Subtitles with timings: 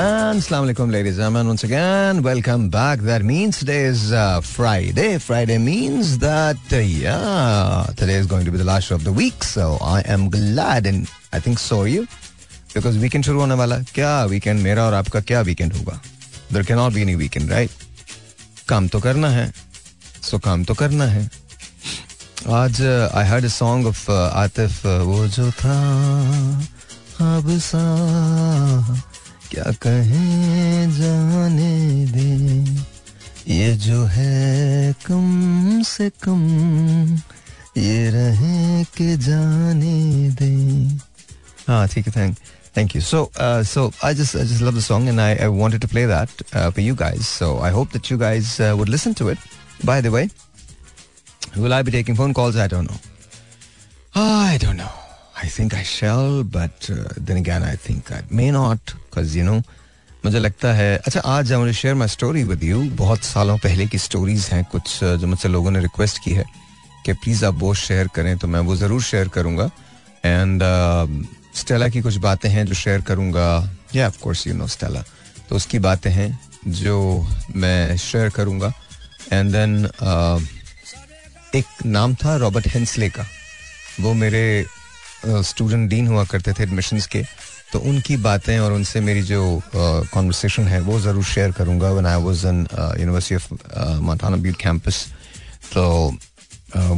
[0.00, 1.48] And Assalamu alaikum, ladies and gentlemen.
[1.50, 3.00] Once again, welcome back.
[3.06, 5.18] That means today is uh, Friday.
[5.18, 9.10] Friday means that, uh, yeah, today is going to be the last show of the
[9.10, 9.42] week.
[9.42, 12.06] So I am glad and I think so are you.
[12.74, 15.98] Because weekend शुरू होने वाला क्या weekend मेरा और आपका क्या weekend होगा
[16.52, 17.70] there can not be any weekend right
[18.68, 21.28] काम तो करना है सो so, काम तो करना है
[22.62, 22.82] आज
[23.14, 25.76] I heard a song of Atif वो जो था
[27.34, 29.06] अब सा
[29.50, 36.42] क्या कहे जाने दे ये जो है कम से कम
[37.76, 39.94] ये रहे के जाने
[40.40, 40.50] दे
[41.68, 42.36] हाँ ठीक है thank
[42.76, 43.00] Thank you.
[43.00, 45.88] So, uh, so I just I just love the song, and I, I wanted to
[45.92, 47.26] play that uh, for you guys.
[47.36, 49.38] So I hope that you guys uh, would listen to it.
[49.90, 50.28] By the way,
[51.64, 52.60] will I be taking phone calls?
[52.64, 53.00] I don't know.
[54.26, 54.92] I don't know.
[55.44, 58.94] I think I shall, but uh, then again, I think I may not.
[59.18, 59.54] Because you know
[60.24, 63.98] मुझे लगता है अच्छा आज I share my story with you बहुत सालों पहले की
[63.98, 66.44] stories हैं कुछ uh, जो मुझसे लोगों ने रिक्वेस्ट की है
[67.06, 69.70] कि प्लीज़ आप वो शेयर करें तो मैं वो ज़रूर शेयर करूंगा
[70.24, 70.62] एंड
[71.58, 73.48] स्टेला um, की कुछ बातें हैं जो शेयर करूँगा
[73.94, 75.02] या of course you know Stella
[75.48, 76.28] तो उसकी बातें हैं
[76.82, 76.96] जो
[77.64, 78.72] मैं शेयर करूँगा
[79.32, 79.84] एंड देन
[81.58, 81.64] एक
[81.96, 83.24] नाम था रॉबर्ट हेंसले का
[84.00, 84.44] वो मेरे
[85.26, 87.24] स्टूडेंट uh, डीन हुआ करते थे एडमिशन्स के
[87.72, 89.40] तो उनकी बातें और उनसे मेरी जो
[89.74, 92.66] कॉन्वर्सेशन है वो ज़रूर शेयर करूँगा when I was in
[93.00, 95.04] university of माथाना बीट कैंपस
[95.74, 95.84] तो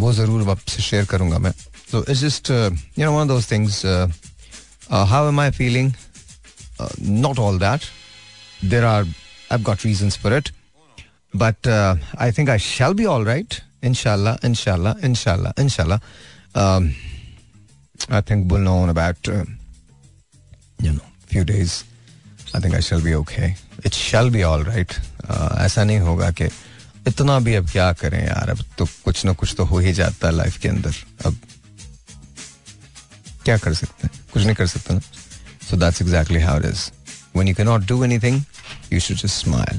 [0.03, 1.53] वो ज़रूर आपसे शेयर करूँगा मैं
[1.91, 3.85] तो it's just you know one those things
[4.93, 5.93] how am I feeling
[7.27, 7.85] not all that
[8.71, 9.13] there are
[9.53, 10.49] I got reasons for it
[11.45, 16.01] but I think I shall be all right इनशाला इनशाला inshallah, inshallah,
[16.57, 19.47] I think bull no we'll know
[20.83, 21.01] you know
[21.31, 21.71] few days
[22.57, 23.47] I think I shall be okay
[23.87, 24.93] it shall be all right
[25.65, 26.45] ऐसा नहीं होगा कि
[27.07, 30.29] इतना भी अब क्या करें यार अब तो कुछ ना कुछ तो हो ही जाता
[30.29, 30.95] है लाइफ के अंदर
[31.27, 31.37] अब
[33.45, 35.01] क्या कर सकते हैं कुछ नहीं कर सकते ना
[35.71, 36.91] so that's exactly how it is
[37.39, 38.39] when you cannot do anything,
[38.93, 39.77] you should just smile.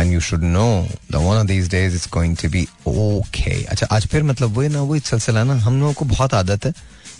[0.00, 2.60] And you should know that one of these days it's going to be
[3.06, 3.56] okay.
[3.70, 6.72] अच्छा आज फिर मतलब वही ना वही सिलसिला ना हम लोगों को बहुत आदत है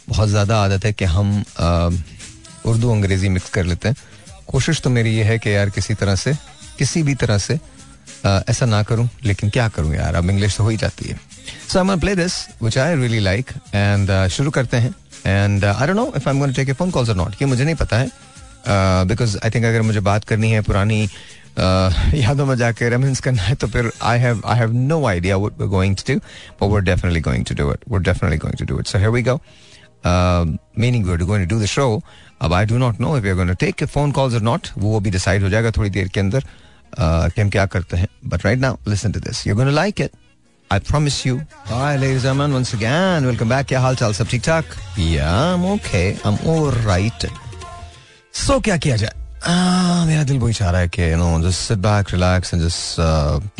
[0.09, 1.33] बहुत ज़्यादा आदत है कि हम
[2.67, 3.97] उर्दू अंग्रेजी मिक्स कर लेते हैं
[4.49, 6.35] कोशिश तो मेरी ये है कि यार किसी तरह से
[6.79, 7.59] किसी भी तरह से
[8.27, 11.21] आ, ऐसा ना करूं लेकिन क्या करूं यार अब इंग्लिश तो हो ही जाती है
[11.73, 14.95] so I play this which I really like and शुरू करते हैं
[15.27, 17.35] and I don't know if I am going to take a phone calls और नॉट
[17.43, 18.11] ये मुझे नहीं पता है
[19.11, 23.43] बिकॉज आई थिंक अगर मुझे बात करनी है पुरानी uh, यादों में जाके रेमेंस करना
[23.43, 26.73] है तो फिर I have I have no idea what we going to do but
[26.73, 29.23] we definitely going to do it we definitely going to do it so here we
[29.31, 29.41] go
[30.81, 31.89] meaning we are going to do the show
[32.43, 35.11] अब I do not know if you gonna take phone calls और not वो भी
[35.11, 36.45] decide हो जाएगा थोड़ी देर के अंदर
[37.01, 40.11] कि हम क्या करते हैं but right now listen to this you gonna like it
[40.73, 41.39] I promise you
[41.71, 45.55] hi ladies and once again welcome back क्या हाल चाल सब ठीक ठाक yeah I
[45.55, 47.29] am okay I am alright
[48.47, 49.15] so क्या किया जाए
[49.51, 52.63] Ah, मेरा दिल वही चाह रहा है कि you know just sit back relax and
[52.63, 52.97] just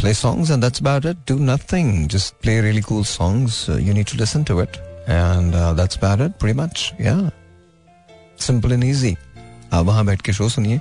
[0.01, 4.11] play songs and that's about it do nothing just play really cool songs you need
[4.11, 4.77] to listen to it
[5.09, 7.17] and that's about it pretty much yeah
[8.43, 9.17] simple and easy
[9.73, 10.81] आप वहां बैठ के show सुनिए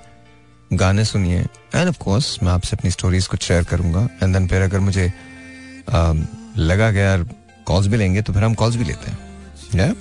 [0.81, 1.39] गाने सुनिए
[1.75, 5.05] end of course मैं आपसे अपनी स्टोरीज कुछ शेयर करूंगा एंड देन फिर अगर मुझे
[5.09, 6.13] आ,
[6.57, 7.23] लगा गया यार
[7.67, 9.91] कॉल्स भी लेंगे तो फिर हम कॉल्स भी लेते हैं या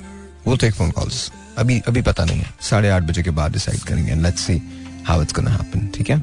[0.47, 3.81] वो टेक फोन कॉल्स अभी अभी पता नहीं है साढ़े आठ बजे के बाद डिसाइड
[3.89, 4.61] करेंगे let's see
[5.09, 6.19] how it's gonna happen ठीक है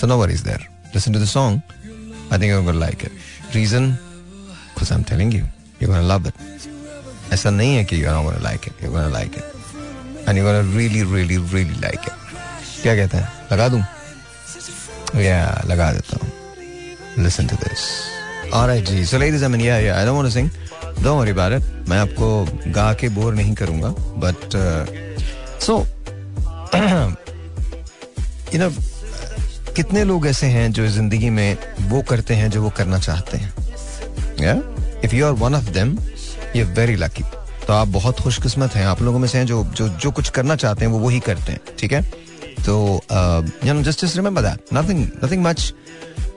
[0.00, 1.60] so no worries there listen to the song
[2.32, 5.44] I think you like it reason because I am telling you
[5.82, 6.62] you gonna love it
[7.32, 9.53] ऐसा नहीं है कि you are gonna like it you gonna like it
[10.28, 15.90] and you really really really like it क्या कहते हैं लगा दूं या yeah, लगा
[15.92, 20.14] देता हूं लिसन टू दिस ऑलराइट जी so ladies I mean yeah yeah I don't
[20.14, 20.48] want to sing
[21.02, 22.28] don't worry about it मैं आपको
[22.78, 23.88] गा के बोर नहीं करूंगा
[24.24, 24.56] बट
[25.66, 25.78] सो
[28.54, 28.70] यू नो
[29.76, 31.56] कितने लोग ऐसे हैं जो जिंदगी में
[31.92, 34.54] वो करते हैं जो वो करना चाहते हैं
[35.04, 35.96] if you are one of them
[36.56, 37.24] you very lucky
[37.66, 40.56] तो आप बहुत खुशकिस्मत हैं आप लोगों में से हैं जो जो जो कुछ करना
[40.62, 42.00] चाहते हैं वो वही करते हैं ठीक है
[42.64, 42.74] तो
[43.66, 45.72] you know just just remember that nothing nothing much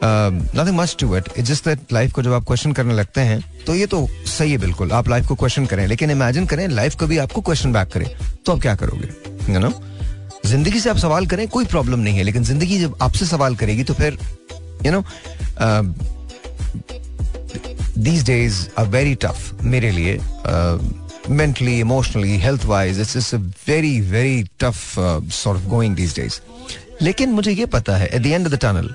[0.04, 3.42] nothing much to it it's just that life को जब आप क्वेश्चन करने लगते हैं
[3.68, 4.08] तो ये तो
[4.38, 7.74] सही है बिल्कुल आप लाइफ को क्वेश्चन करें लेकिन इमेजिन करें लाइफ कभी आपको क्वेश्चन
[7.74, 8.16] बैक करे
[8.46, 9.72] तो आप क्या करोगे यू नो
[10.50, 13.84] जिंदगी से आप सवाल करें कोई प्रॉब्लम नहीं है लेकिन जिंदगी जब आपसे सवाल करेगी
[13.90, 14.18] तो फिर
[14.86, 15.04] you know
[18.04, 21.04] these days are very tough मेरे लिए uh,
[21.36, 26.40] mentally, emotionally health wise it's it's very, very very tough sort of going these days
[27.02, 28.88] लेकिन मुझे ये पता है at the end of the tunnel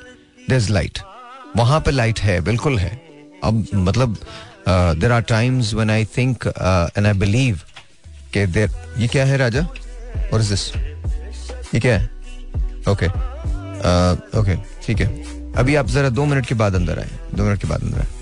[0.49, 0.99] there is light
[1.56, 2.90] वहां पे light है बिल्कुल है
[3.44, 4.17] अब मतलब
[4.69, 6.46] there are times when I think
[6.96, 7.61] and I believe
[8.32, 9.67] के देर ये क्या है राजा
[10.32, 10.70] और इज दिस
[11.75, 12.11] ये क्या है
[12.88, 13.06] ओके
[14.40, 15.25] ओके uh, ठीक है
[15.61, 18.22] अभी आप जरा दो मिनट के बाद अंदर आए दो मिनट के बाद अंदर आए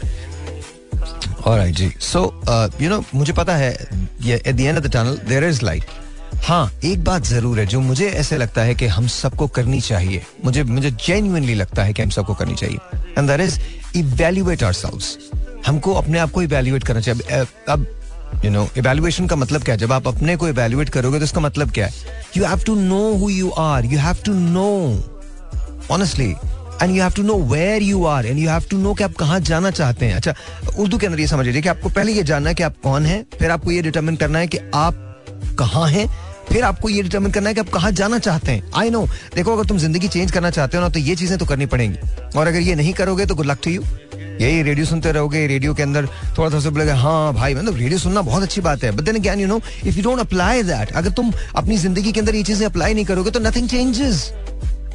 [1.46, 2.22] ऑलराइट जी सो
[2.80, 3.76] यू नो मुझे पता है
[4.22, 5.84] ये at the end of the tunnel there is light
[6.46, 10.22] हाँ एक बात जरूर है जो मुझे ऐसे लगता है कि हम सबको करनी चाहिए
[10.44, 12.78] मुझे मुझे जेन्यूनली लगता है कि हम सबको करनी चाहिए
[13.18, 13.58] and that is
[13.96, 15.16] evaluate ourselves
[15.66, 17.40] हमको अपने आप को इवेल्युएट करना चाहिए
[17.72, 17.86] अब
[18.44, 21.40] यू नो इवेल्युएशन का मतलब क्या है जब आप अपने को इवेल्युएट करोगे तो इसका
[21.40, 24.66] मतलब क्या है you have to know who you are you have to know
[25.94, 26.34] honestly
[26.82, 29.14] and you have to know where you are and you have to know कि आप
[29.18, 30.34] कहाँ जाना चाहते हैं अच्छा
[30.82, 33.06] उर्दू के अंदर ये समझ लीजिए कि आपको पहले ये जानना है कि आप कौन
[33.06, 35.06] हैं फिर आपको ये डिटर्मिन करना है कि आप
[35.58, 36.08] कहाँ हैं
[36.52, 39.52] फिर आपको ये डिटर्मिन करना है कि आप कहाँ जाना चाहते हैं आई नो देखो
[39.56, 41.98] अगर तुम जिंदगी चेंज करना चाहते हो ना तो ये चीजें तो करनी पड़ेंगी
[42.38, 43.82] और अगर ये नहीं करोगे तो गुड लक टू यू
[44.40, 46.06] यही रेडियो सुनते रहोगे रेडियो के अंदर
[46.38, 49.16] थोड़ा थोड़ा सा लगे हाँ भाई मतलब रेडियो सुनना बहुत अच्छी बात है but then
[49.18, 52.42] again you know if you don't apply that अगर तुम अपनी जिंदगी के अंदर ये
[52.52, 54.30] चीजें अप्लाई नहीं करोगे तो नथिंग चेंजेस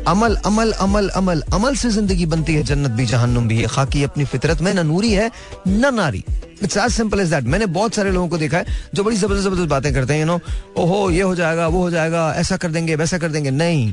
[0.08, 4.04] अमल अमल अमल अमल अमल से जिंदगी बनती है जन्नत भी जहन्नुम भी है खाकी
[4.04, 5.30] अपनी फितरत में ना नूरी है
[5.68, 6.24] ना नारी
[6.64, 9.44] it's as simple as that मैंने बहुत सारे लोगों को देखा है जो बड़ी जबरदस्त
[9.46, 10.40] जबरदस्त बातें करते हैं यू नो
[10.84, 13.92] ओहो ये हो जाएगा वो हो जाएगा ऐसा कर देंगे वैसा कर देंगे नहीं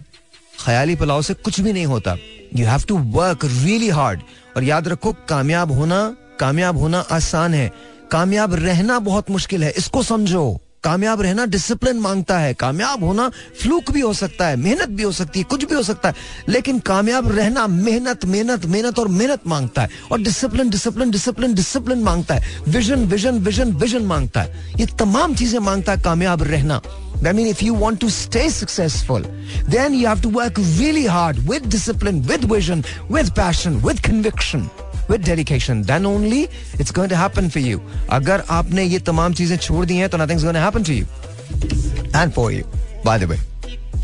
[0.65, 2.17] ख्याली पुलाव से कुछ भी नहीं होता
[2.57, 4.21] you have to work really hard
[4.57, 6.03] और याद रखो कामयाब होना
[6.41, 7.71] कामयाब होना आसान है
[8.11, 10.45] कामयाब रहना बहुत मुश्किल है इसको समझो
[10.85, 13.29] कामयाब रहना डिसिप्लिन मांगता है कामयाब होना
[13.61, 16.15] फ्लूक भी हो सकता है मेहनत भी हो सकती है कुछ भी हो सकता है
[16.49, 22.03] लेकिन कामयाब रहना मेहनत मेहनत मेहनत और मेहनत मांगता है और डिसिप्लिन डिसिप्लिन डिसिप्लिन डिसिप्लिन
[22.05, 26.81] मांगता है विजन विजन विजन विजन मांगता है ये तमाम चीजें मांगता है कामयाब रहना
[27.23, 29.27] I mean, if you want to stay successful,
[29.75, 32.83] then you have to work really hard with discipline, with vision,
[33.19, 34.67] with passion, with conviction.
[35.11, 36.43] With dedication then only
[36.81, 37.81] it's going to happen for you
[38.19, 40.93] अगर आपने ये तमाम चीजें छोड़ दी हैं तो nothing is going to happen to
[40.93, 42.65] you and for you
[43.07, 43.37] by the way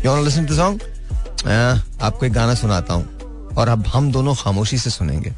[0.05, 0.81] you all listen to song
[2.03, 5.33] आपको एक गाना सुनाता हूं और अब हम दोनों खामोशी से सुनेंगे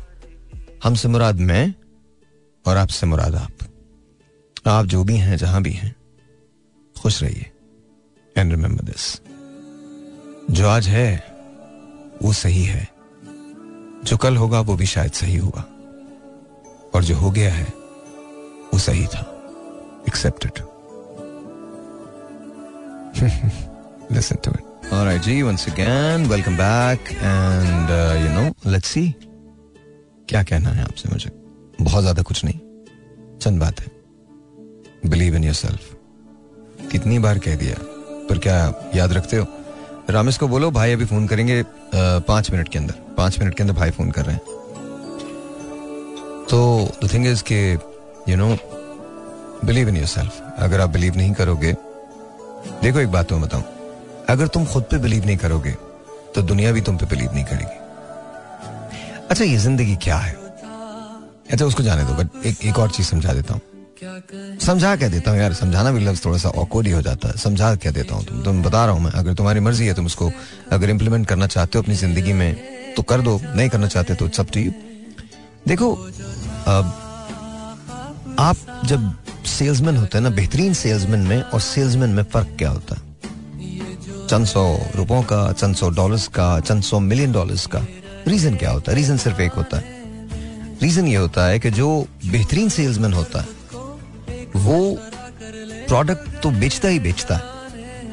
[0.83, 1.73] हम से मुराद मैं
[2.67, 5.95] और आप से मुराद आप आप जो भी हैं जहां भी हैं
[7.01, 7.49] खुश रहिए
[8.37, 9.11] एंड रिमेंबर दिस
[10.55, 11.07] जो आज है
[12.21, 12.87] वो सही है
[14.05, 15.63] जो कल होगा वो भी शायद सही होगा
[16.95, 17.65] और जो हो गया है
[18.73, 19.19] वो सही था
[20.07, 20.63] accepted
[24.15, 27.89] listen to it All right, ji once again welcome back and
[28.21, 29.03] you know let's see
[30.29, 31.29] क्या कहना है आपसे मुझे
[31.81, 32.59] बहुत ज्यादा कुछ नहीं
[33.41, 37.75] चंद बात है बिलीव इन योर सेल्फ कितनी बार कह दिया
[38.29, 38.57] पर क्या
[38.95, 39.45] याद रखते हो
[40.15, 41.61] रामेश को बोलो भाई अभी फोन करेंगे
[41.95, 44.59] पांच मिनट के अंदर पांच मिनट के अंदर भाई फ़ोन कर रहे हैं
[46.49, 46.57] तो
[47.03, 47.59] द थिंग इज़ के
[48.31, 48.49] you know
[49.65, 51.73] believe in yourself अगर आप बिलीव नहीं करोगे
[52.83, 53.63] देखो एक बात तो मैं बताऊं
[54.29, 55.75] अगर तुम खुद पे बिलीव नहीं करोगे
[56.35, 57.79] तो दुनिया भी तुम पे बिलीव नहीं करेगी
[59.31, 60.33] अच्छा ये जिंदगी क्या है
[61.53, 63.61] अच्छा उसको जाने दो बट एक एक और चीज समझा देता हूँ
[64.03, 67.35] समझा क्या देता हूँ यार समझाना भी लफ्ज थोड़ा सा ऑकवर्ड ही हो जाता है
[67.37, 70.05] समझा क्या देता हूँ तुम तुम बता रहा हूँ मैं अगर तुम्हारी मर्जी है तुम
[70.05, 70.31] उसको
[70.73, 74.29] अगर इम्प्लीमेंट करना चाहते हो अपनी जिंदगी में तो कर दो नहीं करना चाहते तो
[74.37, 74.59] सब टू
[75.67, 75.91] देखो
[76.71, 76.91] अब
[78.39, 79.11] आप जब
[79.57, 84.45] सेल्समैन होते हैं ना बेहतरीन सेल्समैन में और सेल्समैन में फर्क क्या होता है चंद
[84.55, 84.63] सौ
[84.95, 87.85] रुपयों का चंद सौ डॉलर्स का चंद सौ मिलियन डॉलर्स का
[88.27, 89.99] रीजन क्या होता है रीजन सिर्फ एक होता है
[90.83, 91.89] रीजन ये होता है कि जो
[92.31, 93.59] बेहतरीन सेल्समैन होता है
[94.55, 97.59] वो प्रोडक्ट तो बेचता ही बेचता है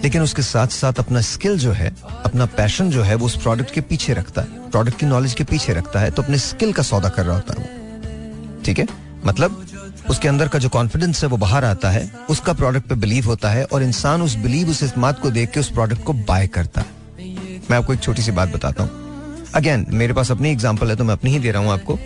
[0.02, 3.70] लेकिन उसके साथ साथ अपना स्किल जो है अपना पैशन जो है वो उस प्रोडक्ट
[3.74, 6.82] के पीछे रखता है प्रोडक्ट की नॉलेज के पीछे रखता है तो अपने स्किल का
[6.90, 8.86] सौदा कर रहा होता है वो ठीक है
[9.26, 9.64] मतलब
[10.10, 13.50] उसके अंदर का जो कॉन्फिडेंस है वो बाहर आता है उसका प्रोडक्ट पे बिलीव होता
[13.50, 16.80] है और इंसान उस बिलीव उस इस्मात को देख के उस प्रोडक्ट को बाय करता
[17.18, 17.36] है
[17.70, 21.04] मैं आपको एक छोटी सी बात बताता हूँ अगेन मेरे पास अपनी एग्जाम्पल है तो
[21.04, 21.98] मैं अपनी ही दे रहा हूँ आपको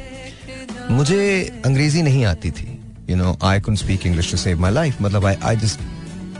[0.94, 1.22] मुझे
[1.66, 2.71] अंग्रेजी नहीं आती थी
[3.10, 5.80] you know I can't speak English to save my life मतलब आई आई जस्ट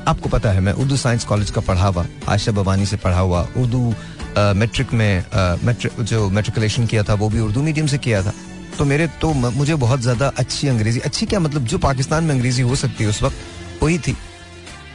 [0.08, 3.40] आपको पता है मैं उर्दू साइंस कॉलेज का पढ़ा हुआ आयशा भवानी से पढ़ा हुआ
[3.60, 3.82] उर्दू
[4.60, 5.24] मेट्रिक में
[5.66, 8.32] मेट्रिक जो मेट्रिकुलेशन किया था वो भी उर्दू मीडियम से किया था
[8.78, 12.62] तो मेरे तो मुझे बहुत ज़्यादा अच्छी अंग्रेज़ी अच्छी क्या मतलब जो पाकिस्तान में अंग्रेज़ी
[12.68, 14.16] हो सकती है उस वक्त वही थी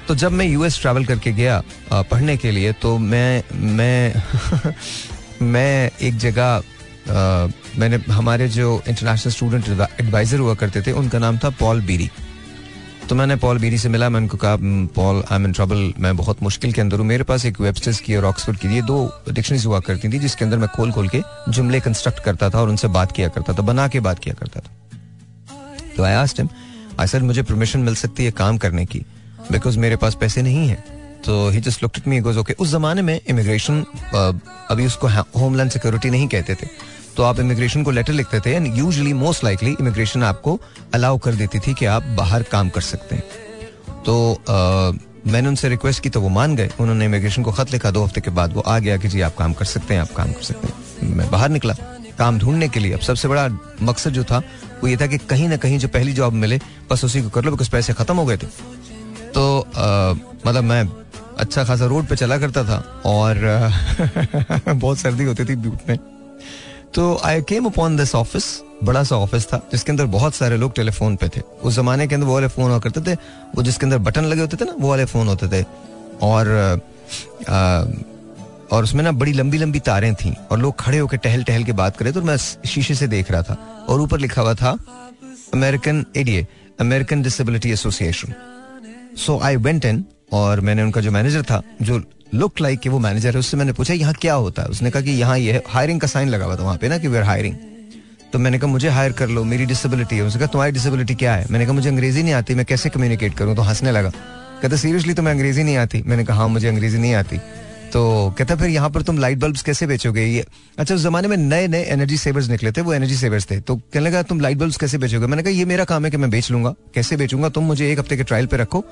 [0.07, 3.43] तो जब मैं यूएस ट्रैवल करके गया पढ़ने के लिए तो मैं
[3.77, 4.21] मैं
[5.53, 6.61] मैं एक जगह
[7.11, 9.69] मैंने हमारे जो इंटरनेशनल स्टूडेंट
[10.01, 12.09] एडवाइज़र हुआ करते थे उनका नाम था पॉल बीरी
[13.09, 14.55] तो मैंने पॉल बीरी से मिला मैंने उनको कहा
[14.95, 17.99] Paul I am in trouble मैं बहुत मुश्किल के अंदर हूँ मेरे पास एक वेबसाइट
[18.05, 18.97] की और ऑक्सफोर्ड की ये दो
[19.29, 21.21] डिक्शनरीज हुआ करती थी जिसके अंदर मैं खोल खोल के
[21.57, 24.59] जुमले कंस्ट्रक्ट करता था और उनसे बात किया करता था बना के बात किया करता
[24.65, 25.55] था
[25.97, 26.49] तो I asked him
[26.99, 28.99] I sir मुझे परमिशन मिल सकती है काम करने की
[29.51, 30.83] बिकॉज मेरे पास पैसे नहीं है
[31.25, 33.81] तो he just looked me goes okay उस जमाने में इमिग्रेशन
[34.71, 35.07] अभी उसको
[35.39, 36.67] होमलैंड सिक्योरिटी नहीं कहते थे
[37.17, 40.59] तो आप इमिग्रेशन को लेटर लिखते थे and usually most likely immigration आपको
[40.93, 44.15] अलाउ कर देती थी कि आप बाहर काम कर सकते हैं तो
[44.49, 44.57] आ,
[45.31, 48.21] मैंने उनसे रिक्वेस्ट की तो वो मान गए उन्होंने इमिग्रेशन को खत लिखा दो हफ्ते
[48.21, 50.41] के बाद वो आ गया कि जी आप काम कर सकते हैं आप काम कर
[50.51, 51.75] सकते हैं मैं बाहर निकला
[52.19, 53.47] काम ढूंढने के लिए अब सबसे बड़ा
[53.89, 54.39] मकसद जो था
[54.81, 56.59] वो ये था कि कहीं ना कहीं जो पहली जॉब मिले
[56.91, 58.47] बस उसी को कर लो बिकॉज पैसे खत्म हो गए थे
[59.37, 59.47] तो
[59.77, 59.87] आ,
[60.47, 60.83] मतलब मैं
[61.45, 63.43] अच्छा खासा रोड पे चला करता था और
[64.71, 65.97] बहुत सर्दी होती थी बूट में
[66.95, 68.43] तो I came upon this office
[68.83, 72.15] बड़ा सा ऑफिस था जिसके अंदर बहुत सारे लोग टेलीफोन पे थे उस जमाने के
[72.15, 73.13] अंदर वो वाले फोन हुआ करते थे
[73.55, 75.63] वो जिसके अंदर बटन लगे होते थे ना वो वाले फोन होते थे
[76.29, 76.51] और
[77.49, 77.83] आ,
[78.75, 81.71] और उसमें ना बड़ी लंबी लंबी तारें थी और लोग खड़े होकर टहल टहल के
[81.81, 82.35] बात करे तो मैं
[82.71, 84.77] शीशे से देख रहा था और ऊपर लिखा हुआ था
[85.53, 86.45] American ADA
[86.81, 88.33] American disability association
[89.25, 90.03] so I went in
[90.39, 91.99] और मैंने उनका जो मैनेजर था जो
[92.35, 95.01] लुक लाइक कि वो मैनेजर है उससे मैंने पूछा यहाँ क्या होता है उसने कहा
[95.01, 97.23] कि यहाँ ये हायरिंग का साइन लगा हुआ था वहाँ पे ना कि वी आर
[97.23, 97.55] हायरिंग
[98.33, 101.35] तो मैंने कहा मुझे हायर कर लो मेरी डिसेबिलिटी है उसने कहा तुम्हारी डिसेबिलिटी क्या
[101.35, 104.09] है मैंने कहा मुझे अंग्रेजी नहीं आती मैं कैसे कम्युनिकेट करूँ तो हंसने लगा
[104.61, 107.37] कहता सीरियसली तुम्हें अंग्रेजी नहीं आती मैंने कहा हाँ मुझे अंग्रेजी नहीं आती
[107.93, 108.01] तो
[108.37, 110.45] कहता फिर यहाँ पर तुम लाइट बल्ब कैसे बेचोगे ये
[110.79, 113.75] अच्छा उस जमाने में नए नए एनर्जी सेवर्स निकले थे वो एनर्जी सेवर्स थे तो
[113.75, 116.29] कहने लगा तुम लाइट बल्ब कैसे बेचोगे मैंने कहा ये मेरा काम है कि मैं
[116.29, 118.83] बेच लूंगा कैसे बेचूंगा तुम मुझे एक हफ्ते के ट्रायल पे रखो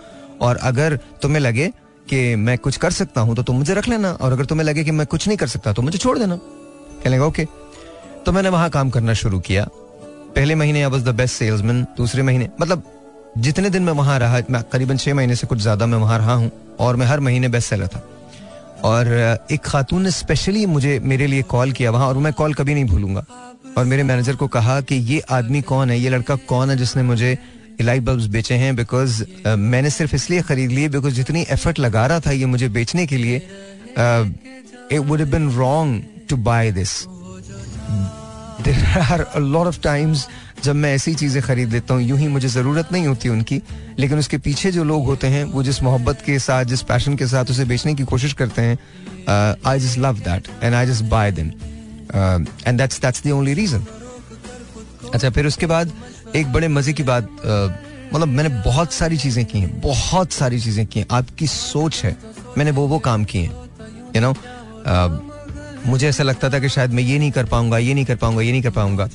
[0.45, 1.71] और अगर तुम्हें लगे
[2.09, 4.83] कि मैं कुछ कर सकता हूँ तो तुम मुझे रख लेना और अगर तुम्हें लगे
[4.83, 6.35] कि मैं कुछ नहीं कर सकता तो मुझे छोड़ देना
[7.03, 7.45] कह लेंगे ओके
[8.25, 9.65] तो मैंने वहां काम करना शुरू किया
[10.35, 12.83] पहले महीने I was the best salesman दूसरे महीने मतलब
[13.45, 16.33] जितने दिन मैं वहां रहा मैं करीबन छह महीने से कुछ ज़्यादा मैं वहां रहा
[16.41, 16.51] हूँ
[16.85, 18.03] और मैं हर महीने बेस्ट सेलर था
[18.89, 19.07] और
[19.51, 22.85] एक खातून ने स्पेशली मुझे मेरे लिए कॉल किया वहाँ और मैं कॉल कभी नहीं
[22.85, 23.23] भूलूंगा
[23.77, 27.03] और मेरे मैनेजर को कहा कि ये आदमी कौन है ये लड़का कौन है जिसने
[27.03, 27.37] मुझे
[27.81, 32.05] लाइट बल्ब बेचे हैं बिकॉज uh, मैंने सिर्फ इसलिए खरीद लिए बिकॉज जितनी एफर्ट लगा
[32.07, 33.37] रहा था ये मुझे बेचने के लिए
[33.97, 36.95] it would been wrong to buy this
[39.11, 40.27] are a lot of times
[40.63, 43.61] जब मैं ऐसी चीज़ें खरीद लेता हूँ यूं ही मुझे ज़रूरत नहीं होती उनकी
[43.99, 47.27] लेकिन उसके पीछे जो लोग होते हैं वो जिस मोहब्बत के साथ जिस पैशन के
[47.27, 48.77] साथ उसे बेचने की कोशिश करते हैं
[49.69, 51.47] I just love that and I just buy them
[52.67, 53.85] and that's that's the only reason
[55.13, 55.91] अच्छा फिर उसके बाद
[56.35, 57.23] एक बड़े मजे की बात
[58.13, 62.15] मतलब मैंने बहुत सारी चीजें की हैं बहुत सारी चीजें की हैं आपकी सोच है
[62.57, 64.33] मैंने वो वो काम किए हैं यू नो
[65.89, 68.41] मुझे ऐसा लगता था कि शायद मैं ये नहीं कर पाऊंगा ये नहीं कर पाऊंगा
[68.41, 69.09] ये नहीं कर पाऊंगा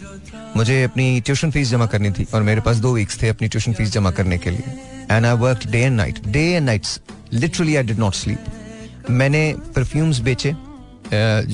[0.57, 3.73] मुझे अपनी ट्यूशन फीस जमा करनी थी और मेरे पास दो वीक्स थे अपनी ट्यूशन
[3.73, 4.73] फीस जमा करने के लिए
[5.11, 7.01] and I work day and night day and nights
[7.33, 9.43] literally I did not sleep मैंने
[9.77, 10.55] परफ्यूम्स बेचे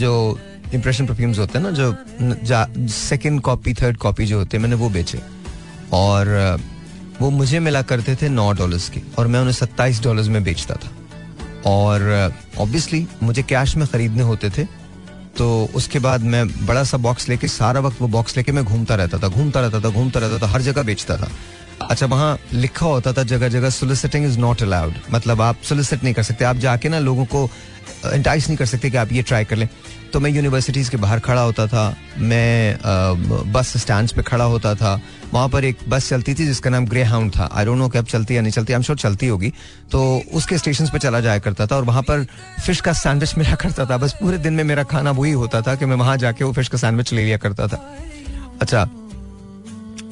[0.01, 0.13] जो
[0.75, 4.89] इम्प्रेशन परफ्यूम्स होते हैं ना जो सेकेंड कॉपी थर्ड कॉपी जो होते हैं मैंने वो
[4.91, 5.19] बेचे
[5.95, 6.29] और
[7.21, 10.75] वो मुझे मिला करते थे नौ डॉलर्स के और मैं उन्हें सत्ताईस डॉलर्स में बेचता
[10.85, 12.03] था और
[12.61, 14.65] ऑब्वियसली मुझे कैश में ख़रीदने होते थे
[15.39, 18.95] तो उसके बाद मैं बड़ा सा बॉक्स लेके सारा वक्त वो बॉक्स लेके मैं घूमता
[18.95, 21.29] रहता था घूमता रहता था घूमता रहता था हर जगह बेचता था
[21.91, 26.15] अच्छा वहाँ लिखा होता था जगह जगह सोलिसिटिंग इज नॉट अलाउड मतलब आप सोलिसिट नहीं
[26.15, 27.49] कर सकते आप जाके ना लोगों को
[28.15, 29.69] इंटाइस uh, नहीं कर सकते कि आप ये ट्राई कर लें
[30.13, 31.85] तो मैं यूनिवर्सिटीज़ के बाहर खड़ा होता था
[32.19, 32.79] मैं
[33.53, 35.01] बस uh, स्टैंड पे खड़ा होता था
[35.33, 38.05] वहाँ पर एक बस चलती थी जिसका नाम ग्रे हाउंड था आई डोंट नो कैब
[38.15, 39.53] चलती या नहीं चलती आई एम श्योर चलती होगी
[39.93, 40.03] तो
[40.41, 42.27] उसके स्टेशन पे चला जाया करता था और वहाँ पर
[42.67, 45.75] फिश का सैंडविच मिला करता था बस पूरे दिन में मेरा खाना वही होता था
[45.83, 47.85] कि मैं वहाँ जाके वो फिश का सैंडविच ले लिया करता था
[48.61, 48.87] अच्छा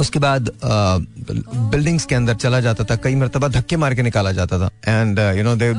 [0.00, 4.32] उसके बाद बिल्डिंग्स uh, के अंदर चला जाता था कई मरतबा धक्के मार के निकाला
[4.38, 4.70] जाता था
[5.00, 5.72] and you know they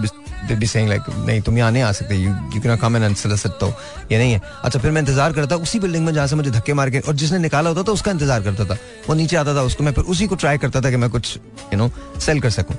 [0.59, 3.15] be saying like नहीं तुम यहाँ नहीं आ सकते you you can come and
[3.59, 3.67] तो
[4.11, 6.73] ये नहीं है अच्छा फिर मैं इंतजार करता उसी बिल्डिंग में जहाँ से मुझे धक्के
[6.81, 9.61] मार के और जिसने निकाला होता था उसका इंतजार करता था वो नीचे आता था
[9.71, 11.35] उसको मैं फिर उसी को ट्राई करता था कि मैं कुछ
[11.73, 11.89] यू नो
[12.25, 12.75] सेल कर सकूँ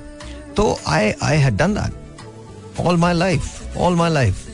[0.57, 4.45] तो I I had done that all my life all my life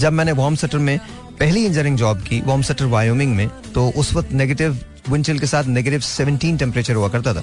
[0.00, 0.98] जब मैंने वॉम सेटर में
[1.40, 4.78] पहली इंजीनियरिंग जॉब की वॉम सेटर वायोमिंग में तो उस वक्त नेगेटिव
[5.10, 7.42] विंडचिल के साथ नेगेटिव सेवनटीन टेम्परेचर हुआ करता था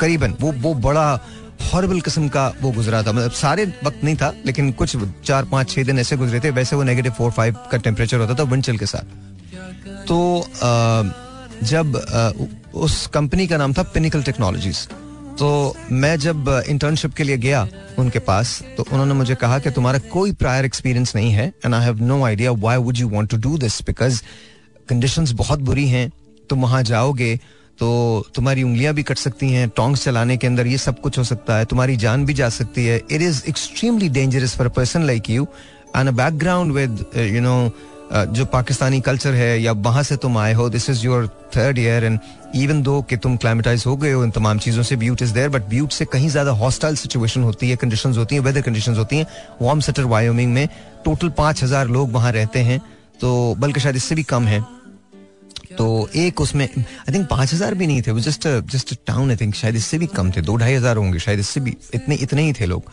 [0.00, 1.06] करीबन वो वो बड़ा
[1.72, 5.70] हॉर्बल किस्म का वो गुजरा था मतलब सारे वक्त नहीं था लेकिन कुछ चार पाँच
[5.70, 8.78] छः दिन ऐसे गुजरे थे वैसे वो नेगेटिव फोर फाइव का टेम्परेचर होता था विंडचिल
[8.78, 9.54] के साथ
[10.08, 10.18] तो
[11.72, 11.96] जब
[12.86, 14.86] उस कंपनी का नाम था पिनिकल टेक्नोलॉजीज़
[15.40, 15.50] तो
[16.02, 17.62] मैं जब इंटर्नशिप के लिए गया
[17.98, 21.84] उनके पास तो उन्होंने मुझे कहा कि तुम्हारा कोई प्रायर एक्सपीरियंस नहीं है and I
[21.84, 24.22] have no idea why would you want to do this because
[24.90, 26.10] conditions बहुत बुरी हैं
[26.52, 27.34] तुम वहां जाओगे
[27.80, 27.88] तो
[28.34, 31.54] तुम्हारी उंगलियां भी कट सकती हैं टोंग चलाने के अंदर ये सब कुछ हो सकता
[31.58, 35.46] है तुम्हारी जान भी जा सकती है it is extremely dangerous for person like you
[35.96, 37.04] and a background with
[37.34, 37.54] you know
[38.38, 42.04] जो पाकिस्तानी कल्चर है या वहां से तुम आए हो this is your third year
[42.04, 42.18] and
[42.64, 45.48] even though कि तुम क्लाइमेटाइज हो गए हो इन तमाम चीज़ों से beauty is there
[45.56, 49.18] but beauty से कहीं ज़्यादा हॉस्टाइल सिचुएशन होती है कंडीशन होती है वेदर कंडीशन होती
[49.24, 49.26] है
[49.62, 50.66] वार्म सेटर वायोमिंग में
[51.04, 52.80] टोटल पांच हज़ार लोग वहां रहते हैं
[53.20, 53.32] तो
[53.66, 54.64] बल्कि शायद इससे भी कम है
[55.78, 59.36] तो एक उसमें आई थिंक पांच हज़ार भी नहीं थे वो just just town I
[59.40, 62.42] think शायद इससे भी कम थे दो ढाई हज़ार होंगे शायद इससे भी इतने इतने
[62.46, 62.90] ही थे लोग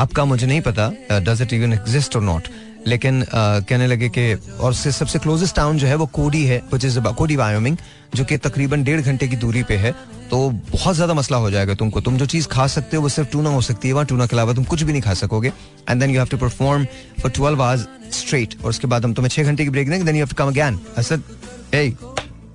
[0.00, 2.48] आपका मुझे नहीं पता डज इट इवन एग्जिस्ट और नॉट
[2.86, 6.60] लेकिन uh, कहने लगे कि और से सबसे क्लोजेस्ट टाउन जो है वो कोडी है
[6.72, 7.76] विच इज कोडी वायोमिंग
[8.14, 9.92] जो कि तकरीबन डेढ़ घंटे की दूरी पे है
[10.30, 13.30] तो बहुत ज्यादा मसला हो जाएगा तुमको तुम जो चीज खा सकते हो वो सिर्फ
[13.32, 15.52] टूना हो सकती है वहाँ टूना के अलावा तुम कुछ भी नहीं खा सकोगे
[15.90, 16.86] and then you have to perform
[17.22, 17.86] for twelve hours
[18.18, 20.44] straight और उसके बाद हम तुम्हें छह घंटे की ब्रेक देंगे then you have to
[20.44, 21.22] come again Asad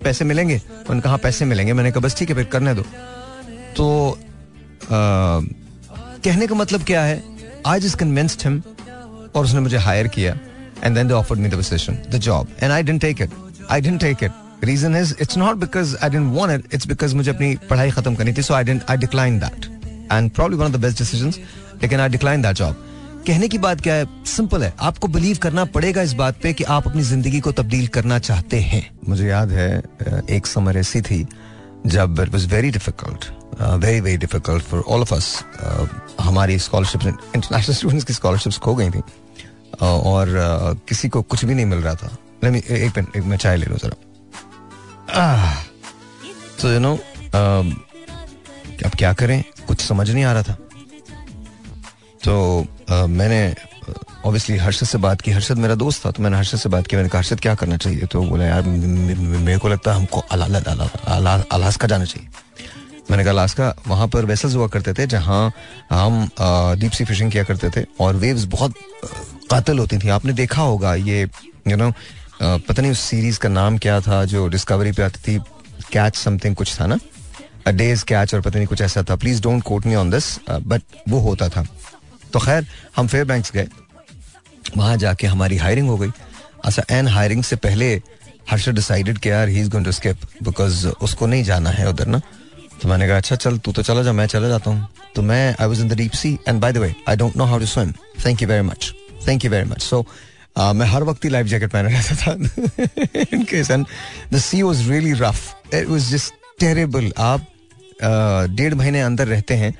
[0.04, 2.82] पैसे मिलेंगे उन्होंने कहा हाँ, पैसे मिलेंगे मैंने कहा बस ठीक है फिर करने दो
[3.77, 4.18] तो
[4.92, 7.24] कहने का मतलब क्या है
[7.68, 8.62] आई जस्ट कन्विंस्ड हिम
[9.36, 10.38] और उसने मुझे हायर किया
[10.84, 13.32] and then they offered me the position the job and I didn't take it
[13.72, 17.13] I didn't take it reason is it's not because I didn't want it it's because
[17.13, 19.66] मुझे अपनी पढ़ाई खत्म करनी थी so I didn't I decline that
[20.12, 21.39] and probably one of the best decisions
[21.82, 22.84] लेकिन I decline that job
[23.27, 26.63] कहने की बात क्या है सिंपल है आपको बिलीव करना पड़ेगा इस बात पे कि
[26.75, 29.69] आप अपनी जिंदगी को तब्दील करना चाहते हैं मुझे याद है
[30.36, 31.17] एक समर ऐसी थी
[31.96, 33.25] जब it was very difficult
[33.86, 35.27] very very difficult for all of us
[36.27, 41.46] हमारी स्कॉलरशिप इंटरनेशनल स्टूडेंट्स की स्कॉलरशिप खो गई थी uh, और uh, किसी को कुछ
[41.46, 45.53] भी नहीं मिल रहा था Let me, एक मिनट एक मैं चाय ले लूँ जरा
[46.62, 46.93] तो यू नो
[48.86, 50.57] अब क्या करें कुछ समझ नहीं आ रहा था
[52.24, 52.34] तो
[52.91, 53.39] मैंने
[54.25, 56.96] ऑब्वियसली हर्षद से बात की हर्षद मेरा दोस्त था तो मैंने हर्षद से बात की
[56.96, 60.20] मैंने कहा हर्षद क्या करना चाहिए तो बोला यार मेरे को लगता है हमको
[61.56, 62.27] अलास्का जाना चाहिए
[63.10, 65.41] मैंने कहा अलास्का वहाँ पर वेसल्स हुआ करते थे जहाँ
[65.91, 66.27] हम
[66.79, 68.74] डीप सी फिशिंग किया करते थे और वेव्स बहुत
[69.51, 71.22] कातल होती थी आपने देखा होगा ये
[71.67, 71.91] यू नो
[72.41, 75.39] पता नहीं उस सीरीज का नाम क्या था जो डिस्कवरी पे आती थी
[75.94, 76.98] कैच समथिंग कुछ था ना
[77.72, 80.81] डेज कैच और पता नहीं कुछ ऐसा था please don't quote me on this but
[81.09, 81.64] वो होता था
[82.33, 83.68] तो खैर हम फेयर बैंक्स गए
[84.77, 86.09] वहाँ जाके हमारी हायरिंग हो गई
[86.66, 87.94] अच्छा एंड हायरिंग से पहले
[88.50, 92.07] हर्षद डिसाइडेड कि यार he is going to skip because उसको नहीं जाना है उधर
[92.07, 92.20] ना
[92.81, 95.46] तो मैंने कहा अच्छा चल तू तो चला जा मैं चला जाता हूँ तो मैं
[95.61, 97.66] I was in the deep sea and by the way I don't know how to
[97.66, 97.92] swim
[98.25, 98.94] thank you very much
[99.27, 100.05] thank you very much so
[100.75, 103.85] मैं हर वक्त ही लाइफ जैकेट पहने रहता था in case and
[104.33, 109.53] the sea was really rough it was just terrible आप uh, डेढ़ महीने अंदर रहते
[109.63, 109.74] हैं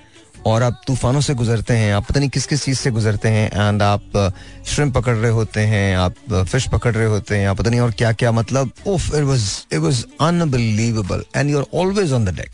[0.48, 3.50] और आप तूफानों से गुजरते हैं आप पता नहीं किस किस चीज़ से गुजरते हैं
[3.70, 4.04] एंड आप
[4.68, 7.70] श्रिम uh, पकड़ रहे होते हैं आप फिश uh, पकड़ रहे होते हैं आप पता
[7.70, 8.72] नहीं और क्या क्या मतलब
[10.28, 12.52] unbelievable and you are always on the deck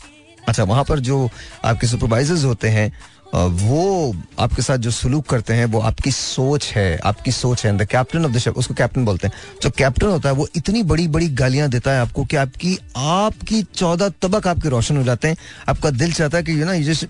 [0.48, 1.28] अच्छा वहां पर जो
[1.64, 2.90] आपके सुपरवाइजर्स होते हैं
[3.36, 7.84] वो आपके साथ जो सलूक करते हैं वो आपकी सोच है आपकी सोच है the
[7.90, 11.06] captain of the ship उसको कैप्टन बोलते हैं जो कैप्टन होता है वो इतनी बड़ी
[11.16, 15.36] बड़ी गालियां देता है आपको कि आपकी आपकी चौदह तबक आपके रोशन हो जाते हैं
[15.68, 17.08] आपका दिल चाहता है कि यू ना यू जस्ट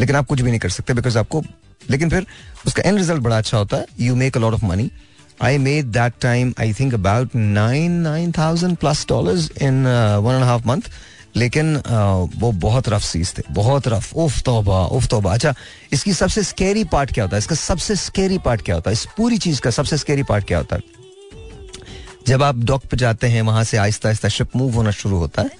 [0.00, 1.42] लेकिन आप कुछ भी नहीं कर सकते बिकॉज आपको
[1.90, 2.26] लेकिन फिर
[2.66, 4.90] उसका एंड रिजल्ट बड़ा अच्छा होता है you make a lot of money
[5.48, 10.34] I made that time, I think, about nine nine thousand plus dollars in uh, one
[10.40, 10.90] and a half month.
[11.36, 11.76] लेकिन
[12.38, 15.52] वो बहुत रफ सीज थे बहुत रफ उफ तोबा उफ तोबा अच्छा
[15.92, 19.06] इसकी सबसे स्केरी पार्ट क्या होता है इसका सबसे स्केरी पार्ट क्या होता है इस
[19.16, 20.98] पूरी चीज़ का सबसे स्केरी पार्ट क्या होता है
[22.26, 25.42] जब आप डॉक पर जाते हैं वहां से आहिस्ता आहिस्ता शिप मूव होना शुरू होता
[25.42, 25.50] है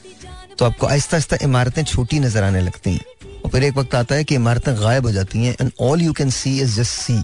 [0.59, 4.15] तो आपको आहिस्ता आहिस्ता इमारतें छोटी नजर आने लगती हैं और फिर एक वक्त आता
[4.15, 7.23] है कि इमारतें गायब हो जाती हैं and all you can see is just sea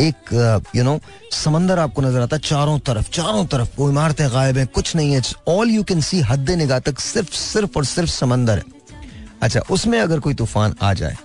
[0.00, 0.98] एक यू नो
[1.32, 5.12] समंदर आपको नजर आता है चारों तरफ चारों तरफ वो इमारतें गायब हैं कुछ नहीं
[5.14, 5.22] है
[5.54, 8.76] ऑल यू कैन सी हद निगाह तक सिर्फ सिर्फ और सिर्फ समंदर है
[9.42, 11.16] अच्छा उसमें अगर कोई तूफान आ जाए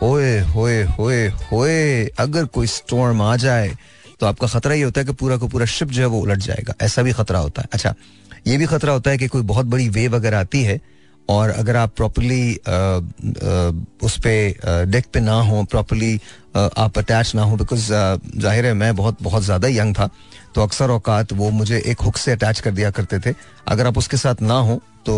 [0.00, 1.80] होए होए होए होए
[2.26, 3.76] अगर कोई स्टॉर्म आ जाए
[4.20, 6.38] तो आपका खतरा ये होता है कि पूरा का पूरा शिप जो है वो उलट
[6.48, 7.94] जाएगा ऐसा भी खतरा होता है अच्छा
[8.46, 10.80] ये भी खतरा होता है कि कोई बहुत बड़ी वेव अगर आती है
[11.30, 12.44] और अगर आप प्रॉपरली
[14.06, 16.14] उस पर डेक पे ना हो प्रॉपरली
[16.84, 17.86] आप अटैच ना हो बिकॉज
[18.44, 20.08] जाहिर है मैं बहुत बहुत ज़्यादा यंग था
[20.54, 23.34] तो अक्सर औकात वो मुझे एक हुक से अटैच कर दिया करते थे
[23.74, 25.14] अगर आप उसके साथ ना हो तो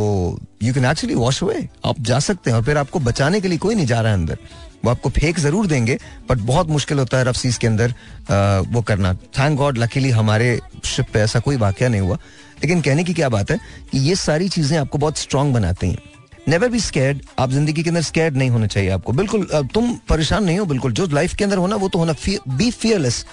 [0.62, 3.58] you can actually wash away आप जा सकते हैं और फिर आपको बचाने के लिए
[3.66, 4.38] कोई नहीं जा रहा है अंदर
[4.84, 5.98] वो आपको फेंक जरूर देंगे
[6.30, 7.90] बट बहुत मुश्किल होता है रफसीज के अंदर
[8.30, 10.48] आ, वो करना थैंक गॉड लकीली हमारे
[10.94, 12.18] शिप पे ऐसा कोई वाक्य नहीं हुआ
[12.62, 13.58] लेकिन कहने की क्या बात है
[13.90, 16.10] कि ये सारी चीज़ें आपको बहुत स्ट्रांग बनाती हैं
[16.48, 19.44] नेवर बी स्कैर्ड आप जिंदगी के अंदर स्कैर्ड नहीं होना चाहिए आपको बिल्कुल
[19.74, 22.14] तुम परेशान नहीं हो बिल्कुल जो लाइफ के अंदर होना वो तो होना
[22.56, 23.24] बी फियरलेस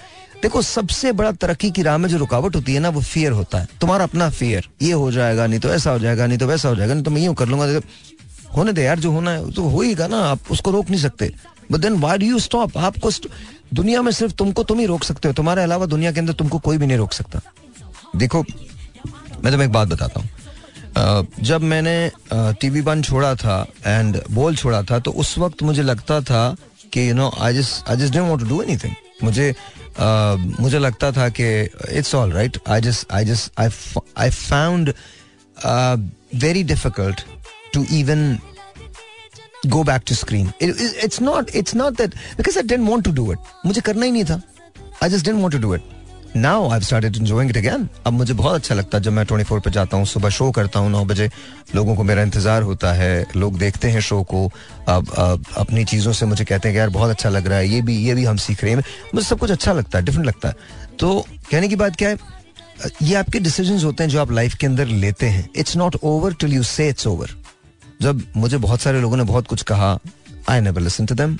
[0.42, 3.58] देखो सबसे बड़ा तरक्की की राह में जो रुकावट होती है ना वो फियर होता
[3.60, 6.68] है तुम्हारा अपना फियर ये हो जाएगा नहीं तो ऐसा हो जाएगा नहीं तो वैसा
[6.68, 7.84] हो जाएगा नहीं तो मैं यूं कर लूंगा तो
[8.56, 11.00] होने दे यार जो होना है तो हो ही गा ना आप उसको रोक नहीं
[11.00, 11.32] सकते
[11.72, 13.10] but then why do you stop आपको
[13.82, 16.58] दुनिया में सिर्फ तुमको तुम ही रोक सकते हो तुम्हारे अलावा दुनिया के अंदर तुमको
[16.68, 17.40] कोई भी नहीं रोक सकता
[18.24, 18.44] देखो
[19.44, 21.94] मैं तुम्हें एक बात बताता हूँ जब मैंने
[22.60, 26.42] टी वी वन छोड़ा था एंड बोल छोड़ा था तो उस वक्त मुझे लगता था
[26.92, 29.54] कि you know I just I just don't want to do anything मुझे
[30.62, 31.48] मुझे लगता था कि
[31.98, 33.68] it's all right I just I just I
[34.24, 34.92] I found
[36.46, 37.24] very difficult
[37.74, 38.26] to even
[39.76, 43.32] go back to screen it's not it's not that because I didn't want to do
[43.32, 44.40] it मुझे करना ही नहीं था
[45.02, 45.98] I just didn't want to do it
[46.36, 49.44] now I started enjoying it again अब मुझे बहुत अच्छा लगता है जब मैं ट्वेंटी
[49.44, 51.28] फोर पर जाता हूँ सुबह शो करता हूँ नौ बजे
[51.74, 54.46] लोगों को मेरा इंतज़ार होता है लोग देखते हैं शो को
[54.88, 57.68] अब, अब अपनी चीज़ों से मुझे कहते हैं कि यार बहुत अच्छा लग रहा है
[57.68, 58.82] ये भी ये भी हम सीख रहे हैं
[59.14, 60.54] मुझे सब कुछ अच्छा लगता है डिफरेंट लगता है
[61.00, 61.18] तो
[61.50, 62.16] कहने की बात क्या है
[63.02, 66.34] ये आपके डिसीजन होते हैं जो आप लाइफ के अंदर लेते हैं it's not over
[66.40, 67.30] till you say it's over
[68.02, 69.98] जब मुझे बहुत सारे लोगों ने बहुत कुछ कहा
[70.50, 71.36] I never listen to them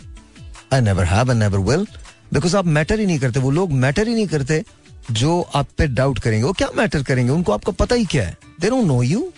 [0.72, 1.87] I never have and never will
[2.33, 4.62] because आप मैटर ही नहीं करते वो लोग मैटर ही नहीं करते
[5.10, 8.36] जो आप पे डाउट करेंगे वो क्या मैटर करेंगे उनको आपका पता ही क्या है
[8.60, 9.28] दे डोंट नो यू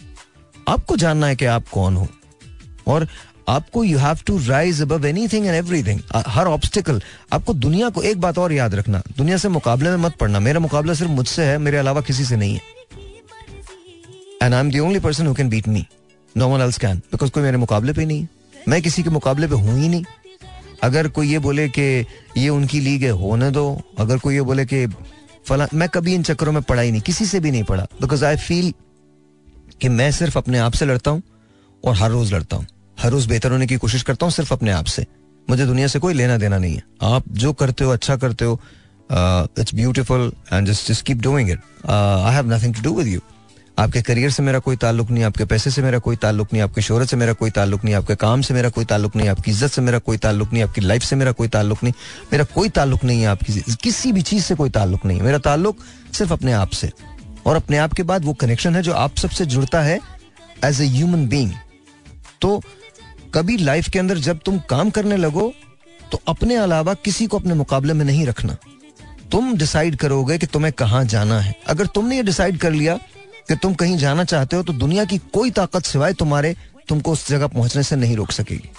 [0.68, 2.06] आपको जानना है कि आप कौन हो
[2.94, 3.06] और
[3.48, 6.00] आपको you have to rise above thing and everything
[6.34, 7.00] her obstacle
[7.32, 10.60] आपको दुनिया को एक बात और याद रखना दुनिया से मुकाबले में मत पड़ना मेरा
[10.60, 12.60] मुकाबला सिर्फ मुझसे है मेरे अलावा किसी से नहीं है
[14.42, 15.84] and I am the only person who can beat me
[16.36, 18.26] no one else can because कोई मेरे मुकाबले पे नहीं
[18.68, 20.04] मैं किसी के मुकाबले पे हूं ही नहीं
[20.84, 21.82] अगर कोई ये बोले कि
[22.36, 23.66] ये उनकी लीग है होने दो
[24.00, 24.86] अगर कोई ये बोले कि
[25.48, 28.22] फला मैं कभी इन चक्करों में पढ़ा ही नहीं किसी से भी नहीं पढ़ा बिकॉज
[28.24, 28.72] आई फील
[29.80, 31.22] कि मैं सिर्फ अपने आप से लड़ता हूँ
[31.88, 32.66] और हर रोज लड़ता हूँ
[33.02, 35.06] हर रोज बेहतर होने की कोशिश करता हूँ सिर्फ अपने आप से
[35.50, 36.82] मुझे दुनिया से कोई लेना देना नहीं है
[37.14, 38.58] आप जो करते हो अच्छा करते हो
[39.60, 43.20] it's beautiful and just just keep doing it I have nothing to do with you
[43.78, 46.82] आपके करियर से मेरा कोई ताल्लुक नहीं आपके पैसे से मेरा कोई ताल्लुक नहीं आपके
[46.82, 49.70] शोहरत से मेरा कोई ताल्लुक नहीं आपके काम से मेरा कोई ताल्लुक नहीं आपकी इज्जत
[49.70, 51.92] से मेरा कोई ताल्लुक नहीं आपकी लाइफ से मेरा कोई ताल्लुक नहीं
[52.32, 55.78] मेरा कोई ताल्लुक नहीं है आपकी किसी भी चीज़ से कोई ताल्लुक नहीं मेरा ताल्लुक
[56.18, 56.90] सिर्फ अपने आप से
[57.46, 59.98] और अपने आप के बाद वो कनेक्शन है जो आप सबसे जुड़ता है
[60.64, 61.52] एज ए ह्यूमन बींग
[62.40, 62.60] तो
[63.34, 65.52] कभी लाइफ के अंदर जब तुम काम करने लगो
[66.12, 68.56] तो अपने अलावा किसी को अपने मुकाबले में नहीं रखना
[69.32, 72.98] तुम डिसाइड करोगे कि तुम्हें कहाँ जाना है अगर तुमने ये डिसाइड कर लिया
[73.48, 76.54] कि तुम कहीं जाना चाहते हो तो दुनिया की कोई ताकत सिवाय तुम्हारे
[76.88, 78.70] तुमको उस जगह पहुंचने से नहीं रोक सकेगी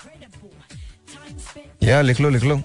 [1.89, 2.61] यार लिख लो लिख लो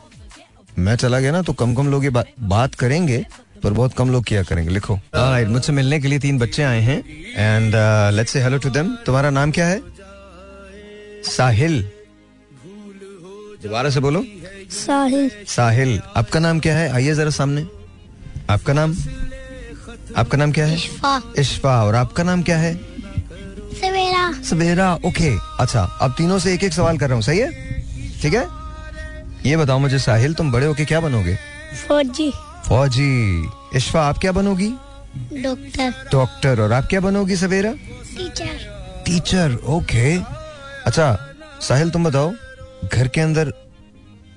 [0.86, 3.24] मैं चला गया ना तो कम कम लोग ये बा, बात करेंगे
[3.62, 6.80] पर बहुत कम लोग किया करेंगे लिखो right, मुझसे मिलने के लिए तीन बच्चे आए
[6.80, 6.98] हैं
[7.36, 7.74] and
[8.16, 9.80] let's say hello to them तुम्हारा नाम क्या है
[11.36, 11.80] साहिल
[13.62, 14.24] दोबारा से बोलो
[14.76, 17.66] साहिल साहिल आपका नाम क्या है आइए जरा सामने
[18.52, 18.94] आपका नाम
[20.16, 22.74] आपका नाम क्या है इश्फा इश्फा और आपका नाम क्या है
[23.80, 25.28] सवेरा सवेरा ओके
[25.62, 27.50] अच्छा अब तीनों से एक एक सवाल कर रहा हूँ सही है
[28.22, 28.46] ठीक है
[29.48, 31.36] ये बताओ मुझे साहिल तुम बड़े होके क्या बनोगे
[31.88, 32.30] फौजी
[32.68, 33.08] फौजी
[33.76, 34.72] इश्फा आप क्या बनोगी
[35.42, 37.72] डॉक्टर डॉक्टर और आप क्या बनोगी सवेरा
[38.16, 38.58] टीचर
[39.06, 40.14] टीचर ओके
[40.86, 41.14] अच्छा
[41.68, 42.32] साहिल तुम बताओ
[42.92, 43.52] घर के अंदर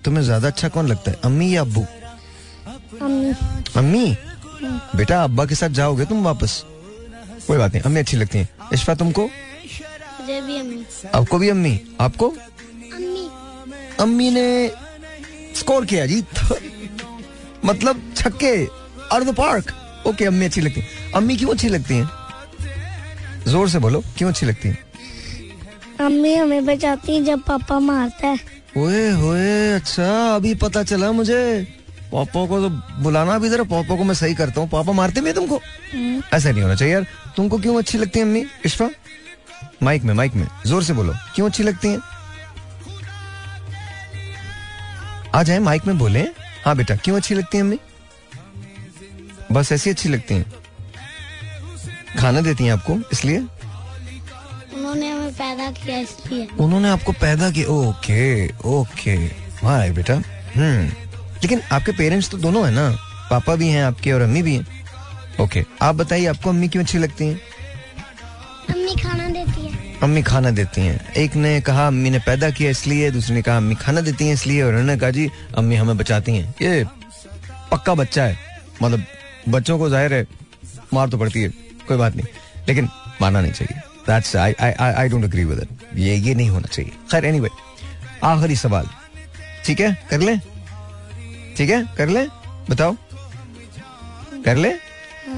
[0.05, 1.85] तुम्हें ज्यादा अच्छा कौन लगता है अम्मी या अब्बू
[3.05, 3.31] अम्मी
[3.77, 4.05] अम्मी
[4.63, 6.63] बेटा अब्बा के साथ जाओगे तुम वापस
[7.47, 9.23] कोई बात नहीं अम्मी अच्छी लगती है इश्फा तुमको
[11.19, 12.29] आपको भी अम्मी आपको
[14.03, 14.45] अम्मी ने
[15.59, 16.23] स्कोर किया जी
[17.65, 18.53] मतलब छक्के
[19.39, 19.73] पार्क
[20.07, 24.45] ओके अम्मी अच्छी लगती है अम्मी क्यों अच्छी लगती हैं जोर से बोलो क्यों अच्छी
[24.45, 24.77] लगती है
[26.05, 31.41] अम्मी हमें बचाती है जब पापा मारता है ओए होए अच्छा अभी पता चला मुझे
[32.13, 32.69] पापा को तो
[33.03, 35.57] बुलाना भी जरा पापा को मैं सही करता हूँ पापा मारते मैं तुमको
[35.93, 38.89] हम्म। ऐसा नहीं होना चाहिए यार तुमको क्यों अच्छी लगती है अम्मी इश्फा
[39.83, 41.99] माइक में माइक में जोर से बोलो क्यों अच्छी लगती है
[45.35, 46.27] आ जाए माइक में बोले
[46.65, 47.79] हाँ बेटा क्यों अच्छी लगती है अम्मी
[49.51, 50.45] बस ऐसी अच्छी लगती है
[52.19, 53.39] खाना देती हैं आपको इसलिए
[54.69, 58.27] उन्होंने हमें पैदा किया इसलिए उन्होंने आपको पैदा किया ओके
[58.73, 59.17] ओके
[59.99, 60.21] बेटा
[60.55, 61.00] हम्म
[61.43, 62.89] लेकिन आपके पेरेंट्स तो दोनों है ना
[63.29, 64.79] पापा भी हैं आपके और अम्मी भी हैं
[65.41, 65.71] ओके okay.
[65.81, 67.39] आप बताइए आपको अम्मी क्यों अच्छी लगती हैं
[68.73, 72.69] अम्मी खाना देती है अम्मी खाना देती हैं एक ने कहा अम्मी ने पैदा किया
[72.71, 75.97] इसलिए दूसरे ने कहा अम्मी खाना देती हैं इसलिए और उन्होंने कहा जी अम्मी हमें
[75.97, 76.83] बचाती हैं ये
[77.71, 78.37] पक्का बच्चा है
[78.83, 79.03] मतलब
[79.49, 80.25] बच्चों को जाहिर है
[80.93, 81.49] मार तो पड़ती है
[81.87, 82.25] कोई बात नहीं
[82.67, 82.89] लेकिन
[83.21, 86.67] मानना नहीं चाहिए that's I I I don't agree with it ये ये नहीं होना
[86.71, 88.87] चाहिए खैर एनीवे anyway, आखिरी सवाल
[89.65, 90.39] ठीक है कर लें
[91.57, 92.25] ठीक है कर ले
[92.69, 92.95] बताओ
[94.45, 94.71] कर ले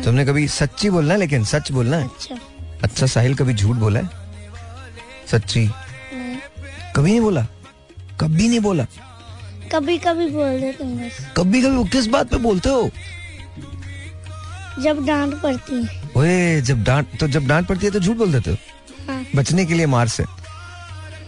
[0.04, 2.36] तुमने कभी सच्ची बोलना लेकिन सच बोलना है अच्छा,
[2.84, 4.10] अच्छा साहिल कभी झूठ बोला है
[5.32, 6.38] सच्ची नहीं।
[6.96, 7.46] कभी नहीं बोला
[8.20, 8.86] कभी नहीं बोला
[9.72, 10.96] कभी कभी बोल देते तुम
[11.38, 12.90] कभी कभी किस बात पे बोलते हो
[14.84, 18.32] जब डांट पड़ती है ओए जब डांट तो जब डांट पड़ती है तो झूठ बोल
[18.34, 18.58] देते हो
[19.12, 20.24] हाँ। बचने के लिए मार से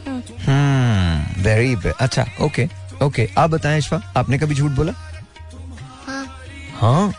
[0.07, 2.73] हाँ। हम्म अच्छा ओके okay.
[3.03, 4.91] ओके आप बताएं इशफा आपने कभी झूठ बोला
[6.05, 6.25] हाँ।,
[6.75, 7.13] हाँ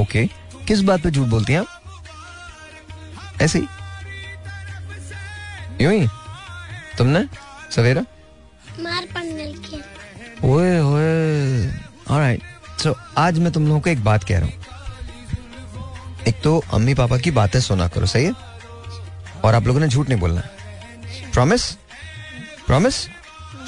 [0.00, 0.26] ओके
[0.68, 3.68] किस बात पे झूठ बोलती हैं आप ऐसे ही
[5.84, 6.06] यूं ही
[6.98, 7.24] तुमने
[7.76, 8.04] सवेरा
[8.82, 9.46] मार पड़ने
[10.48, 11.72] ओए ओए
[12.10, 12.42] ऑलराइट
[12.82, 17.18] सो आज मैं तुम लोगों को एक बात कह रहा हूँ एक तो अम्मी पापा
[17.24, 18.32] की बातें सुना करो सही है
[19.44, 20.40] और आप लोगों ने झूठ नहीं बोलना
[21.34, 21.70] promise
[22.66, 23.06] promise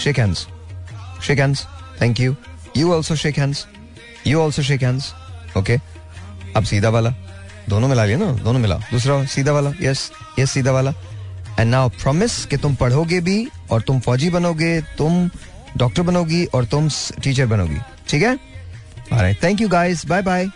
[0.05, 0.47] shake hands
[1.27, 1.65] shake hands
[2.01, 2.35] thank you
[2.77, 3.67] you also shake hands
[4.27, 5.13] you also shake hands
[5.59, 5.77] okay
[6.57, 7.13] अब सीधा वाला
[7.69, 10.93] दोनों मिला लिया ना दोनों मिला दूसरा सीधा वाला यस यस सीधा वाला
[11.59, 13.37] एंड नाउ प्रॉमिस कि तुम पढ़ोगे भी
[13.73, 15.29] और तुम फौजी बनोगे तुम
[15.77, 16.89] डॉक्टर बनोगी और तुम
[17.25, 17.79] टीचर बनोगी
[18.09, 20.51] ठीक है thank you guys bye bye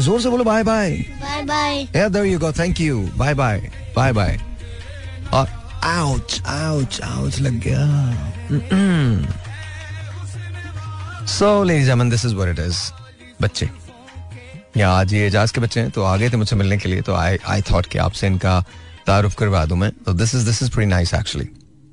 [0.00, 4.38] जोर से बोलो bye bye bye bye you go thank you bye bye bye bye
[5.38, 5.48] और
[5.84, 8.76] आउच आउच आउच लग गया
[11.38, 12.76] so ladies Aman this is what it is
[13.42, 13.68] बच्चे
[14.76, 17.00] या आज ये एजाज के बच्चे हैं तो आ गए थे मुझसे मिलने के लिए
[17.02, 18.60] तो आई आई थॉट कि आपसे इनका
[19.06, 21.48] तारुफ करवा दूं मैं तो this is this is pretty nice actually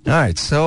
[0.08, 0.64] right so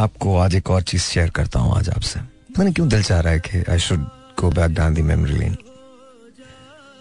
[0.00, 2.20] आपको आज एक और चीज शेयर करता हूं आज आपसे
[2.58, 4.06] मैंने क्यों दिल चाह रहा है कि I should
[4.40, 5.56] go back down the memory lane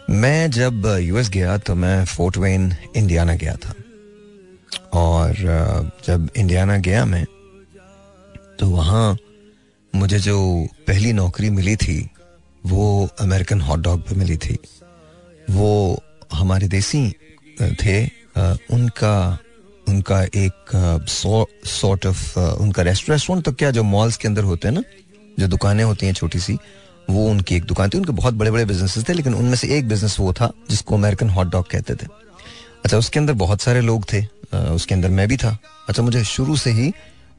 [0.10, 3.74] मैं जब यूएस गया तो मैं फोर्ट वेन इंडियाना गया था
[5.00, 5.36] और
[6.06, 7.24] जब इंडियाना गया मैं
[8.60, 9.16] तो वहाँ
[9.96, 10.40] मुझे जो
[10.88, 12.00] पहली नौकरी मिली थी
[12.68, 14.58] वो अमेरिकन हॉट डॉग पे मिली थी
[15.50, 15.68] वो
[16.34, 17.10] हमारे देसी
[17.84, 18.02] थे
[18.74, 19.16] उनका
[19.90, 21.08] उनका एक
[21.66, 24.84] सॉर्ट ऑफ उनका रेस्टोरेंट तो क्या जो मॉल्स के अंदर होते हैं ना
[25.40, 26.58] जो दुकानें होती हैं छोटी सी
[27.10, 29.88] वो उनकी एक दुकान थी उनके बहुत बड़े बड़े बिजनेस थे लेकिन उनमें से एक
[29.88, 32.08] बिजनेस वो था जिसको अमेरिकन हॉट डॉग कहते थे
[32.86, 34.26] अच्छा उसके अंदर बहुत सारे लोग थे
[34.74, 35.58] उसके अंदर मैं भी था
[35.90, 36.92] अच्छा मुझे शुरू से ही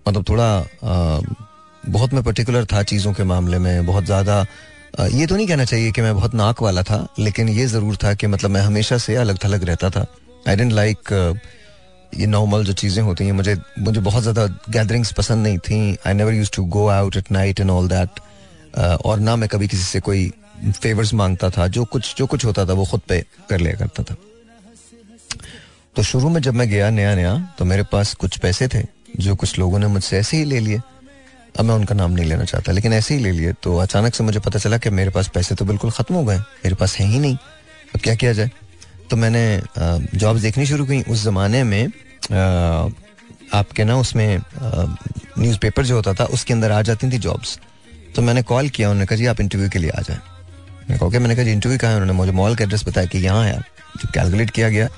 [0.08, 1.22] मतलब थोड़ा
[1.92, 4.44] बहुत मैं पर्टिकुलर था चीज़ों के मामले में बहुत ज़्यादा
[5.12, 8.12] ये तो नहीं कहना चाहिए कि मैं बहुत नाक वाला था लेकिन ये ज़रूर था
[8.14, 10.06] कि मतलब मैं हमेशा से अलग थलग रहता था
[10.48, 11.12] आई डेंट लाइक
[12.18, 16.12] ये नॉर्मल जो चीज़ें होती हैं मुझे मुझे बहुत ज़्यादा गैदरिंग्स पसंद नहीं थी I
[16.14, 18.20] never use to go out at night and all that
[18.80, 20.30] और ना मैं कभी किसी से कोई
[20.82, 24.02] फेवर्स मांगता था जो कुछ जो कुछ होता था वो खुद पे कर लिया करता
[24.10, 24.14] था
[25.96, 28.82] तो शुरू में जब मैं गया नया नया तो मेरे पास कुछ पैसे थे
[29.24, 30.80] जो कुछ लोगों ने मुझसे ऐसे ही ले लिए
[31.58, 34.24] अब मैं उनका नाम नहीं लेना चाहता लेकिन ऐसे ही ले लिए तो अचानक से
[34.24, 37.06] मुझे पता चला कि मेरे पास पैसे तो बिल्कुल ख़त्म हो गए मेरे पास है
[37.08, 37.36] ही नहीं
[37.94, 38.50] अब क्या किया जाए
[39.10, 39.44] तो मैंने
[40.18, 41.84] जॉब्स देखनी शुरू की उस ज़माने में
[43.58, 47.58] आपके ना उसमें न्यूज़पेपर जो होता था उसके अंदर आ जाती थी जॉब्स
[48.14, 51.06] तो मैंने कॉल किया उन्होंने कहा जी आप इंटरव्यू के लिए आ जाए मैंने कहा
[51.08, 53.42] ओके मैंने कहा जी इंटरव्यू कहा है उन्होंने मुझे मॉल का एड्रेस बताया कि यहाँ
[53.44, 53.60] आया
[54.02, 54.88] जब कैलकुलेट किया गया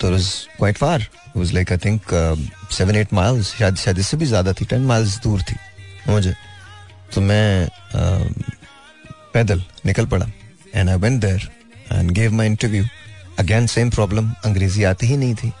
[0.00, 0.28] तो is
[0.58, 2.02] quite far was like I think
[2.78, 5.56] seven eight miles शायद शायद इससे भी ज़्यादा थी टेन माइल्स दूर थी
[6.08, 6.34] मुझे
[7.14, 8.54] तो मैं uh,
[9.34, 10.26] पैदल निकल पड़ा
[10.74, 11.48] and I went there
[11.92, 12.84] and gave my interview
[13.38, 15.52] again same problem अंग्रेजी आती ही नहीं थी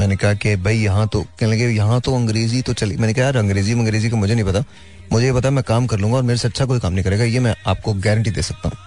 [0.00, 3.24] मैंने कहा कि भाई यहाँ तो कहने लगे यहाँ तो अंग्रेजी तो चली मैंने कहा
[3.24, 4.64] यार अंग्रेजी अंग्रेजी का मुझे नहीं पता
[5.12, 7.24] मुझे ये पता मैं काम कर लूंगा और मेरे से अच्छा कोई काम नहीं करेगा
[7.24, 8.86] ये मैं आपको गारंटी दे सकता हूँ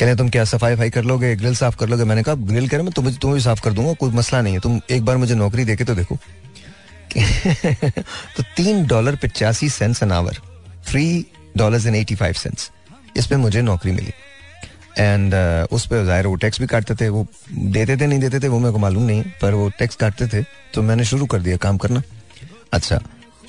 [0.00, 2.82] कहने तुम क्या सफाई फाई कर लोगे ग्रिल साफ कर लोगे मैंने कहा ग्रिल कर
[2.82, 5.16] मैं तुम्हें तो तुम्हें भी साफ कर दूंगा कोई मसला नहीं है तुम एक बार
[5.16, 6.16] मुझे नौकरी दे के तो देखो
[7.16, 10.36] तो तीन डॉलर पचासी cents an hour
[10.88, 11.04] three
[11.56, 12.70] dollar and eighty five cents
[13.16, 14.12] इस पर मुझे नौकरी मिली
[14.98, 17.26] एंड uh, उस पर ज़ाहिर वो टैक्स भी काटते थे वो
[17.58, 20.42] देते थे नहीं देते थे वो मेरे को मालूम नहीं पर वो टैक्स काटते थे
[20.74, 22.02] तो मैंने शुरू कर दिया काम करना
[22.78, 23.00] अच्छा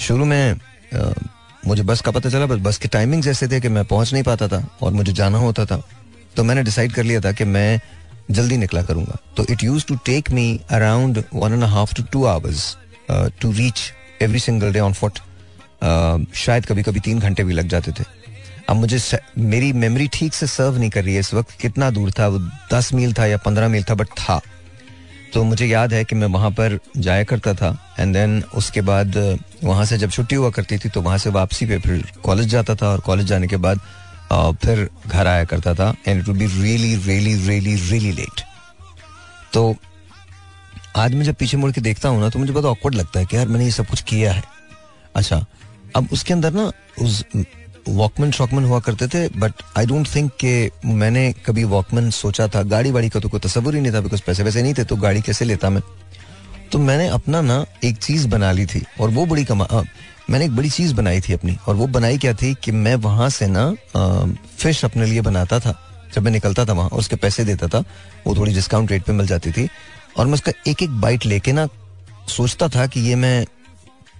[0.08, 1.26] शुरू में uh,
[1.68, 4.24] मुझे बस का पता चला बस बस के टाइमिंग्स ऐसे थे कि मैं पहुंच नहीं
[4.24, 5.82] पाता था और मुझे जाना होता था
[6.36, 7.80] तो मैंने डिसाइड कर लिया था कि मैं
[8.40, 10.44] जल्दी निकला करूंगा तो it use to take me
[10.80, 12.66] around one and half two two hours
[13.42, 13.82] to reach
[14.24, 15.20] every single day on foot
[16.44, 18.04] शायद कभी कभी तीन घंटे भी लग जाते थे
[18.70, 19.00] अब मुझे
[19.48, 22.40] मेरी मेमोरी ठीक से सर्व नहीं कर रही है इस वक्त कितना दूर था वो
[22.74, 24.40] दस मील था या पंद्रह मील था बट था
[25.36, 27.70] तो मुझे याद है कि मैं वहाँ पर जाया करता था
[28.00, 31.30] एंड देन उसके बाद uh, वहाँ से जब छुट्टी हुआ करती थी तो वहाँ से
[31.38, 33.78] वापसी पे फिर कॉलेज जाता था और कॉलेज जाने के बाद
[34.32, 38.42] uh, फिर घर आया करता था and it be really really really really late
[39.54, 39.76] तो
[41.04, 43.26] आज मैं जब पीछे मुड़ के देखता हूँ ना तो मुझे बहुत ऑकवर्ड लगता है
[43.32, 44.44] कि यार मैंने ये सब कुछ किया है
[45.16, 45.46] अच्छा
[45.96, 46.72] अब उसके अंदर ना
[47.06, 47.24] उस
[47.88, 52.62] वॉकमैन शॉकमैन हुआ करते थे बट आई डोंट थिंक कि मैंने कभी वॉकमैन सोचा था
[52.74, 54.96] गाड़ी वाड़ी का तो कोई तस्वुर ही नहीं था बिकॉज पैसे वैसे नहीं थे तो
[55.06, 55.82] गाड़ी कैसे लेता मैं
[56.72, 59.82] तो मैंने अपना ना एक चीज़ बना ली थी और वो बड़ी कमा आ,
[60.30, 63.30] मैंने एक बड़ी चीज़ बनाई थी अपनी और वो बनाई क्या थी कि मैं वहाँ
[63.30, 63.72] से ना
[64.58, 65.80] फिश अपने लिए बनाता था
[66.16, 67.84] जब मैं निकलता था वहाँ और उसके पैसे देता था
[68.26, 69.68] वो थोड़ी डिस्काउंट रेट पे मिल जाती थी
[70.20, 71.68] और मैं उसका एक एक बाइट लेके ना
[72.36, 73.36] सोचता था कि ये मैं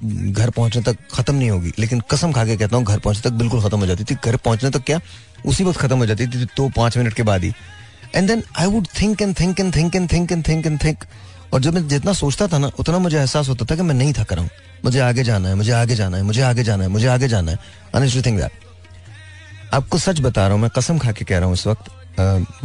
[0.04, 3.36] घर पहुंचने तक खत्म नहीं होगी लेकिन कसम खा के कहता हूँ घर पहुंचने तक
[3.38, 5.00] बिल्कुल खत्म हो जाती थी घर पहुंचने तक क्या
[5.50, 7.52] उसी वक्त खत्म हो जाती थी तो पांच मिनट के बाद ही
[8.16, 11.06] and then I would think and think and think and think and think and think
[11.54, 14.14] और जब मैं जितना सोचता था ना उतना मुझे एहसास होता था कि मैं नहीं
[14.18, 14.50] थक रहा हूँ
[14.86, 17.52] मुझे आगे जाना है मुझे आगे जाना है मुझे आगे जाना है मुझे आगे जाना
[17.52, 17.58] है
[17.96, 21.54] अनिस्ट थिंक दैट आपको सच बता रहा हूँ मैं कसम खा के कह रहा हूँ
[21.56, 21.92] इस वक्त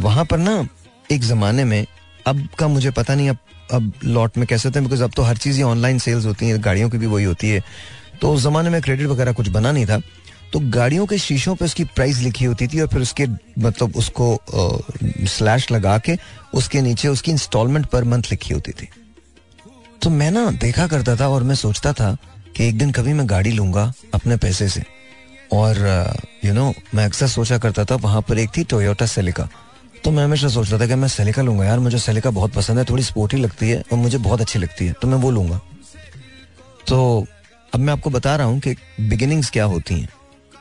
[0.01, 0.65] वहां पर ना
[1.11, 1.85] एक ज़माने में
[2.27, 3.37] अब का मुझे पता नहीं अब
[3.73, 6.47] अब लॉट में कैसे होते हैं बिकॉज अब तो हर चीज़ ही ऑनलाइन सेल्स होती
[6.47, 7.61] हैं गाड़ियों की भी वही होती है
[8.21, 9.97] तो उस ज़माने में क्रेडिट वगैरह कुछ बना नहीं था
[10.53, 13.25] तो गाड़ियों के शीशों पे उसकी प्राइस लिखी होती थी और फिर उसके
[13.65, 14.27] मतलब उसको
[15.35, 16.17] स्लैश लगा के
[16.61, 18.87] उसके नीचे उसकी इंस्टॉलमेंट पर मंथ लिखी होती थी
[20.01, 22.15] तो मैं ना देखा करता था और मैं सोचता था
[22.55, 24.83] कि एक दिन कभी मैं गाड़ी लूंगा अपने पैसे से
[25.57, 25.77] और
[26.45, 29.49] यू नो मैं अक्सर सोचा करता था वहां पर एक थी टोयोटा सेलिका
[30.03, 32.83] तो मैं हमेशा सोचता था कि मैं सेलिका लूंगा यार मुझे सेलिका बहुत पसंद है
[32.89, 35.59] थोड़ी स्पोर्टी लगती है और मुझे बहुत अच्छी लगती है तो मैं वो लूंगा
[36.87, 36.97] तो
[37.73, 38.75] अब मैं आपको बता रहा हूँ कि
[39.09, 40.09] बिगिनिंग्स क्या होती हैं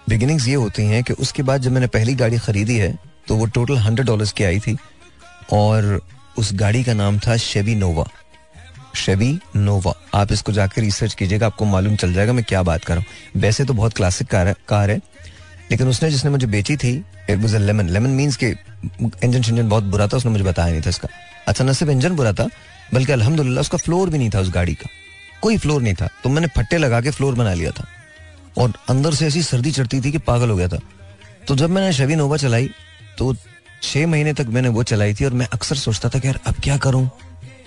[0.09, 2.93] बिगिनिंग्स ये होती हैं कि उसके बाद जब मैंने पहली गाड़ी खरीदी है
[3.29, 4.77] तो वो टोटल हंड्रेड डॉलर की आई थी
[5.53, 6.01] और
[6.39, 8.07] उस गाड़ी का नाम था शेबी नोवा
[8.97, 12.95] शेबी नोवा आप इसको जाकर रिसर्च कीजिएगा आपको मालूम चल जाएगा मैं क्या बात कर
[12.97, 15.01] रहा हूँ वैसे तो बहुत क्लासिक कार है कार है
[15.71, 16.93] लेकिन उसने जिसने मुझे बेची थी
[17.31, 20.83] it was lemon lemon means के इंजन शंजन बहुत बुरा था उसने मुझे बताया नहीं
[20.83, 21.09] था इसका
[21.49, 22.49] अच्छा न सिर्फ इंजन बुरा था
[22.95, 24.89] बल्कि अलहमदिल्ला उसका फ्लोर भी नहीं था उस गाड़ी का
[25.43, 27.85] कोई फ्लोर नहीं था तो मैंने फट्टे लगा के फ्लोर बना लिया था
[28.63, 30.79] और अंदर से ऐसी सर्दी चढ़ती थी कि पागल हो गया था
[31.49, 32.69] तो जब मैंने शवी नोवा चलाई
[33.19, 33.35] तो
[33.83, 36.55] छह महीने तक मैंने वो चलाई थी और मैं अक्सर सोचता था कि यार अब
[36.65, 37.05] क्या करूं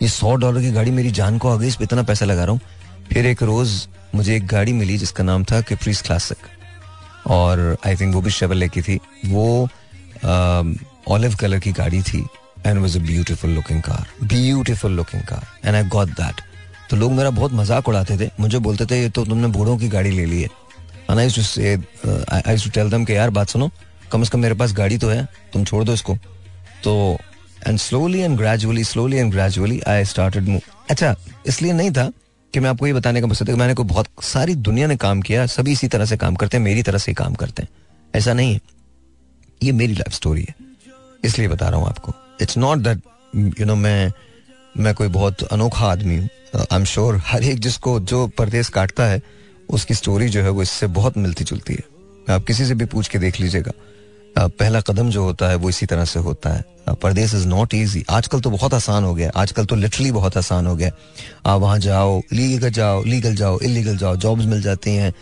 [0.01, 2.43] ये सौ डॉलर की गाड़ी मेरी जान को आ गई इस पर इतना पैसा लगा
[2.43, 3.73] रहा हूँ फिर एक रोज़
[4.15, 6.47] मुझे एक गाड़ी मिली जिसका नाम था कैप्रीज क्लासिक
[7.31, 9.45] और आई थिंक वो भी शेवरले की थी वो
[10.23, 12.25] ऑलिव um, कलर की गाड़ी थी
[12.65, 16.41] and was a beautiful looking car beautiful looking car and I got that
[16.89, 19.87] तो लोग मेरा बहुत मजाक उड़ाते थे मुझे बोलते थे ये तो तुमने बूढ़ों की
[19.89, 20.49] गाड़ी ले ली है
[21.11, 21.75] आई
[22.41, 23.69] आई टू टेल दम कि यार बात सुनो
[24.11, 26.15] कम से कम मेरे पास गाड़ी तो है तुम छोड़ दो इसको
[26.83, 27.17] तो
[27.67, 31.15] and slowly and gradually slowly and gradually I started move अच्छा
[31.47, 32.11] इसलिए नहीं था
[32.53, 34.95] कि मैं आपको ये बताने का मकसद है कि मैंने को बहुत सारी दुनिया ने
[35.03, 37.63] काम किया सभी इसी तरह से काम करते हैं मेरी तरह से ही काम करते
[37.63, 37.69] हैं
[38.15, 38.59] ऐसा नहीं है
[39.63, 40.55] ये मेरी लाइफ स्टोरी है
[41.25, 42.99] इसलिए बता रहा हूँ आपको it's not that
[43.59, 44.11] you know मैं
[44.87, 49.05] मैं कोई बहुत अनोखा आदमी हूँ आई एम श्योर हर एक जिसको जो परदेश काटता
[49.07, 49.21] है
[49.77, 53.07] उसकी स्टोरी जो है वो इससे बहुत मिलती जुलती है आप किसी से भी पूछ
[53.09, 53.71] के देख लीजिएगा
[54.37, 58.03] पहला कदम जो होता है वो इसी तरह से होता है परदेश इज़ नॉट ईजी
[58.11, 60.91] आजकल तो बहुत आसान हो गया आजकल तो लिटरली बहुत आसान हो गया
[61.51, 65.13] आप वहाँ जाओ लीगल जाओ लीगल जाओ इलीगल जाओ जॉब्स मिल जाती हैं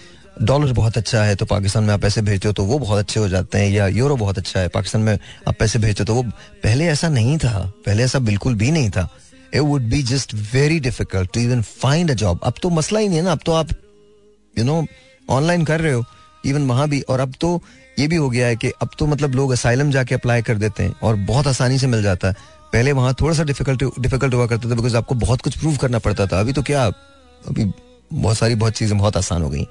[0.50, 3.20] डॉलर बहुत अच्छा है तो पाकिस्तान में आप पैसे भेजते हो तो वो बहुत अच्छे
[3.20, 6.16] हो जाते हैं या यूरो बहुत अच्छा है पाकिस्तान में आप पैसे भेजते हो तो
[6.16, 6.24] वो
[6.64, 9.08] पहले ऐसा नहीं था पहले ऐसा बिल्कुल भी नहीं था
[9.54, 13.08] it would be just very difficult to even find a job अब तो मसला ही
[13.08, 13.72] नहीं है ना अब तो आप
[14.60, 14.86] यू नो
[15.38, 16.04] ऑनलाइन कर रहे हो
[16.46, 17.60] इवन वहां भी और अब तो
[18.02, 20.84] ये भी हो गया है कि अब तो मतलब लोग असाइलम जाके अप्लाई कर देते
[20.84, 22.36] हैं और बहुत आसानी से मिल जाता है
[22.74, 26.00] पहले वहाँ थोड़ा सा डिफिकल्ट डिफिकल्ट हुआ करता था बिकॉज आपको बहुत कुछ प्रूव करना
[26.06, 26.86] पड़ता था अभी तो क्या
[27.52, 27.66] अभी
[28.14, 29.68] बहुत सारी बहुत चीज़ें बहुत आसान हो गई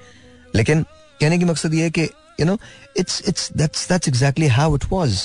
[0.56, 0.82] लेकिन
[1.20, 2.04] कहने की मकसद ये है कि
[2.40, 2.56] you know
[2.98, 5.18] it's it's that's that's exactly how it was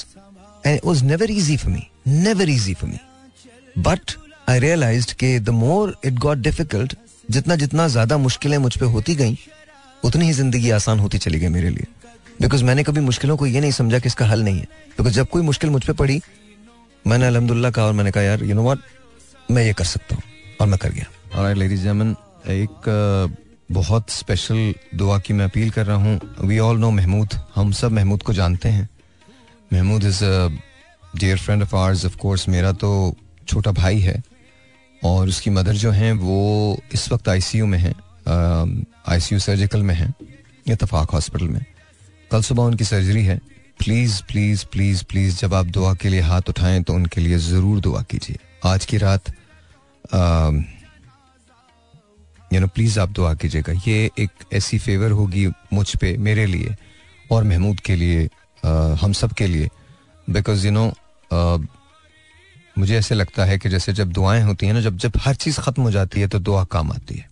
[0.66, 1.88] and it was never easy for me
[2.28, 3.00] never easy for me
[3.90, 4.16] but
[4.50, 6.94] I realise के the more it got difficult
[7.38, 9.38] जितना जितना ज्यादा मुश्किलें मुझ पर होती गई
[10.08, 11.86] उतनी ही जिंदगी आसान होती चली गई मेरे लिए
[12.42, 14.68] बिकॉज मैंने कभी मुश्किलों को ये नहीं समझा कि इसका हल नहीं है
[14.98, 16.20] बिकॉज जब कोई मुश्किल मुझ पर पड़ी
[17.08, 18.80] मैंने अलहमदुल्ला कहा और मैंने कहा यार यू नो वॉट
[19.52, 20.22] मैं ये कर सकता हूँ
[20.62, 22.16] और मैं कर गया और लेडीज जमन
[22.50, 22.88] एक
[23.78, 27.92] बहुत स्पेशल दुआ की मैं अपील कर रहा हूँ वी ऑल नो महमूद हम सब
[27.92, 28.88] महमूद को जानते हैं
[29.74, 30.48] Mahmood is a
[31.20, 32.90] dear friend of ours of course मेरा तो
[33.48, 34.22] छोटा भाई है
[35.06, 36.38] और उसकी मदर जो हैं वो
[36.94, 37.96] इस वक्त आईसीयू में हैं
[39.14, 40.14] आईसीयू सर्जिकल में हैं
[40.72, 41.66] इतफाक हॉस्पिटल में
[42.36, 43.38] कल सुबह उनकी सर्जरी है
[43.80, 47.80] प्लीज़ प्लीज़ प्लीज़ प्लीज़ जब आप दुआ के लिए हाथ उठाएं तो उनके लिए ज़रूर
[47.82, 48.38] दुआ कीजिए
[48.72, 49.30] आज की रात
[52.54, 56.76] यू नो प्लीज़ आप दुआ कीजिएगा ये एक ऐसी फेवर होगी मुझ पे मेरे लिए
[57.32, 58.26] और महमूद के लिए
[58.66, 58.70] आ,
[59.04, 59.70] हम सब के लिए
[60.40, 60.86] बिकॉज यू नो
[62.80, 65.60] मुझे ऐसे लगता है कि जैसे जब दुआएं होती हैं ना जब जब हर चीज़
[65.62, 67.30] ख़त्म हो जाती है तो दुआ काम आती है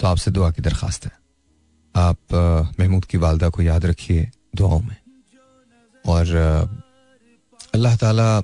[0.00, 1.18] तो आपसे दुआ की दरखास्त है
[1.96, 2.16] आप
[2.80, 4.96] महमूद की वालदा को याद रखिए दुआओं में
[6.14, 6.34] और
[7.74, 8.40] अल्लाह ताला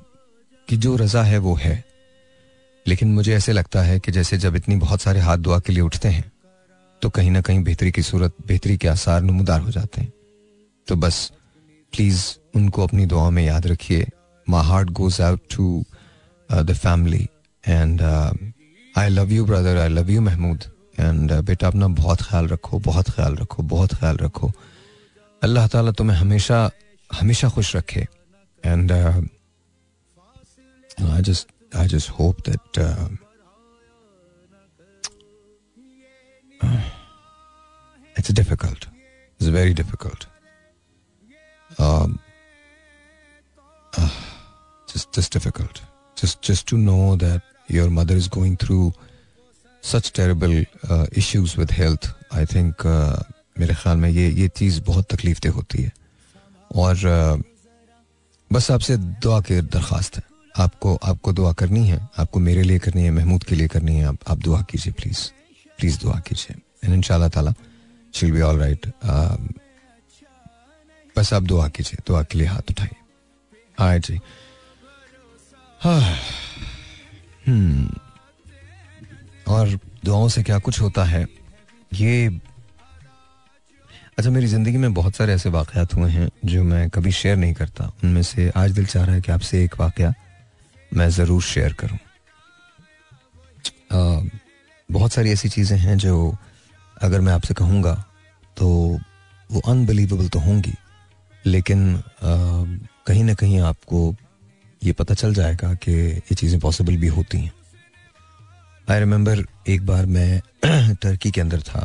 [0.68, 1.82] की जो रज़ा है वो है
[2.88, 5.82] लेकिन मुझे ऐसे लगता है कि जैसे जब इतनी बहुत सारे हाथ दुआ के लिए
[5.82, 6.30] उठते हैं
[7.02, 10.12] तो कहीं ना कहीं बेहतरी की सूरत बेहतरी के आसार नमदार हो जाते हैं
[10.88, 11.30] तो बस
[11.96, 12.22] प्लीज़
[12.56, 14.06] उनको अपनी दुआ में याद रखिए
[14.50, 15.84] my heart goes out to
[16.52, 17.28] the family
[17.68, 18.02] and
[18.98, 20.64] I love you brother I love you Mahmood
[21.00, 24.50] and uh, बेटा अपना बहुत ख्याल रखो बहुत ख्याल रखो बहुत ख्याल रखो
[25.46, 26.60] अल्लाह ताला तुम्हें हमेशा
[27.20, 28.06] हमेशा खुश रखे
[28.64, 28.92] and
[31.12, 32.78] I just I just hope that
[38.18, 40.26] it's difficult it's very difficult
[44.90, 45.78] just just difficult
[46.18, 48.54] just just to know that your mother is going
[49.92, 50.52] such terrible
[51.18, 52.82] issues with health I think
[53.58, 55.92] मेरे ख्याल में ये ये चीज़ बहुत तकलीफ दे होती है
[56.84, 57.42] और uh,
[58.52, 60.22] बस आपसे दुआ के दरख्वास्त है
[60.64, 64.04] आपको आपको दुआ करनी है आपको मेरे लिए करनी है महमूद के लिए करनी है
[64.06, 65.18] आप आप दुआ कीजिए प्लीज़
[65.78, 67.52] प्लीज़ दुआ कीजिए एंड इन शाह तिल
[68.18, 68.86] शिल बी ऑल राइट
[71.18, 72.96] बस आप दुआ कीजिए दुआ के लिए हाथ उठाइए
[73.80, 74.18] हाँ जी
[75.82, 76.00] हाँ
[77.46, 77.88] हम्म
[79.54, 81.26] और दुआओं से क्या कुछ होता है
[81.94, 82.26] ये
[84.18, 87.54] अच्छा मेरी ज़िंदगी में बहुत सारे ऐसे वाक़ात हुए हैं जो मैं कभी शेयर नहीं
[87.54, 90.02] करता उनमें से आज दिल चाह रहा है कि आपसे एक वाक़
[90.96, 91.98] मैं ज़रूर शेयर करूँ
[94.92, 96.32] बहुत सारी ऐसी चीज़ें हैं जो
[97.02, 97.94] अगर मैं आपसे कहूँगा
[98.56, 98.66] तो
[99.52, 100.72] वो अनबिलीवेबल तो होंगी
[101.46, 102.02] लेकिन आ,
[103.06, 104.14] कहीं ना कहीं आपको
[104.84, 107.52] ये पता चल जाएगा कि ये चीज़ें पॉसिबल भी होती हैं
[108.90, 111.84] आई रिम्बर एक बार मैं टर्की के अंदर था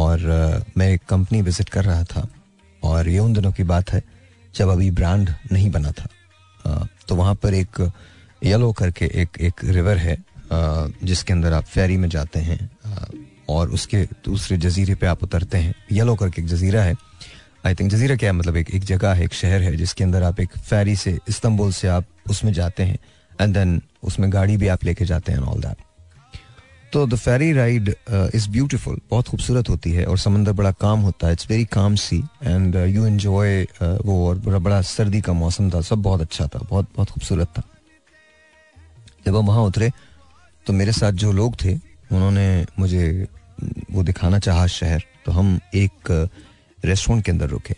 [0.00, 2.26] और uh, मैं एक कंपनी विजिट कर रहा था
[2.90, 4.02] और ये उन दिनों की बात है
[4.56, 6.06] जब अभी ब्रांड नहीं बना था
[6.66, 7.80] uh, तो वहाँ पर एक
[8.44, 12.58] येलो करके एक एक रिवर है uh, जिसके अंदर आप फेरी में जाते हैं
[13.50, 16.94] और उसके दूसरे जजीरे पे आप उतरते हैं येलो करके एक जजीरा है
[17.66, 20.22] आई थिंक जजीरा क्या है मतलब एक एक जगह है एक शहर है जिसके अंदर
[20.22, 22.98] आप एक फेरी से इस्तंबुल से आप उसमें जाते हैं
[23.40, 23.80] एंड देन
[24.10, 25.84] उसमें गाड़ी भी आप लेके जाते हैं ऑल दैट
[26.92, 27.88] तो the ferry ride
[28.34, 31.94] is beautiful बहुत खूबसूरत होती है और समंदर बड़ा काम होता है it's very calm
[32.02, 32.16] C
[32.46, 36.58] and you enjoy वो और बड़ा बड़ा सर्दी का मौसम था सब बहुत अच्छा था
[36.70, 37.62] बहुत बहुत खूबसूरत था
[39.26, 39.90] जब हम वहाँ उतरे
[40.66, 42.46] तो मेरे साथ जो लोग थे उन्होंने
[42.78, 43.02] मुझे
[43.92, 46.10] वो दिखाना चाहा शहर तो हम एक
[46.84, 47.74] रेस्टोरेंट uh, के अंदर रुके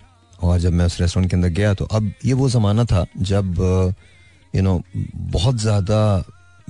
[0.47, 3.55] और जब मैं उस रेस्टोरेंट के अंदर गया तो अब ये वो ज़माना था जब
[4.55, 4.83] यू uh, नो
[5.17, 6.03] बहुत ज़्यादा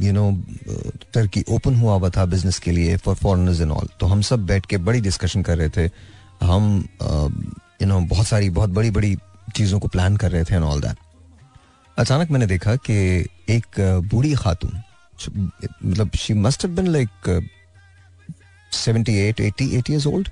[0.01, 0.31] यू नो
[1.15, 4.47] टर्की ओपन हुआ हुआ था बिजनेस के लिए फॉर फॉरनर्स इन ऑल तो हम सब
[4.47, 5.85] बैठ के बड़ी डिस्कशन कर रहे थे
[6.47, 6.77] हम
[7.83, 9.17] यू नो बहुत सारी बहुत बड़ी बड़ी
[9.57, 10.97] चीज़ों को प्लान कर रहे थे एंड ऑल दैट
[11.99, 12.95] अचानक मैंने देखा कि
[13.57, 13.77] एक
[14.13, 14.73] बूढ़ी खातून
[15.39, 17.41] मतलब she must been like
[18.85, 20.29] seventy eight eighty eight years old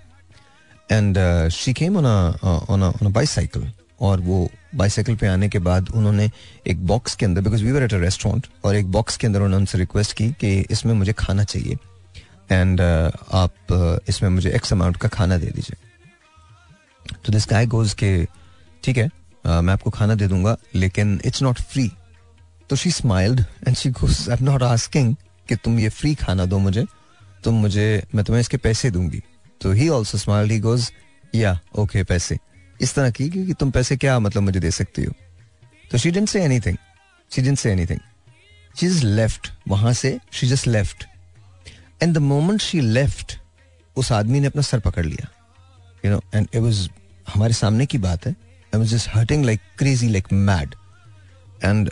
[0.92, 1.18] and
[1.58, 3.70] she came on on bicycle
[4.10, 6.30] और वो बाईसाइकिल पे आने के बाद उन्होंने
[6.70, 9.38] एक बॉक्स के अंदर because we were at a restaurant और एक बॉक्स के अंदर
[9.40, 11.76] उन्होंने उनसे रिक्वेस्ट की कि इसमें मुझे खाना चाहिए
[12.52, 17.66] एंड uh, आप uh, इसमें मुझे एक्स अमाउंट का खाना दे दीजिए तो दिस गाय
[17.74, 18.12] गोज के
[18.84, 21.90] ठीक है uh, मैं आपको खाना दे दूंगा लेकिन इट्स नॉट फ्री
[22.70, 25.14] तो she smiled and she goes I am not asking
[25.48, 26.84] कि तुम ये फ्री खाना दो मुझे
[27.44, 29.22] तुम मुझे मैं तुम्हें इसके पैसे दूंगी
[29.60, 30.90] तो he also smiled he goes
[31.34, 32.38] या ओके पैसे
[32.82, 35.12] इस तरह की क्योंकि तुम पैसे क्या मतलब मुझे दे सकती हो
[35.90, 36.76] तो she didn't say anything
[37.34, 37.98] she didn't say anything
[38.80, 41.04] she is left वहां से she just left
[42.02, 43.36] and the moment she left
[44.02, 45.28] उस आदमी ने अपना सर पकड़ लिया
[46.04, 46.88] you know and it was
[47.34, 48.32] हमारे सामने की बात है
[48.74, 50.74] I was just hurting like crazy like mad
[51.64, 51.90] and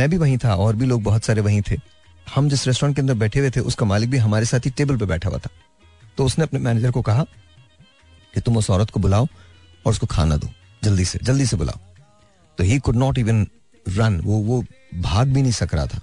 [0.00, 1.76] मैं भी वहीं था और भी लोग बहुत सारे वहीं थे
[2.34, 4.96] हम जिस रेस्टोरेंट के अंदर बैठे हुए थे उसका मालिक भी हमारे साथ ही टेबल
[4.98, 5.50] पर बैठा हुआ था
[6.16, 7.22] तो उसने अपने मैनेजर को कहा
[8.34, 9.26] कि तुम उस औरत को बुलाओ
[9.86, 10.48] और उसको खाना दो
[10.84, 11.78] जल्दी से जल्दी से बुलाओ
[12.58, 13.46] तो he could not even
[13.96, 14.62] run वो वो
[15.08, 16.00] भाग भी नहीं सक रहा था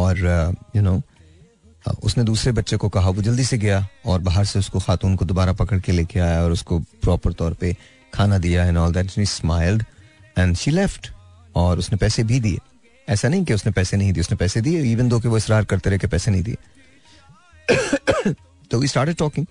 [0.00, 4.20] और यू uh, नो uh, उसने दूसरे बच्चे को कहा वो जल्दी से गया और
[4.28, 7.74] बाहर से उसको खातून को दोबारा पकड़ के लेके आया और उसको प्रॉपर तौर पे
[8.14, 9.84] खाना दिया and all that smiled
[10.38, 11.10] and she left
[11.62, 12.58] और उसने पैसे भी दिए
[13.12, 15.64] ऐसा नहीं कि उसने पैसे नहीं दिए उसने पैसे दिए इवन दो कि वो इसरार
[15.72, 16.56] करते रहे कि पैसे नहीं दिए
[18.70, 19.46] तो we started talking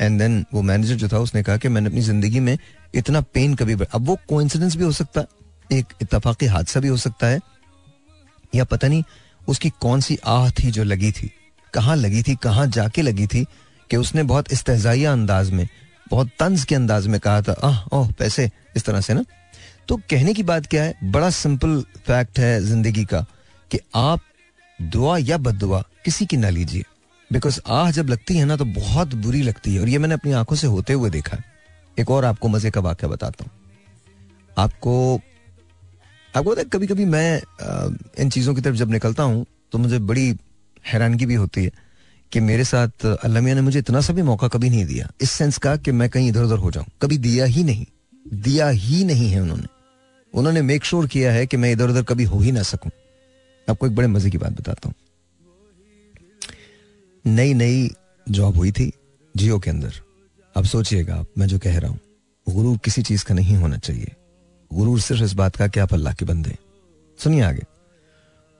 [0.00, 2.56] and then वो मैनेजर जो था उसने कहा कि मैंने अपनी जिंदगी में
[2.94, 6.96] इतना पेन कभी अब वो कोइंसिडेंस भी हो सकता है एक इतफाक़ी हादसा भी हो
[6.96, 7.40] सकता है
[8.54, 9.02] या पता नहीं
[9.48, 11.30] उसकी कौन सी आह थी जो लगी थी
[11.74, 13.44] कहाँ लगी थी कहाँ जाके लगी थी
[13.90, 15.66] कि उसने बहुत इस्तेजाइया अंदाज में
[16.10, 19.24] बहुत तंज के अंदाज में कहा था आह ओह पैसे इस तरह से ना
[19.88, 23.24] तो कहने की बात क्या है बड़ा सिंपल फैक्ट है जिंदगी का
[23.70, 24.20] कि आप
[24.92, 25.60] दुआ या बद
[26.04, 26.84] किसी की ना लीजिए
[27.32, 30.32] बिकॉज आह जब लगती है ना तो बहुत बुरी लगती है और ये मैंने अपनी
[30.40, 31.36] आंखों से होते हुए देखा
[32.00, 33.52] एक और आपको मजे का वाक्य बताता हूँ
[34.64, 34.94] आपको
[36.36, 37.40] आपको पता कभी कभी मैं
[38.22, 40.26] इन चीज़ों की तरफ जब निकलता हूँ तो मुझे बड़ी
[40.92, 41.70] हैरानगी भी होती है
[42.32, 45.58] कि मेरे साथ अल्लाह ने मुझे इतना सा भी मौका कभी नहीं दिया इस सेंस
[45.66, 47.86] का कि मैं कहीं इधर उधर हो जाऊं कभी दिया ही नहीं
[48.48, 49.66] दिया ही नहीं है उन्होंने
[50.40, 52.90] उन्होंने मेक श्योर किया है कि मैं इधर उधर कभी हो ही ना सकूं
[53.70, 54.94] आपको एक बड़े मजे की बात बताता हूँ
[57.26, 57.88] नई नई
[58.36, 58.92] जॉब हुई थी
[59.36, 59.92] जियो के अंदर
[60.56, 64.14] अब सोचिएगा आप मैं जो कह रहा हूँ गुरूर किसी चीज का नहीं होना चाहिए
[64.74, 66.56] गुरूर सिर्फ इस बात का क्या आप अल्लाह के बंदे
[67.22, 67.62] सुनिए आगे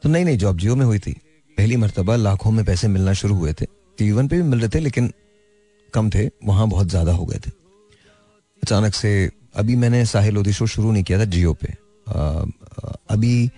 [0.02, 1.12] तो नई नई जॉब जियो में हुई थी
[1.56, 3.66] पहली मरतबा लाखों में पैसे मिलना शुरू हुए थे
[3.98, 5.12] टीवन पे भी मिल रहे थे लेकिन
[5.94, 7.50] कम थे वहां बहुत ज्यादा हो गए थे
[8.62, 9.12] अचानक से
[9.62, 11.74] अभी मैंने साहिल लोधी शो शुरू नहीं किया था जियो पे
[12.08, 12.44] आ,
[13.14, 13.50] अभी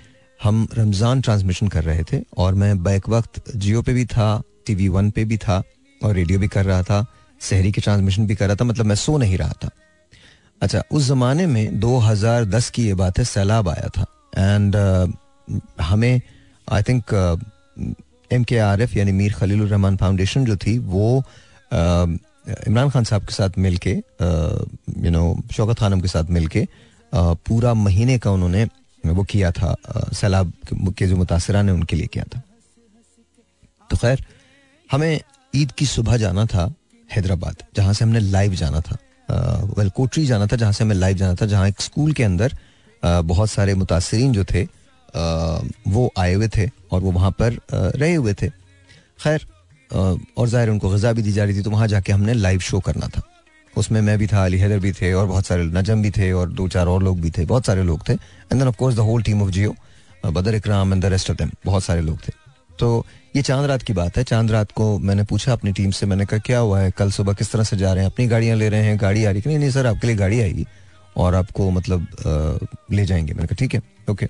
[0.42, 4.30] हम रमज़ान ट्रांसमिशन कर रहे थे और मैं बैक वक्त जियो पे भी था
[4.66, 5.62] टीवी वन पे भी था
[6.04, 7.04] और रेडियो भी कर रहा था
[7.48, 9.70] शहरी के ट्रांसमिशन भी कर रहा था मतलब मैं सो नहीं रहा था
[10.62, 14.04] अच्छा उस ज़माने में 2010 की ये बात है सैलाब आया था
[14.38, 16.20] एंड uh, हमें
[16.72, 17.14] I think
[18.32, 22.18] M K R F यानी मीर खलील रहमान फाउंडेशन जो थी वो uh,
[22.68, 25.24] इमरान खान साहब के साथ मिल के यू नो
[25.56, 28.64] शौकत खानम के साथ मिल के uh, पूरा महीने का उन्होंने
[29.06, 30.52] वो किया था uh, सैलाब
[30.98, 32.42] के जो मुतासरा ने उनके लिए किया था
[33.90, 34.24] तो खैर
[34.92, 35.20] हमें
[35.56, 36.70] ईद की सुबह जाना था
[37.12, 38.96] हैदराबाद जहाँ से हमने लाइव जाना था
[39.78, 42.54] वेल कोटरी जाना था जहाँ से हमें लाइव जाना था जहाँ एक स्कूल के अंदर
[43.04, 44.62] बहुत सारे मुतासरीन जो थे
[45.94, 48.48] वो आए हुए थे और वो वहाँ पर रहे हुए थे
[49.24, 49.46] खैर
[49.96, 52.80] और ज़ाहिर उनको गज़ा भी दी जा रही थी तो वहाँ जाके हमने लाइव शो
[52.86, 53.22] करना था
[53.78, 56.48] उसमें मैं भी था अली हैदर भी थे और बहुत सारे नजम भी थे और
[56.60, 59.06] दो चार और लोग भी थे बहुत सारे लोग थे and then of course the
[59.08, 59.74] whole team of Geo
[60.32, 62.32] Badar Ikram and the rest of them बहुत सारे लोग थे
[62.78, 63.04] तो
[63.36, 66.24] ये चांद रात की बात है चांद रात को मैंने पूछा अपनी टीम से मैंने
[66.32, 68.68] कहा क्या हुआ है कल सुबह किस तरह से जा रहे हैं अपनी गाड़ियाँ ले
[68.74, 70.66] रहे हैं गाड़ी आ रही नहीं नहीं सर आपके लिए गाड़ी आएगी
[71.24, 73.80] और आपको मतलब आ, ले जाएंगे मैंने कहा ठीक है
[74.10, 74.26] ओके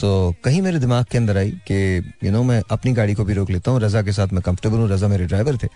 [0.00, 0.10] तो
[0.44, 3.50] कहीं मेरे दिमाग के अंदर आई कि यू नो मैं अपनी गाड़ी को भी रोक
[3.50, 5.68] लेता हूँ रज़ा के साथ मैं कंफर्टेबल हूँ रज़ा मेरे ड्राइवर थे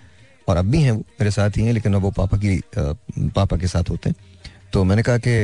[0.49, 2.61] और अब भी हैं वो मेरे साथ ही हैं लेकिन अब वो पापा की
[3.39, 5.37] पापा के साथ होते हैं तो मैंने कहा कि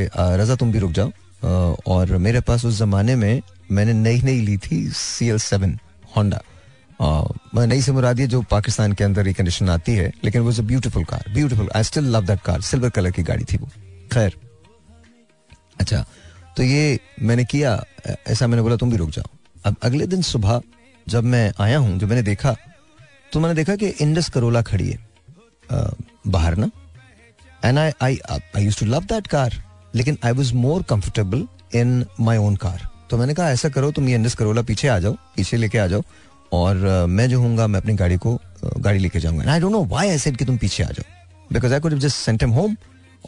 [0.43, 3.41] रज़ा तुम भी रुक जाओ और मेरे पास उस ज़माने में
[3.79, 5.79] मैंने नई नई ली थी सी एल सेवन
[6.17, 6.43] होंडा
[7.03, 11.25] नई से मुरादी ये जो पाकिस्तान के अंदर रिकंडीशन आती है लेकिन वो beautiful car
[11.35, 13.69] beautiful I still love that car silver colour की गाड़ी थी वो
[14.13, 14.37] खैर
[15.81, 16.05] अच्छा
[16.57, 19.31] तो ये मैंने किया ऐसा मैंने बोला तुम भी रुक जाओ
[19.67, 20.61] अब अगले दिन सुबह
[21.09, 22.55] जब मैं आया हूँ जब मैंने देखा
[23.33, 24.99] तो मैंने देखा कि इंडस करोला खड़ी है
[26.37, 26.71] बाहर ना
[27.65, 29.63] and I I I use to love that car
[29.95, 31.47] लेकिन I was more comfortable
[31.79, 34.99] in my own car तो मैंने कहा ऐसा करो तुम ये इंडस करोला पीछे आ
[34.99, 36.03] जाओ पीछे लेके आ जाओ
[36.53, 36.77] और
[37.11, 38.39] मैं जो हूँगा मैं अपनी गाड़ी को
[38.83, 41.73] गाड़ी लेके जाऊंगा I don't know why I said कि तुम पीछे आ जाओ because
[41.73, 42.77] I could just sent him home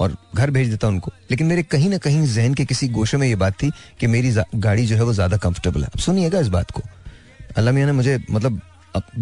[0.01, 3.27] और घर भेज देता उनको लेकिन मेरे कहीं ना कहीं जहन के किसी गोशे में
[3.29, 6.49] ये बात थी कि मेरी गाड़ी जो है वो ज़्यादा कंफर्टेबल है अब सुनिएगा इस
[6.57, 6.83] बात को
[7.59, 8.61] अल्लाह मियाँ ने मुझे मतलब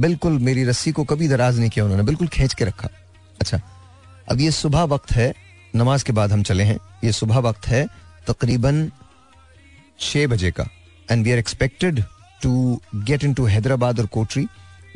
[0.05, 2.89] बिल्कुल मेरी रस्सी को कभी दराज नहीं किया उन्होंने बिल्कुल खींच के रखा
[3.41, 3.61] अच्छा
[4.31, 5.33] अब ये सुबह वक्त है
[5.75, 7.87] नमाज के बाद हम चले हैं ये सुबह वक्त है
[8.29, 8.89] तकरीबन
[10.01, 10.67] छः बजे का
[11.11, 12.03] and we are expected
[12.47, 14.47] to Hyderabad और Kotri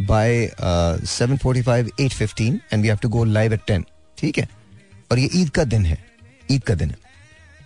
[0.01, 3.85] or seven forty five eight fifteen and we have to go live at ten
[4.19, 4.49] ठीक है
[5.13, 5.99] और ये ईद का दिन है
[6.51, 6.97] ईद का दिन है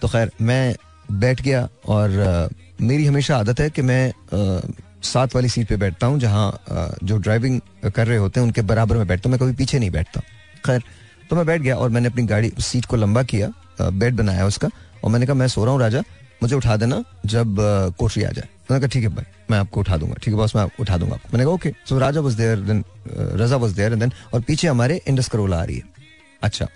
[0.03, 0.75] तो खैर मैं
[1.21, 4.73] बैठ गया और uh, मेरी हमेशा आदत है कि मैं uh,
[5.07, 7.61] साथ वाली सीट पे बैठता हूँ जहाँ uh, जो ड्राइविंग
[7.95, 10.21] कर रहे होते हैं उनके बराबर में बैठता हूँ मैं कभी पीछे नहीं बैठता
[10.67, 10.83] खैर
[11.31, 13.49] तो मैं बैठ गया और मैंने अपनी गाड़ी सीट को लंबा किया
[13.81, 14.69] बेड uh, बनाया उसका
[15.05, 16.03] और मैंने कहा मैं सो रहा हूँ राजा
[16.43, 17.03] मुझे उठा देना
[17.35, 17.57] जब
[17.99, 20.55] कोशी आ जाए मैंने कहा ठीक है भाई मैं आपको उठा दूंगा ठीक है बॉस
[20.57, 22.85] मैं उठा दूंगा आपको मैंने कहा okay so Raja was there then
[23.43, 26.03] Raza was there then और पीछे हमारे इंडस करोला आ रही है
[26.49, 26.67] अच्छा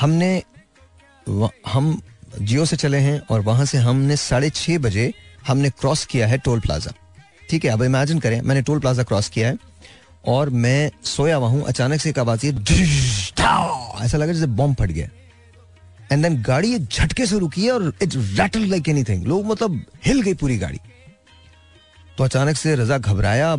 [0.00, 0.32] हमने
[1.72, 1.98] हम
[2.40, 5.12] जियो से चले हैं और वहां से हमने साढ़े छः बजे
[5.46, 6.92] हमने क्रॉस किया है टोल प्लाजा
[7.50, 9.56] ठीक है अब इमेजिन करें मैंने टोल प्लाजा क्रॉस किया है
[10.34, 15.08] और मैं सोया हुआ हूँ अचानक से एक आवाज ऐसा लगा जैसे बॉम्ब फट गया
[16.12, 19.84] एंड देन गाड़ी एक झटके से रुकी है और इट्स रैटल लाइक एनीथिंग लोग मतलब
[20.06, 20.78] हिल गई पूरी गाड़ी
[22.18, 23.54] तो अचानक से रजा घबराया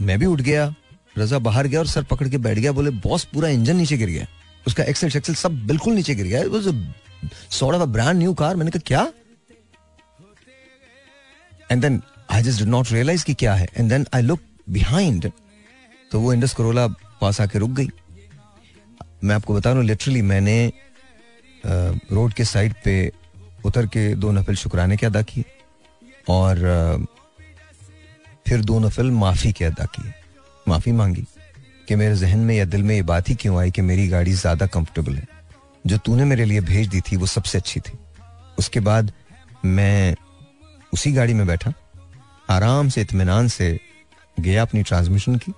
[0.00, 0.74] मैं भी उठ गया
[1.18, 4.10] रजा बाहर गया और सर पकड़ के बैठ गया बोले बॉस पूरा इंजन नीचे गिर
[4.10, 4.26] गया
[4.66, 6.42] उसका एक्सेल शेक्सेल सब बिल्कुल नीचे गिर गया
[7.58, 9.02] sort of a brand new car मैंने कहा क्या
[11.70, 14.40] and then I just did not realize कि क्या है and then I look
[14.78, 15.30] behind
[16.12, 16.86] तो वो इंडस करोला
[17.20, 17.88] पास आके रुक गई
[19.24, 20.54] मैं आपको बता रहा हूँ लिटरली मैंने
[21.66, 23.10] रोड के साइड पे
[23.66, 25.44] उतर के दो नफिल शुक्राने के अदा किए
[26.34, 26.58] और
[28.48, 30.12] फिर दो नफिल माफ़ी के अदा किए
[30.68, 31.24] माफ़ी मांगी
[31.88, 34.32] कि मेरे जहन में या दिल में ये बात ही क्यों आई कि मेरी गाड़ी
[34.32, 35.26] ज़्यादा कंफर्टेबल है
[35.86, 37.98] जो तूने मेरे लिए भेज दी थी वो सबसे अच्छी थी
[38.58, 39.12] उसके बाद
[39.64, 40.14] मैं
[40.92, 41.72] उसी गाड़ी में बैठा
[42.50, 43.78] आराम से इतमान से
[44.40, 45.52] गया अपनी ट्रांसमिशन की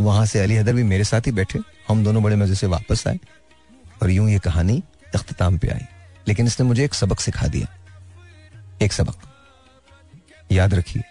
[0.00, 3.06] वहाँ से अली हैदर भी मेरे साथ ही बैठे हम दोनों बड़े मज़े से वापस
[3.08, 3.18] आए
[4.02, 4.82] और यूं ये कहानी
[5.14, 5.84] अख्ताम पे आई
[6.28, 7.66] लेकिन इसने मुझे एक सबक सिखा दिया
[8.82, 11.02] एक सबक याद रखिए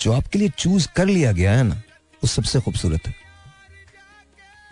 [0.00, 1.74] जो आपके लिए चूज कर लिया गया है ना
[2.24, 3.14] वो सबसे खूबसूरत है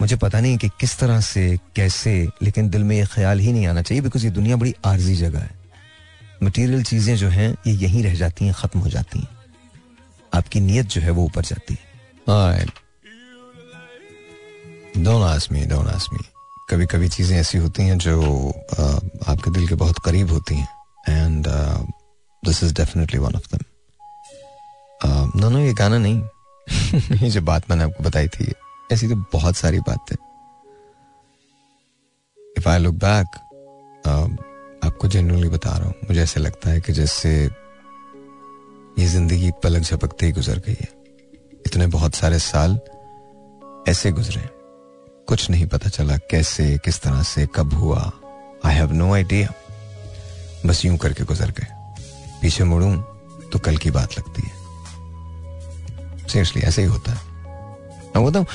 [0.00, 1.44] मुझे पता नहीं कि किस तरह से
[1.76, 5.14] कैसे लेकिन दिल में ये ख्याल ही नहीं आना चाहिए बिकॉज ये दुनिया बड़ी आर्जी
[5.16, 5.56] जगह है
[6.42, 10.00] मटेरियल चीज़ें जो हैं ये यहीं रह जाती हैं ख़त्म हो जाती हैं
[10.34, 11.86] आपकी नीयत जो है वो ऊपर जाती है
[15.06, 16.22] Don't ask me, don't ask me.
[16.70, 18.14] कभी कभी चीज़ें ऐसी होती हैं जो
[18.78, 20.68] आपके दिल के बहुत करीब होती हैं
[21.22, 21.46] and
[22.48, 23.64] this is definitely one of them
[25.40, 28.52] no no ये गाना नहीं ये जो बात मैंने आपको बताई थी
[28.92, 30.14] ऐसी तो बहुत सारी बातें
[32.58, 33.40] इफ आई लुक बैक
[34.88, 40.26] आपको जनरली बता रहा हूँ मुझे ऐसे लगता है कि जैसे ये जिंदगी पलक झपकते
[40.26, 40.88] ही गुजर गई है
[41.66, 42.78] इतने बहुत सारे साल
[43.88, 44.56] ऐसे गुजरे हैं
[45.28, 48.00] कुछ नहीं पता चला कैसे किस तरह से कब हुआ
[48.66, 49.48] आई हैव नो आइडिया
[50.66, 51.66] बस यूं करके गुजर गए
[52.42, 52.90] पीछे मुड़ू
[53.52, 54.52] तो कल की बात लगती है
[56.28, 57.20] सीरियसली ऐसे ही होता है
[58.06, 58.46] मैं बोलता हूँ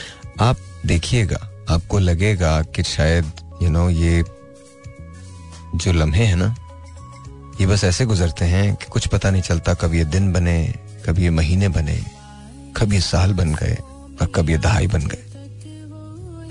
[0.47, 0.59] आप
[0.93, 1.39] देखिएगा
[1.75, 3.25] आपको लगेगा कि शायद
[3.61, 4.23] यू you नो know, ये
[5.85, 6.53] जो लम्हे हैं ना
[7.59, 10.55] ये बस ऐसे गुजरते हैं कि कुछ पता नहीं चलता कब ये दिन बने
[11.07, 11.99] कब ये महीने बने
[12.77, 13.75] कब ये साल बन गए
[14.21, 15.32] और कब ये दहाई बन गए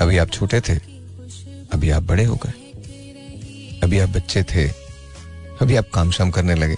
[0.03, 0.75] अभी आप छोटे थे
[1.75, 2.53] अभी आप बड़े हो गए
[3.85, 4.65] अभी आप बच्चे थे
[5.63, 6.77] अभी आप काम शाम करने लगे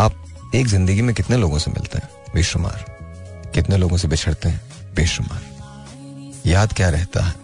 [0.00, 2.84] आप एक जिंदगी में कितने लोगों से मिलते हैं बेशुमार
[3.54, 7.34] कितने लोगों से बिछड़ते हैं बेशुमार याद क्या रहता है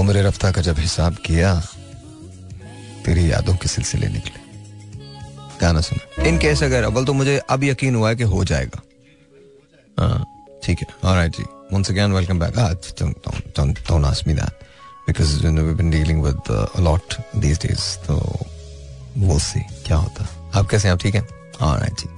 [0.00, 1.54] उम्र रफ्ता का जब हिसाब किया
[3.06, 5.08] तेरी यादों के सिलसिले निकले
[5.60, 8.82] गाना सुना इन केस अगर अव्वल तो मुझे अब यकीन हुआ है कि हो जाएगा
[10.00, 10.24] हाँ
[10.64, 12.52] ठीक है और जी once again, welcome back.
[12.58, 14.52] Ah, don't, don't, don't, don't ask me that
[15.06, 17.98] because you know, we've been dealing with uh, a lot these days.
[18.06, 18.16] So
[19.16, 21.26] we'll see क्या होता है आप कैसे हैं आप ठीक हैं
[21.60, 22.08] हाँ right, जी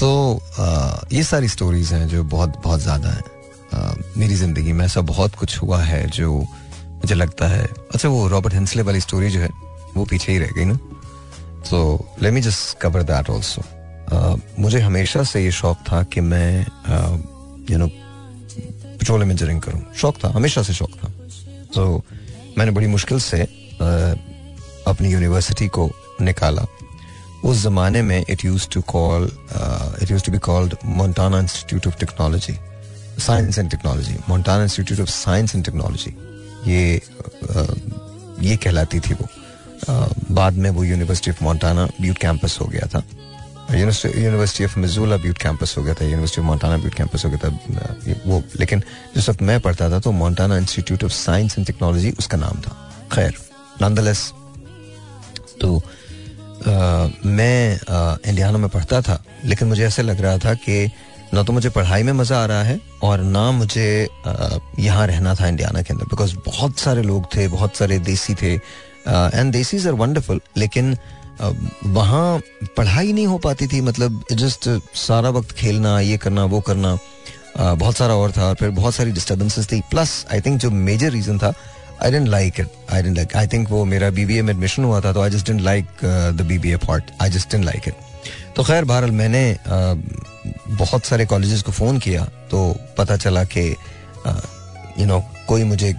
[0.00, 3.22] तो so, uh, ये सारी स्टोरीज हैं जो बहुत बहुत ज़्यादा हैं
[3.74, 7.64] uh, मेरी ज़िंदगी में ऐसा बहुत कुछ हुआ है जो मुझे लगता है
[7.94, 9.48] अच्छा वो रॉबर्ट हेंसले वाली स्टोरी जो है
[9.96, 10.78] वो पीछे ही रह गई ना
[11.70, 11.80] so
[12.22, 13.62] let me just cover that also
[14.62, 17.88] मुझे हमेशा से ये शौक था कि मैं you uh, know
[19.02, 21.08] petroleum engineering करूँ शौक था हमेशा से शौक था
[21.74, 21.82] तो
[22.58, 23.40] मैंने बड़ी मुश्किल से
[24.90, 25.90] अपनी यूनिवर्सिटी को
[26.20, 26.64] निकाला
[27.50, 29.24] उस ज़माने में it use to call
[30.02, 32.54] it use to be called Montana Institute of Technology
[33.26, 36.14] Science and Technology Montana Institute of Science and Technology
[36.70, 37.00] ये
[38.48, 39.26] ये कहलाती थी वो
[40.34, 43.02] बाद में वो University of Montana Butte campus हो गया था
[43.78, 47.48] University of Missoula Butte campus हो गया था University of Montana Butte campus हो गया
[47.50, 48.80] था वो लेकिन
[49.14, 52.76] जिस वक्त मैं पढ़ता था तो Montana Institute of Science and Technology उसका नाम था
[53.12, 53.34] खैर
[53.82, 54.32] नंदलेस
[55.60, 57.78] तो आ, मैं
[58.30, 60.84] इंडियाना में पढ़ता था लेकिन मुझे ऐसे लग रहा था कि
[61.34, 62.78] ना तो मुझे पढ़ाई में मज़ा आ रहा है
[63.10, 63.86] और ना मुझे
[64.80, 68.52] यहाँ रहना था इंडियाना के अंदर बिकॉज बहुत सारे लोग थे बहुत सारे देसी थे
[68.54, 70.96] एंड देसीज आर वंडरफुल लेकिन
[71.40, 72.40] वहाँ
[72.76, 74.68] पढ़ाई नहीं हो पाती थी मतलब जस्ट
[75.04, 76.98] सारा वक्त खेलना ये करना वो करना
[77.74, 81.10] बहुत सारा और था और फिर बहुत सारी डिस्टर्बेंसेस थी प्लस आई थिंक जो मेजर
[81.12, 81.52] रीज़न था
[82.04, 84.52] I didn't like it I didn't like I think वो मेरा बी बी ए में
[84.54, 86.04] एडमिशन हुआ था तो I just didn't like
[86.38, 87.94] the B B A part I just didn't like it
[88.56, 92.64] तो खैर बहरहाल मैंने बहुत सारे कॉलेज को फ़ोन किया तो
[92.98, 93.68] पता चला कि
[94.98, 95.92] यू नो कोई मुझे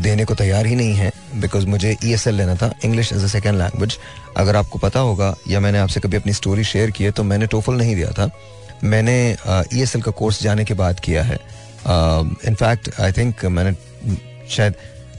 [0.00, 3.24] देने को तैयार ही नहीं है बिकॉज मुझे ई एस एल लेना था English as
[3.24, 3.98] a second language
[4.38, 7.46] अगर आपको पता होगा या मैंने आपसे कभी अपनी स्टोरी शेयर की है तो मैंने
[7.54, 8.30] टोफल नहीं दिया था
[8.84, 9.14] मैंने
[9.74, 11.38] ई एस एल का कोर्स जाने के बाद किया है
[12.48, 13.76] इनफैक्ट आई थिंक मैंने
[14.56, 14.74] शायद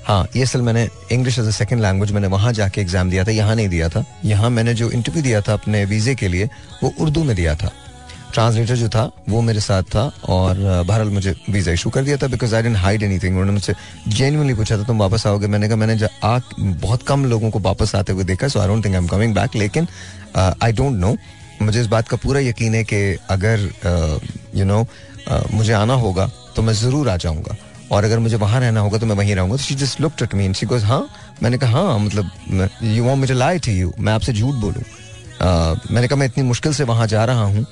[0.08, 3.24] हाँ ई एस एल मैंने English as a second language मैंने वहाँ जाके एग्ज़ाम दिया
[3.24, 6.50] था यहाँ नहीं दिया था यहाँ मैंने जो इंटरव्यू दिया था अपने वीज़े के लिए
[6.84, 7.72] वो उर्दू में दिया था
[8.34, 10.04] ट्रांसलेटर जो था वो मेरे साथ था
[10.34, 13.74] और बहरहाल मुझे वीज़ा इशू कर दिया था because I didn't hide anything उन्होंने मुझसे
[14.20, 17.96] जेन्यूनली पूछा था तुम वापस आओगे मैंने कहा मैंने आ बहुत कम लोगों को वापस
[17.96, 19.88] आते हुए देखा so I don't think I am coming back लेकिन
[20.46, 21.16] आई डोंट नो
[21.62, 23.02] मुझे इस बात का पूरा यकीन है कि
[23.36, 23.70] अगर
[24.56, 24.86] यू नो
[25.54, 27.56] मुझे आना होगा तो मैं ज़रूर आ जाऊँगा
[27.92, 30.54] और अगर मुझे वहाँ रहना होगा तो मैं वहीं रहूँगा she just look at me
[30.60, 31.06] she goes हाँ
[31.44, 34.84] मैंने कहा हाँ मतलब यू वॉन्ट मुझे लाए लाई यू मैं आपसे झूठ बोलूँ
[35.92, 37.66] मैंने कहा मैं इतनी मुश्किल से वहाँ जा रहा हूँ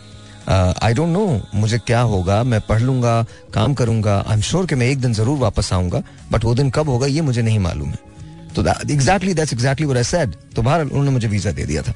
[0.50, 3.22] आई डोंट नो मुझे क्या होगा मैं पढ़ लूंगा
[3.54, 6.70] काम करूंगा आई एम श्योर कि मैं एक दिन ज़रूर वापस आऊँगा बट वो दिन
[6.78, 8.10] कब होगा ये मुझे नहीं मालूम है
[8.56, 8.64] तो
[8.94, 11.94] एग्जैक्टली दैट्स एग्जैक्टली वो सेड तो बहर उन्होंने मुझे वीज़ा दे दिया था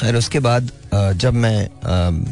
[0.00, 2.28] खैर उसके बाद uh, जब मैं um,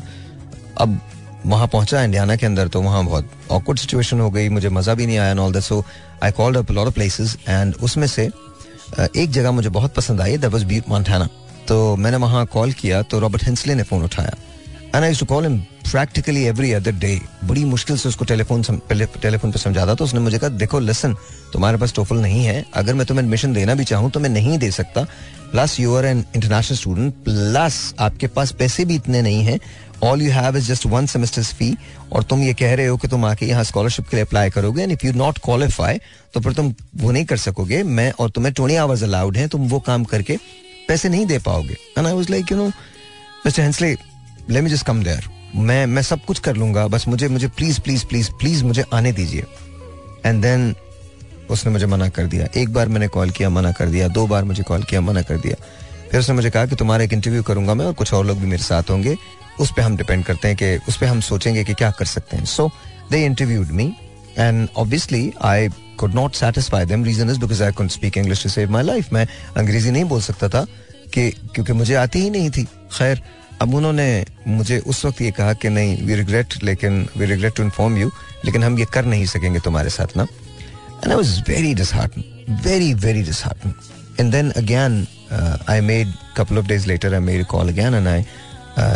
[0.80, 0.98] अब
[1.46, 5.06] वहाँ पहुंचा इंडियाना के अंदर तो वहाँ बहुत ऑकवर्ड सिचुएशन हो गई मुझे मज़ा भी
[5.06, 5.84] नहीं आया knoll all so
[6.24, 10.20] I called up lot of places and उसमें से uh, एक जगह मुझे बहुत पसंद
[10.20, 11.28] आई दैट वाज बीट मॉन्टाना
[11.68, 14.34] तो मैंने वहाँ कॉल किया तो रॉबर्ट हिंसले ने फ़ोन उठाया
[14.94, 15.56] and I to call him
[15.90, 18.62] practically every other day बड़ी मुश्किल से उसको टेलीफोन
[19.22, 21.14] टेलीफोन पे समझाता तो उसने मुझे कहा देखो लिसन
[21.52, 24.58] तुम्हारे पास टोफल नहीं है अगर मैं तुम्हें एडमिशन देना भी चाहूँ तो मैं नहीं
[24.58, 25.02] दे सकता
[25.52, 29.58] plus you are an international student plus आपके पास पैसे भी इतने नहीं हैं
[30.10, 31.74] all you have is just one semester's fee
[32.12, 34.82] और तुम ये कह रहे हो कि तुम आके यहाँ स्कॉलरशिप के लिए अप्लाई करोगे
[34.82, 36.00] and if you not qualify
[36.34, 36.72] तो फिर तुम
[37.04, 40.38] वो नहीं कर सकोगे मैं और तुम्हें ट्वेंटी आवर्स अलाउड हैं तुम वो काम करके
[40.88, 42.68] पैसे नहीं दे पाओगे and I was like you know
[43.46, 43.96] mister Hensley
[44.50, 45.24] let me just come there
[45.66, 49.12] मैं मैं सब कुछ कर लूंगा बस मुझे मुझे प्लीज प्लीज प्लीज प्लीज मुझे आने
[49.18, 49.44] दीजिए
[50.26, 50.74] एंड देन
[51.50, 54.44] उसने मुझे मना कर दिया एक बार मैंने कॉल किया मना कर दिया दो बार
[54.44, 55.54] मुझे कॉल किया मना कर दिया
[56.10, 58.46] फिर उसने मुझे कहा कि तुम्हारा एक इंटरव्यू करूंगा मैं और कुछ और लोग भी
[58.46, 59.16] मेरे साथ होंगे
[59.60, 62.36] उस पर हम डिपेंड करते हैं कि उस पर हम सोचेंगे कि क्या कर सकते
[62.36, 62.70] हैं so
[63.10, 63.92] they interviewed me
[64.38, 65.68] and obviously I
[65.98, 69.12] could not satisfy them reason is because I can't speak English to save my life
[69.12, 69.26] मैं
[69.56, 70.64] अंग्रेजी नहीं बोल सकता था
[71.14, 73.20] कि क्योंकि मुझे आती ही नहीं थी खैर
[73.62, 74.06] अब उन्होंने
[74.46, 78.10] मुझे उस वक्त ये कहा कि नहीं वी रिग्रेट लेकिन we regret to inform you
[78.44, 82.92] लेकिन हम ये कर नहीं सकेंगे तुम्हारे साथ ना and I was very disheartened very
[83.08, 83.72] very disheartened
[84.20, 85.06] and then again
[85.70, 88.24] I made couple of days later I made call again and I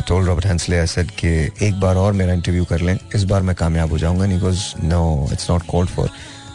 [0.08, 1.28] told Robert Hensley said कि
[1.66, 4.64] एक बार और मेरा इंटरव्यू कर लें इस बार मैं कामयाब हो जाऊंगा नी because
[4.84, 5.02] no
[5.32, 6.10] it's not called for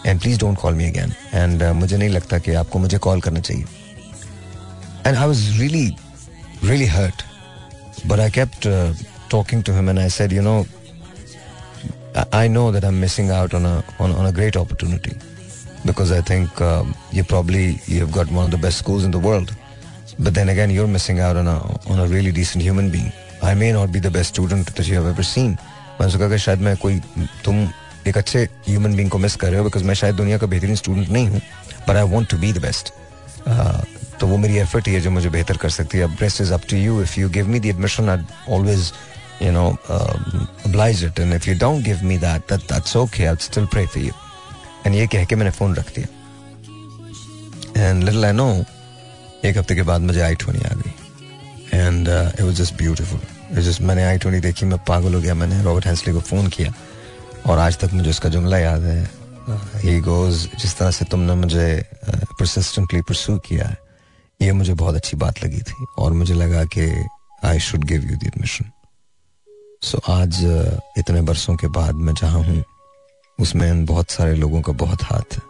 [0.06, 3.40] and please don't call me again and मुझे नहीं लगता कि आपको मुझे कॉल करना
[3.50, 3.66] चाहिए
[5.06, 5.86] and I was really
[6.64, 7.22] really hurt
[8.07, 8.93] But I kept uh,
[9.29, 10.67] talking to him and I said, you know,
[12.33, 15.17] I know that I'm missing out on a on, on a great opportunity
[15.85, 19.19] because I think um, you probably you've got one of the best schools in the
[19.19, 19.55] world,
[20.19, 23.13] but then again you're missing out on a on a really decent human being.
[23.43, 25.57] I may not be the best student that you have ever seen.
[26.01, 26.99] मैं उसको कहा शायद मैं कोई
[27.45, 27.57] तुम
[28.07, 30.77] एक अच्छे human being को मिस कर रहे हो बिकॉज मैं शायद दुनिया का बेहतरीन
[30.83, 31.41] स्टूडेंट नहीं हूँ
[31.89, 32.93] but I want to be the best
[34.20, 36.62] तो वो मेरी एफर्ट ही है जो मुझे बेहतर कर सकती है rest is up
[36.70, 38.24] to you if you give me the admission I
[38.56, 38.92] always
[39.42, 43.36] you know oblige it and if you don't give me that that that's okay I
[43.42, 44.12] still pray for you
[44.86, 46.22] and ये कह के मैंने phone रख दिया
[47.90, 48.50] and little I know
[49.46, 50.92] एक हफ्ते के बाद मुझे आई ट्वेंटी आ गई
[51.78, 55.62] and it was just beautiful just मैंने आई ट्वेंटी देखी मैं पागल हो गया मैंने
[55.64, 56.74] रॉबर्ट हैंसली को फ़ोन किया
[57.52, 59.02] और आज तक मुझे उसका जुमला याद है
[59.84, 61.66] ही uh, गोज जिस तरह से तुमने मुझे
[62.40, 63.78] परसिस्टेंटली uh, परसू किया है
[64.44, 66.86] ये मुझे बहुत अच्छी बात लगी थी और मुझे लगा कि
[67.50, 68.70] I should give you the admission
[69.90, 72.62] so आज uh, इतने बरसों के बाद मैं जहां हूं
[73.44, 75.42] उसमें इन बहुत सारे लोगों का बहुत हाथ है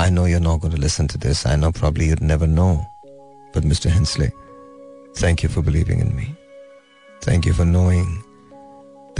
[0.00, 2.68] I know you're not going listen to this I know probably you never know
[3.56, 4.28] but mister Hensley
[5.22, 6.28] thank you for believing in me
[7.28, 8.20] thank you for knowing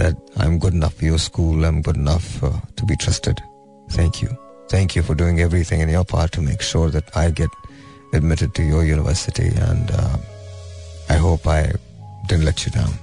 [0.00, 2.48] that I'm good enough for your school, I'm good enough uh,
[2.80, 3.42] to be trusted.
[3.96, 4.28] Thank you.
[4.74, 7.61] Thank you for doing everything in your part to make sure that I get
[8.13, 10.17] admitted to your university, and uh,
[11.09, 11.71] I hope I
[12.27, 12.93] didn't let you down.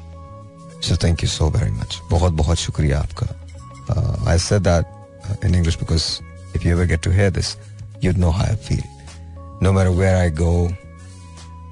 [0.80, 2.00] So thank you so very much.
[2.10, 3.26] बहुत बहुत शुक्रिया आपका.
[3.88, 4.84] Uh, I said that
[5.28, 6.22] uh, in English because
[6.54, 7.56] if you ever get to hear this,
[8.00, 8.84] you'd know how I feel.
[9.60, 10.68] No matter where I go,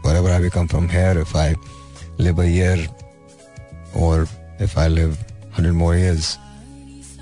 [0.03, 1.55] wherever I become from here, if I
[2.19, 2.87] live a year
[3.95, 4.27] or
[4.59, 5.19] if I live
[5.53, 6.39] 100 more years,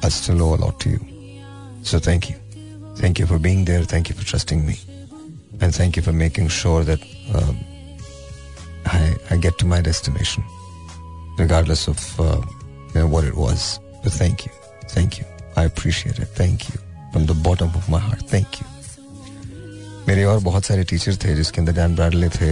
[0.02, 1.00] I still owe a lot to you.
[1.82, 2.36] So thank you.
[2.96, 3.82] Thank you for being there.
[3.82, 4.76] Thank you for trusting me.
[5.61, 6.99] And thank you for making sure that
[7.33, 7.53] uh,
[8.85, 10.43] I, I get to my destination,
[11.37, 12.41] regardless of uh,
[12.93, 13.79] you know, what it was.
[14.03, 14.51] But thank you.
[14.89, 15.25] Thank you.
[15.55, 16.25] I appreciate it.
[16.27, 16.79] Thank you.
[17.13, 18.19] From the bottom of my heart.
[18.29, 18.67] Thank you.
[20.07, 22.49] मेरे और बहुत सारे teacher थे जिसके अंदर Dan Bradley थे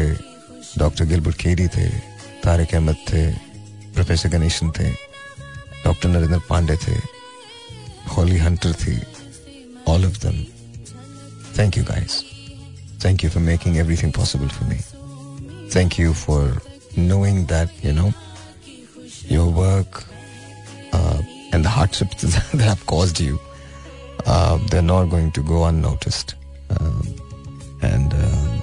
[0.77, 1.87] doctor Gilbert केरी थे
[2.45, 3.25] तारिक अहमद थे
[3.97, 4.89] प्रोफेसर गणेशन थे
[5.83, 6.95] डॉक्टर नरेंद्र पांडे थे
[8.17, 8.97] होली हंटर थी
[9.91, 10.43] all of them
[11.59, 12.21] thank you guys
[13.02, 14.78] Thank you for making everything possible for me.
[15.70, 16.60] Thank you for
[16.96, 18.12] knowing that, you know,
[19.28, 20.04] your work
[20.92, 21.20] uh,
[21.52, 23.38] and the hardships that have caused you,
[24.26, 26.34] uh, they're not going to go unnoticed.
[26.80, 27.14] Um,
[27.82, 28.58] and uh,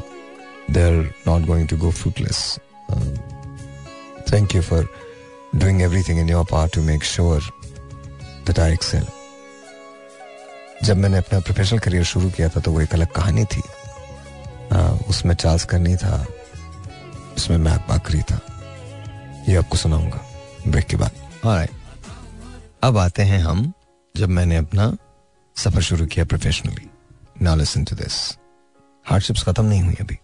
[0.69, 2.59] they're not going to go fruitless.
[2.91, 3.13] Um,
[4.27, 4.88] thank you for
[5.57, 7.39] doing everything in your power to make sure
[8.45, 9.07] that I excel.
[10.83, 13.78] जब मैंने अपना professional career शुरू किया था तो वो एक अलग कहानी थी आ,
[14.78, 16.24] उसमें चार्ल्स करनी था
[17.36, 18.40] उसमें मैक बाकरी था
[19.48, 20.20] ये आपको सुनाऊंगा
[20.66, 21.68] ब्रेक के बाद
[22.84, 23.72] अब आते हैं हम
[24.16, 24.96] जब मैंने अपना
[25.64, 26.86] सफर शुरू किया professionally
[27.42, 28.16] now listen to this
[29.08, 30.16] hardships खत्म नहीं हुई अभी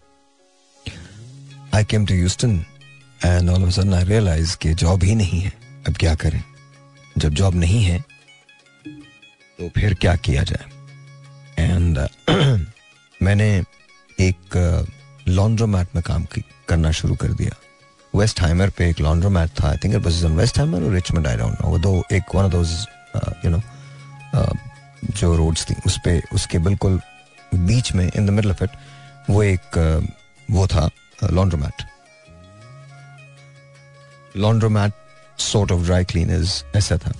[1.75, 2.57] I came to Houston
[3.25, 5.51] and all of sudden I realize कि जॉब ही नहीं है
[5.87, 6.41] अब क्या करें
[7.17, 7.99] जब जॉब नहीं है
[8.87, 10.75] तो फिर क्या किया जाए
[11.59, 12.59] एंड uh,
[13.23, 13.49] मैंने
[14.19, 16.25] एक लॉन्ड्रोमैट में काम
[16.67, 17.55] करना शुरू कर दिया
[18.19, 21.37] वेस्ट हाइमर पे एक लॉन्ड्रोमैट था I think it was in Westheimer और रिचमंड आई
[21.37, 22.85] डोंट नो वो दो एक one of those
[23.45, 23.61] you know
[25.17, 26.99] जो रोड्स थी उस पे उसके बिल्कुल
[27.55, 28.69] बीच में in the middle of it
[29.29, 30.11] वो एक uh,
[30.55, 30.89] वो था
[31.31, 31.85] laundromat
[34.37, 34.93] laundromat
[35.41, 37.11] sort of dry cleaners ऐसा था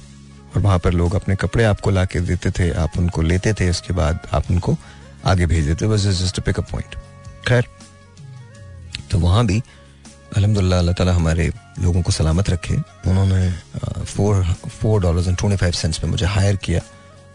[0.55, 3.93] और वहां पर लोग अपने कपड़े आपको लाके देते थे आप उनको लेते थे उसके
[3.93, 4.77] बाद आप उनको
[5.27, 6.95] आगे भेज देते बस जस्ट पिकअप पॉइंट
[7.47, 7.65] खैर
[9.11, 9.57] तो वहाँ भी
[10.37, 11.47] अलहमदिल्ला अल्लाह ताला हमारे
[11.85, 12.75] लोगों को सलामत रखे
[13.13, 13.41] उन्होंने
[14.11, 16.81] four four dollar and twenty five cents में मुझे हायर किया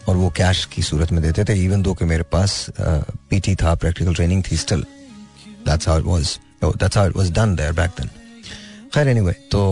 [0.09, 3.75] और वो कैश की सूरत में देते थे इवन दो कि मेरे पास पीटी था
[3.85, 4.83] प्रैक्टिकल ट्रेनिंग थी still
[5.69, 8.09] that's how it was that's how it was done there back then
[8.95, 9.63] खैर एनीवे तो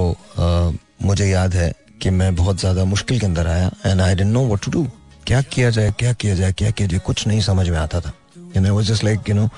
[1.12, 4.46] मुझे याद है कि मैं बहुत ज़्यादा मुश्किल के अंदर आया and I didn't know
[4.46, 4.88] what to do
[5.28, 8.12] क्या किया जाए क्या किया जाए क्या किया जाए कुछ नहीं समझ में आता था
[8.56, 9.50] you know just like you know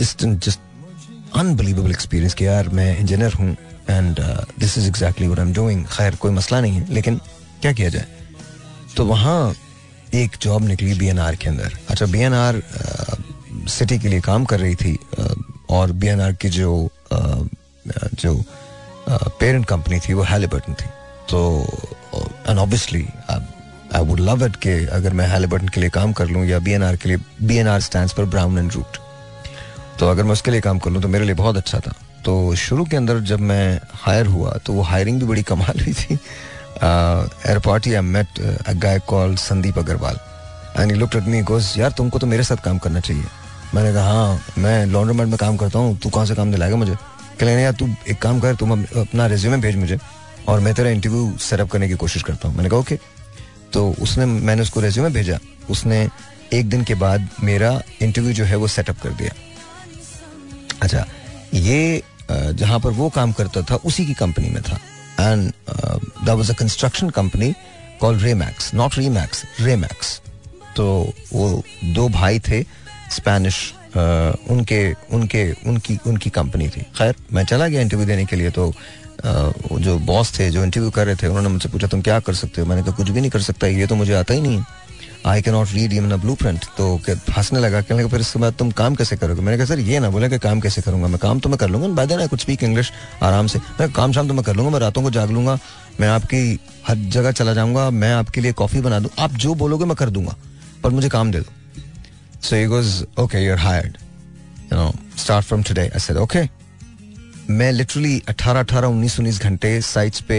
[0.00, 0.60] just just
[1.40, 3.50] unbelievable experience कि यार मैं इंजीनियर हूँ
[3.90, 4.20] and
[4.58, 7.16] this is exactly what I am doing खैर कोई मसला नहीं है लेकिन
[7.62, 8.06] क्या किया जाए
[8.96, 9.54] तो वहाँ
[10.20, 11.10] एक जॉब निकली बी
[11.44, 15.34] के अंदर अच्छा बी सिटी uh, के लिए काम कर रही थी uh,
[15.76, 16.08] और बी
[16.40, 17.48] की जो uh,
[18.20, 18.34] जो
[19.40, 20.86] पेरेंट कंपनी थी वो हेलीबर्टन थी
[21.28, 21.38] तो
[22.48, 23.06] and obviously
[23.96, 26.72] I would love it के अगर मैं हेलीबर्टन के लिए काम कर लूँ या बी
[26.72, 28.96] एन आर के लिए बी एन आर स्टैंड पर ब्राउन एंड रूट
[30.00, 31.92] तो अगर मैं उसके लिए काम कर लूँ तो मेरे लिए बहुत अच्छा था
[32.24, 32.34] तो
[32.66, 33.64] शुरू के अंदर जब मैं
[34.02, 38.98] हायर हुआ तो वो हायरिंग भी बड़ी कमाल हुई थी airport I met a guy
[39.08, 40.18] call Sandeep Agarwal
[40.80, 43.24] and look at me goes यार तुमको तो मेरे साथ काम करना चाहिए
[43.74, 46.94] मैंने कहा हाँ मैं लॉन्ड्रोमेट में काम करता हूँ तू कहाँ से काम दिलाएगा मुझे
[47.40, 49.98] कहले यार तू एक काम कर तुम अपना रेज्यूमे भेज मुझे
[50.48, 53.08] और मैं तेरा इंटरव्यू सेटअप करने की कोशिश करता हूँ मैंने कहा ओके okay.
[53.74, 55.38] तो उसने मैंने उसको रेज्यूमे भेजा
[55.70, 56.06] उसने
[56.52, 59.32] एक दिन के बाद मेरा इंटरव्यू जो है वो सेटअप कर दिया
[60.82, 61.04] अच्छा
[61.54, 61.80] ये
[62.30, 64.78] जहाँ पर वो काम करता था उसी की कंपनी में था
[65.20, 65.50] and
[66.24, 67.52] that a construction company
[68.00, 70.20] call Ray Max not Re Max Ray Max
[70.76, 70.86] तो
[71.32, 71.48] वो
[71.94, 72.62] दो भाई थे
[73.16, 73.56] स्पेनिश
[73.96, 74.78] उनके
[75.16, 78.72] उनके उनकी उनकी कंपनी थी खैर मैं चला गया इंटरव्यू देने के लिए तो
[79.26, 82.60] जो बॉस थे जो इंटरव्यू कर रहे थे उन्होंने मुझसे पूछा तुम क्या कर सकते
[82.60, 84.62] हो मैंने कहा कुछ भी नहीं कर सकता ये तो मुझे आता ही नहीं
[85.26, 86.94] आई के not read even blueprint तो
[87.36, 90.10] हंसने लगा कहने फिर इसके बाद तुम काम कैसे करोगे मैंने कहा सर ये ना
[90.10, 92.62] बोला कि काम कैसे करूंगा मैं काम तो मैं कर लूंगा बाय देना कुछ स्पीक
[92.64, 92.92] इंग्लिश
[93.22, 95.58] आराम से मैं काम शाम तो मैं कर लूंगा मैं रातों को जाग लूंगा
[96.00, 99.84] मैं आपकी हर जगह चला जाऊंगा मैं आपके लिए कॉफी बना दूँ आप जो बोलोगे
[99.92, 100.36] मैं कर दूंगा
[100.84, 101.52] पर मुझे काम दे दो
[102.48, 103.96] so you goes okay you are hired
[104.72, 104.92] you know
[105.24, 106.48] start from today I said okay
[107.58, 110.36] मैं लिटरली 18 18 उन्नीस उन्नीस घंटे साइट्स पे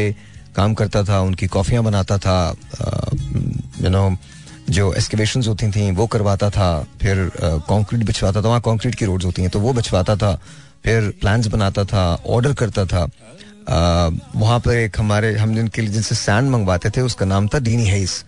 [0.56, 2.36] काम करता था उनकी कॉफ़ियाँ बनाता था
[3.82, 4.04] यू नो
[4.78, 6.68] जो एक्सकेवेशन होती थी वो करवाता था
[7.02, 10.34] फिर कंक्रीट बिछवाता था वहाँ कंक्रीट की रोड्स होती हैं तो वो बिछवाता था
[10.84, 12.04] फिर प्लान्स बनाता था
[12.36, 13.04] ऑर्डर करता था
[14.36, 17.90] वहाँ पर एक हमारे हम जिनके लिए जिनसे सैंड मंगवाते थे उसका नाम था डीनी
[17.90, 18.24] हेस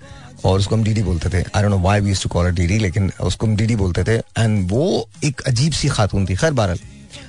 [0.46, 3.12] और उसको हम डीडी बोलते थे I don't know why we to call DD लेकिन
[3.32, 4.84] उसको हम डीडी बोलते थे एंड वो
[5.26, 6.80] एक अजीब सी खातून थी खैर बहरहाल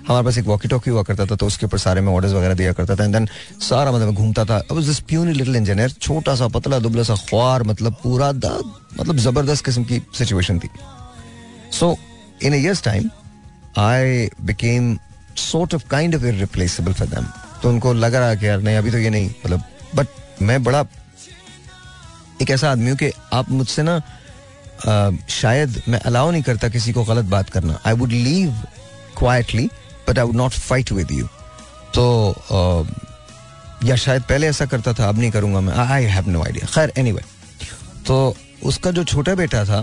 [0.09, 2.55] हमारे पास एक वॉकी टॉकी हुआ करता था तो उसके ऊपर सारे में ऑर्डर्स वगैरह
[2.55, 3.27] दिया करता था एंड देन
[3.69, 7.63] सारा मतलब घूमता था अब दिस प्यूनी लिटिल इंजीनियर छोटा सा पतला दुबला सा ख्वार
[7.71, 8.59] मतलब पूरा दा
[8.99, 10.69] मतलब जबरदस्त किस्म की सिचुएशन थी
[11.79, 11.97] so
[12.49, 13.09] in years time
[13.83, 14.97] I became
[15.51, 17.27] sort of kind of irreplaceable for them
[17.63, 19.63] तो उनको लग रहा कि यार नहीं अभी तो ये नहीं मतलब
[19.97, 20.85] बट मैं बड़ा
[22.43, 24.01] एक ऐसा आदमी हूँ कि आप मुझसे ना
[25.31, 28.55] शायद मैं अलाउ नहीं करता किसी को गलत बात करना I would leave
[29.19, 29.69] quietly
[30.09, 31.27] but I would not fight with you
[31.95, 32.07] तो
[33.85, 36.93] या शायद पहले ऐसा करता था अब नहीं करूँगा मैं आई हैव नो आइडिया खैर
[36.99, 37.23] एनी वे
[38.07, 38.19] तो
[38.73, 39.83] उसका जो छोटा बेटा था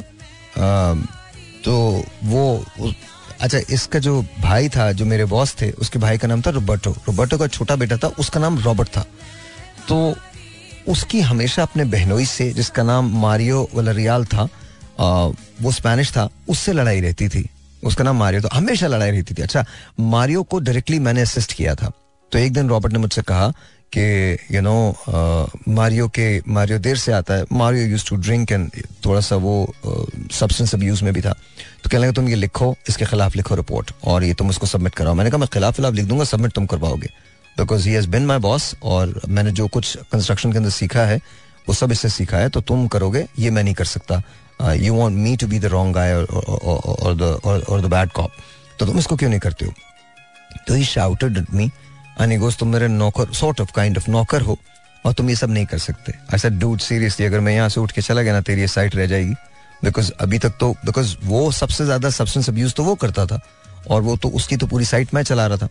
[1.66, 1.76] तो
[2.30, 2.46] वो
[3.46, 6.92] अच्छा इसका जो भाई था जो मेरे बॉस थे उसके भाई का नाम था रोबर्टो
[7.08, 9.06] रोबर्टो का छोटा बेटा था उसका नाम रॉबर्ट था
[9.90, 9.98] तो
[10.92, 14.48] उसकी हमेशा अपने बहनोई से जिसका नाम मारियो वलरियाल था
[15.62, 17.50] वो स्पेनिश था उससे लड़ाई रहती थी
[17.88, 19.66] उसका नाम मारियो था तो हमेशा लड़ाई रहती थी अच्छा
[20.00, 21.92] मारियो को डायरेक्टली मैंने असिस्ट किया था
[22.32, 23.50] तो एक दिन रॉबर्ट ने मुझसे कहा
[23.98, 24.02] कि
[24.56, 24.74] यू नो
[25.76, 28.72] मारियो के मारियो देर से आता है Mario use to drink and
[29.06, 29.56] थोड़ा सा वो
[29.86, 31.32] सब्सटेंस अब में भी था
[31.84, 34.96] तो कह लगे तुम ये लिखो इसके खिलाफ लिखो रिपोर्ट और ये तुम उसको सबमिट
[34.96, 37.10] कराओ मैंने कहा मैं खिलाफ खिलाफ लिख दूंगा सबमिट तुम करवाओगे
[37.58, 41.18] because he has been my boss और मैंने जो कुछ कंस्ट्रक्शन के अंदर सीखा है
[41.68, 44.22] वो सब इससे सीखा है तो तुम करोगे ये मैं नहीं कर सकता
[44.70, 48.32] you want me to be the wrong guy और द बैड कॉप
[48.80, 49.74] तो तुम इसको क्यों नहीं करते हो
[50.68, 51.70] तो he shouted at me
[52.22, 54.58] and goes तुम मेरे नौकर सॉर्ट ऑफ काइंड ऑफ नौकर हो
[55.06, 57.92] और तुम ये सब नहीं कर सकते ऐसा डूड सीरियसली अगर मैं यहाँ से उठ
[57.92, 59.34] के चला गया ना तेरी साइट रह जाएगी
[59.84, 63.40] बिकॉज अभी तक तो बिकॉज वो सबसे ज्यादा सब्सटेंस अब्यूज तो वो करता था
[63.92, 65.68] और वो तो उसकी तो पूरी साइट मैं चला रहा था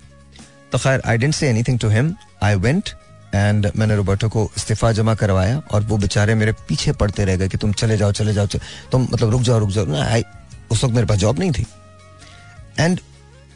[0.72, 2.90] तो खैर I didn't say anything to him I went
[3.34, 7.48] and मैंने रोबर्टो को इस्तीफा जमा करवाया और वो बेचारे मेरे पीछे पड़ते रह गए
[7.48, 8.60] कि तुम चले जाओ चले जाओ चले,
[8.92, 10.22] तुम मतलब रुक जाओ रुक जाओ ना आई
[10.72, 11.66] उस वक्त मेरे पास जॉब नहीं थी
[12.78, 13.00] and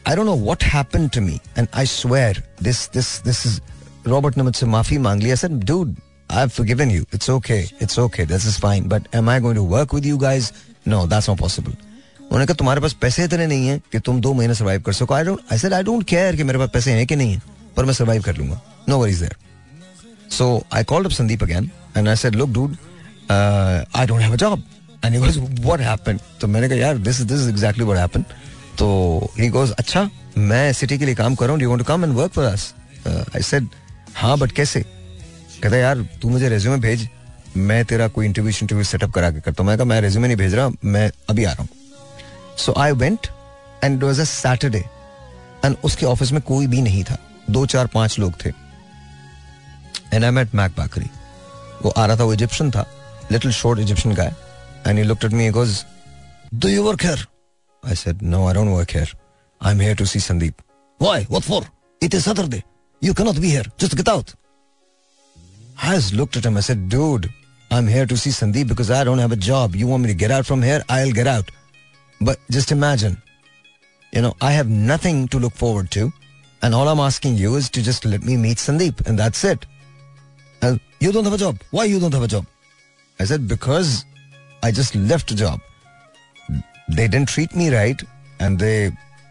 [0.07, 3.59] I don't know what happen to me and I swear this this this is
[4.07, 5.95] Robert ने मुझसे माफी मांग लिया sir dude
[6.31, 9.57] I have forgiven you it's okay it's okay this is fine but am I going
[9.57, 10.51] to work with you guys
[10.87, 11.73] no that's not possible
[12.25, 15.13] उन्होंने कहा तुम्हारे पास पैसे इतने नहीं है कि तुम दो महीने सर्वाइव कर सको
[15.13, 17.41] I don't I said I don't care कि मेरे पास पैसे हैं कि नहीं है
[17.77, 19.35] पर मैं सर्वाइव कर लूंगा no worries there
[20.29, 22.77] So I called up Sandeep again and I said, look, dude,
[23.29, 24.61] uh, I don't have a job.
[25.03, 26.21] And he goes, what happened?
[26.39, 28.25] तो मैंने कहा यार this this is exactly what happened.
[28.77, 31.59] तो he goes, अच्छा मैं city के लिए काम कर रहा हूँ.
[31.59, 32.71] Do you want to come and work for us?
[33.07, 33.67] Uh, I said,
[34.15, 34.81] हाँ but कैसे?
[35.61, 37.07] कहता यार तू मुझे रेज्यूमे भेज
[37.57, 40.37] मैं तेरा कोई इंटरव्यू इंटरव्यू सेटअप करा के करता हूँ मैं कहा मैं रेज्यूमे नहीं
[40.37, 43.27] भेज रहा मैं अभी आ रहा हूँ so I went
[43.83, 44.83] and was a Saturday
[45.65, 47.17] and उसके ऑफिस में कोई भी नहीं था
[47.49, 48.51] दो चार पांच लोग थे
[50.12, 51.06] एंड आई मेट मैक बाकरी
[51.82, 52.86] वो आ रहा था वो इजिप्शियन था
[53.32, 54.34] little short Egyptian guy
[54.86, 55.84] and he looked at me goes
[56.54, 57.26] do you work here
[57.88, 59.14] I said no I don't work here
[59.60, 60.62] I am here to see Sandeep
[61.02, 61.66] why what for
[62.02, 62.62] it is Saturday
[63.02, 64.30] you can not be here just get out
[65.82, 66.56] I just looked at him.
[66.58, 67.30] I said, dude,
[67.70, 69.74] I'm here to see Sandeep because I don't have a job.
[69.74, 70.84] You want me to get out from here?
[70.88, 71.50] I'll get out.
[72.20, 73.16] But just imagine,
[74.12, 76.12] you know, I have nothing to look forward to.
[76.62, 79.06] And all I'm asking you is to just let me meet Sandeep.
[79.06, 79.64] And that's it.
[80.64, 81.60] And you don't have a job.
[81.70, 82.46] Why you don't have a job?
[83.18, 84.04] I said, because
[84.62, 85.60] I just left a job.
[86.88, 88.02] They didn't treat me right.
[88.40, 88.90] And they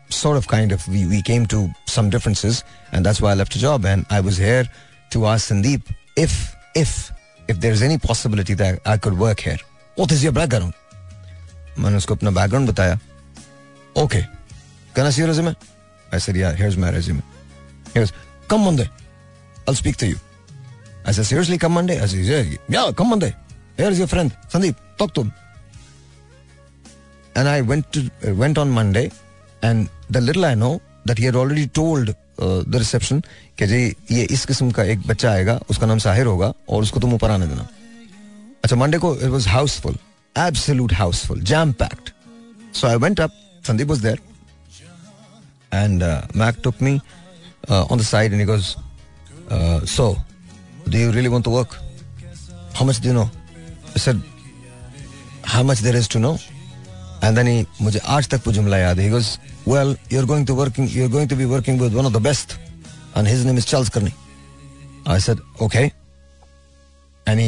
[0.09, 2.63] sort of kind of, we, we came to some differences.
[2.91, 3.85] And that's why I left a job.
[3.85, 4.65] And I was here
[5.11, 5.81] to ask Sandeep
[6.15, 7.11] if, if,
[7.47, 9.57] if there's any possibility that I could work here.
[9.95, 10.73] What is your background?
[11.79, 12.99] मैंने उसको अपना background बताया
[13.97, 14.21] okay
[14.95, 15.51] can I see your resume
[16.13, 17.21] I said yeah here's my resume
[17.95, 18.13] he was
[18.49, 18.87] come Monday
[19.67, 20.17] I'll speak to you.
[21.06, 22.00] I said, seriously, come Monday?
[22.00, 23.34] I said, yeah, yeah come Monday.
[23.76, 25.32] Here's your friend, Sandeep, talk to him.
[27.36, 29.10] And I went to uh, went on Monday,
[29.62, 32.10] and the little I know that he had already told
[32.42, 33.20] uh, the reception
[33.58, 33.80] कि जी
[34.16, 37.30] ये इस किस्म का एक बच्चा आएगा उसका नाम साहिर होगा और उसको तुम ऊपर
[37.30, 37.66] आने देना
[38.64, 40.00] अच्छा मंडे को
[40.36, 42.12] absolute houseful, jam packed.
[42.72, 43.30] So I went up,
[43.62, 44.16] Sandeep was there,
[45.70, 47.00] and uh, Mac took me
[47.68, 48.76] uh, on the side and he goes,
[49.48, 50.16] uh, so
[50.87, 51.75] do you really want to work?
[52.73, 53.29] How much do you know?"
[53.95, 54.21] I said,
[55.43, 56.37] "How much there is to know."
[57.21, 59.05] And then he, मुझे आज तक वो जुमला याद है.
[59.05, 62.13] He goes, "Well, you're going to working, you're going to be working with one of
[62.13, 62.57] the best,
[63.15, 64.13] and his name is Charles Kearney."
[65.05, 65.91] I said, "Okay,"
[67.27, 67.47] and he,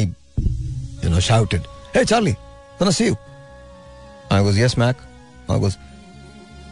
[1.02, 2.36] you know, shouted, "Hey, Charlie!"
[2.78, 3.16] Gonna see you.
[4.28, 4.96] I goes, yes, Mac.
[5.48, 5.76] I goes,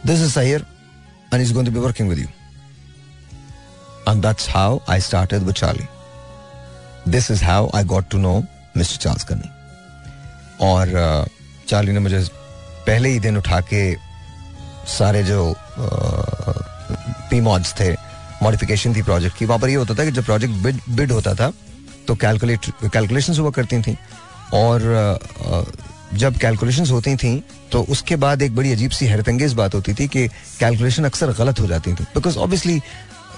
[0.03, 0.65] this is Sahir,
[1.31, 2.27] and he's going to be working with you.
[4.07, 5.87] And that's how I started with Charlie.
[7.14, 8.32] This is how I got to know
[8.76, 9.50] mister Charles Kearney
[10.68, 10.90] और
[11.68, 12.18] Charlie uh, ने मुझे
[12.86, 13.80] पहले ही दिन उठा के
[14.98, 15.44] सारे जो
[15.78, 17.92] पी uh, मॉड्स थे
[18.42, 21.34] मॉडिफिकेशन थी प्रोजेक्ट की वहाँ पर ये होता था कि जब प्रोजेक्ट बिड बिड होता
[21.34, 21.52] था
[22.08, 23.96] तो कैलकुलेट कैलकुलेशन हुआ करती थी
[24.54, 25.68] और uh,
[26.18, 27.36] जब कैलकुलेशन होती थी
[27.72, 30.26] तो उसके बाद एक बड़ी अजीब सी हैरतंगेज बात होती थी कि
[30.60, 32.80] कैलकुलेशन अक्सर गलत हो जाती थी बिकॉज ऑब्वियसली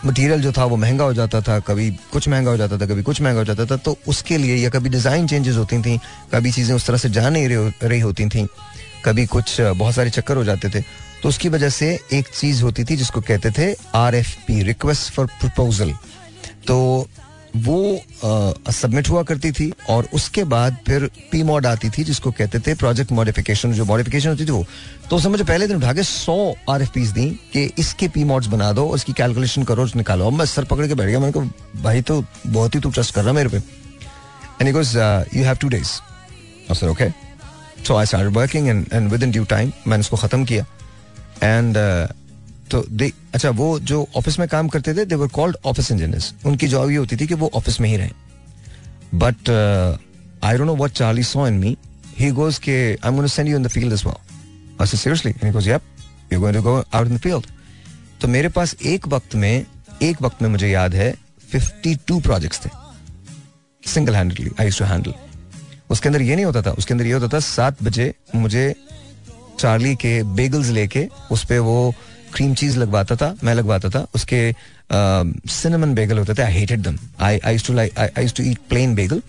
[0.07, 3.03] मटेरियल जो था वो महंगा हो जाता था कभी कुछ महंगा हो जाता था कभी
[3.03, 5.99] कुछ महंगा हो जाता था तो उसके लिए या कभी डिज़ाइन चेंजेस होती थी
[6.34, 8.46] कभी चीज़ें उस तरह से जा नहीं रही होती थी
[9.05, 10.80] कभी कुछ बहुत सारे चक्कर हो जाते थे
[11.22, 11.88] तो उसकी वजह से
[12.18, 15.92] एक चीज़ होती थी जिसको कहते थे R F P request for proposal
[16.66, 16.76] तो
[17.57, 22.59] वो सबमिट हुआ करती थी और उसके बाद फिर पी मॉड आती थी जिसको कहते
[22.66, 24.64] थे प्रोजेक्ट मॉडिफिकेशन जो मॉडिफिकेशन होती थी वो
[25.11, 28.24] तो उसने मुझे पहले दिन उठा के सौ आर एफ पीज दी कि इसके पी
[28.24, 31.32] मॉड्स बना दो उसकी कैलकुलेशन करो निकालो अब मैं सर पकड़ के बैठ गया मैंने
[31.32, 33.62] कहा भाई तो बहुत ही तू ट्रस्ट कर रहा मेरे पे
[34.61, 34.94] and goes
[35.34, 35.86] you have two days
[36.78, 37.09] sir okay
[37.88, 40.64] so I start working and and within due time मैंने उसको ख़त्म किया
[41.42, 41.76] एंड
[42.70, 46.32] तो दे अच्छा वो जो ऑफिस में काम करते थे they were called office engineers
[46.46, 48.10] उनकी जॉब ये होती थी कि वो ऑफिस में ही रहें
[49.22, 49.50] but
[50.44, 51.76] I don't know what Charlie saw in me
[52.18, 54.98] he goes के I am gonna send you in the field as well I said
[55.00, 55.82] seriously and he goes yup
[56.32, 57.46] you are going to go out in the field
[58.22, 59.52] तो मेरे पास एक वक्त में
[60.02, 61.14] एक वक्त में मुझे याद है
[61.54, 62.70] 52 प्रोजेक्ट्स थे
[63.92, 65.14] single handedly I to handle
[65.90, 68.64] उसके अंदर ये नहीं होता था उसके अंदर ये होता था सात बजे मुझे
[69.58, 71.06] चार्ली के बेगल्स लेके
[71.36, 71.78] उस पर वो
[72.39, 74.39] क्रीम चीज लगवाता था मैं लगवाता था उसके
[75.53, 78.95] सिनेमन बेगल होते थे I hated them I I to like I to eat plain
[78.95, 79.22] bagel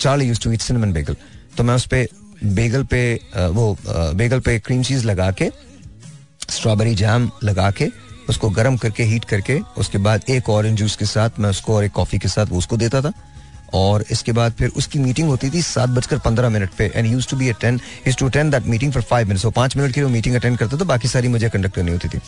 [0.00, 1.16] Charlie use to eat cinnamon bagel
[1.56, 2.06] तो मैं उस पर
[2.60, 3.02] बेगल पे
[3.58, 3.66] वो
[4.22, 5.50] बेगल पे क्रीम चीज लगा के
[6.50, 7.88] स्ट्रॉबेरी जैम लगा के
[8.30, 11.84] उसको गर्म करके हीट करके उसके बाद एक ऑरेंज जूस के साथ मैं उसको और
[11.84, 13.12] एक कॉफ़ी के साथ वो उसको देता था
[13.74, 17.28] और इसके बाद फिर उसकी मीटिंग होती थी सात बजकर पंद्रह मिनट पे and use
[17.28, 20.02] to be attend is to attend that meeting for five minutes वो पाँच मिनट की
[20.02, 22.18] वो मीटिंग अटेंड करता था बाकी सारी मुझे कंडक्ट करनी होती थी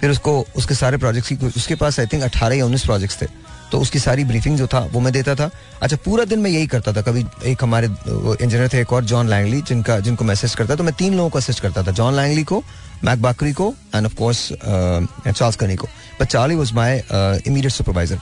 [0.00, 3.26] फिर उसको उसके सारे प्रोजेक्ट्स की उसके पास आई थिंक अठारह या उन्नीस प्रोजेक्ट्स थे
[3.72, 5.48] तो उसकी सारी ब्रीफिंग जो था वो मैं देता था
[5.82, 9.28] अच्छा पूरा दिन मैं यही करता था कभी एक हमारे इंजीनियर थे एक और जॉन
[9.28, 12.42] लैंगली जिनका जिनको मैसेज करता तो मैं तीन लोगों को असिस्ट करता था जॉन लैंगली
[12.52, 12.62] को
[13.04, 15.88] मैक बाकरी को एंड ऑफ कोर्स चार्ल्स कनी को
[16.20, 18.18] but Charlie was my immediate supervisor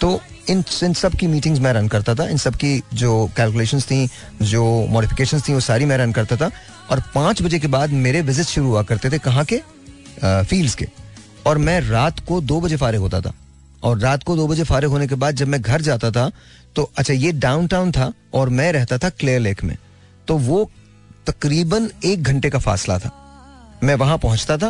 [0.00, 0.20] तो
[0.50, 2.70] इन इन सब की मीटिंग्स मैं रन करता था इन सब की
[3.00, 3.98] जो कैलकुलेशंस थी
[4.50, 6.50] जो मॉडिफिकेशंस थी वो सारी मैं रन करता था
[6.92, 9.60] और पाँच बजे के बाद मेरे विजिट शुरू हुआ करते थे कहाँ के
[10.22, 10.86] फील्ड्स के
[11.46, 13.32] और मैं रात को दो बजे फारिग होता था
[13.88, 16.30] और रात को दो बजे फारिग होने के बाद जब मैं घर जाता था
[16.76, 19.76] तो अच्छा ये डाउनटाउन था और मैं रहता था क्लेयर लेक में
[20.28, 20.68] तो वो
[21.26, 23.10] तकरीबन एक घंटे का फासला था
[23.84, 24.68] मैं वहां पहुंचता था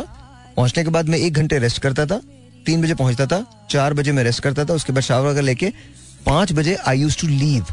[0.55, 2.21] पहुंचने के बाद मैं एक घंटे रेस्ट करता था
[2.69, 5.69] तीन बजे पहुंचता था चार बजे मैं रेस्ट करता था उसके बाद शावर वगैरह लेके
[6.25, 7.65] पांच बजे आई यूज टू लीव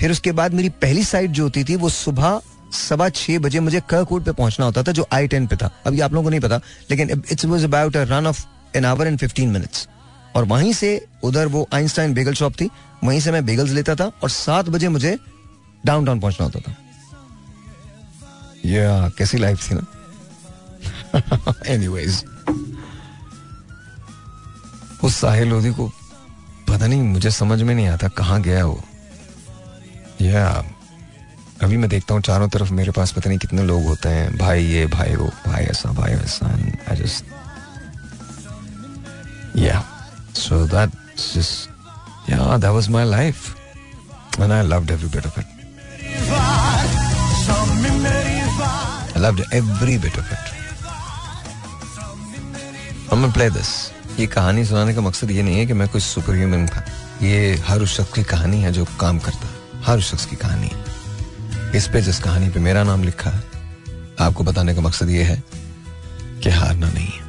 [0.00, 2.40] फिर उसके बाद मेरी पहली साइड जो होती थी वो सुबह
[2.78, 6.00] सवा छह बजे मुझे करकोट पे पहुंचना होता था जो आई टेन पे था अभी
[6.06, 8.44] आप लोगों को नहीं पता लेकिन it's was about a run of
[8.76, 9.86] an hour and fifteen minutes
[10.36, 10.90] और वहीं से
[11.30, 12.68] उधर वो आइंस्टाइन बेगल शॉप थी
[13.04, 15.16] वहीं से मैं बेगल्स लेता था और सात बजे मुझे
[15.86, 16.76] डाउन टाउन पहुंचना होता था
[18.76, 22.36] या कैसी लाइफ थी ना एनी
[25.04, 25.86] उस साहिल लोधी को
[26.68, 28.80] पता नहीं मुझे समझ में नहीं आता कहाँ गया वो
[30.20, 30.44] या
[31.62, 34.62] अभी मैं देखता हूँ चारों तरफ मेरे पास पता नहीं कितने लोग होते हैं भाई
[34.64, 36.48] ये भाई वो भाई ऐसा भाई वैसा
[36.90, 37.24] I just
[39.60, 39.82] yeah
[40.38, 40.90] so that
[42.30, 43.54] yeah that was my life
[44.40, 46.30] and I loved every bit of it
[49.16, 50.60] I loved every bit of it
[53.14, 53.70] I'm gonna play this.
[54.18, 56.84] ये कहानी सुनाने का मकसद ये नहीं है कि मैं कोई सुपर ह्यूमन था
[57.22, 60.36] ये हर उस शख्स की कहानी है जो काम करता है हर उस शख्स की
[60.36, 63.42] कहानी है इस पे जिस कहानी पे मेरा नाम लिखा है
[64.20, 65.42] आपको बताने का मकसद ये है
[66.42, 67.20] कि हारना नहीं है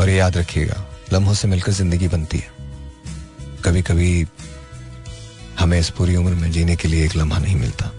[0.00, 2.50] और ये याद रखिएगा लम्हों से मिलकर जिंदगी बनती है
[3.64, 4.26] कभी कभी
[5.58, 7.90] हमें इस पूरी उम्र में जीने के लिए एक लम्हा नहीं मिलता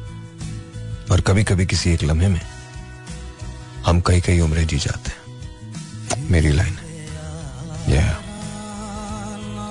[1.11, 2.41] और कभी कभी किसी एक लम्हे में
[3.85, 8.22] हम कई कई उम्रें जी जाते हैं मेरी लाइन है yeah.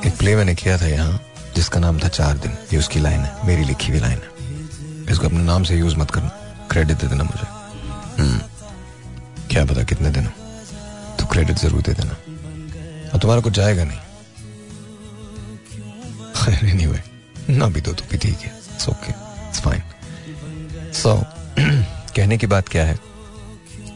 [0.07, 1.21] एक प्ले मैंने किया था यहाँ
[1.57, 5.27] जिसका नाम था चार दिन ये उसकी लाइन है मेरी लिखी हुई लाइन है इसको
[5.27, 6.29] अपने नाम से यूज मत करना
[6.71, 7.47] क्रेडिट दे देना मुझे
[8.23, 8.39] हम्म।
[9.51, 10.27] क्या पता कितने दिन
[11.19, 12.17] तो क्रेडिट जरूर दे देना
[13.13, 13.99] और तुम्हारा कुछ जाएगा नहीं
[16.43, 17.03] खैर एनीवे
[17.57, 19.11] ना भी दो तो, तो भी ठीक है it's okay
[19.49, 21.21] it's fine so
[21.59, 22.99] कहने की बात क्या है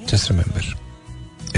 [0.08, 0.74] just remember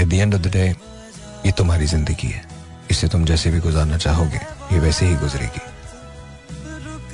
[0.01, 2.47] at the end of the day ये तुम्हारी जिंदगी है
[2.91, 4.37] इसे तुम जैसे भी गुजारना चाहोगे
[4.71, 5.61] ये वैसे ही गुजरेगी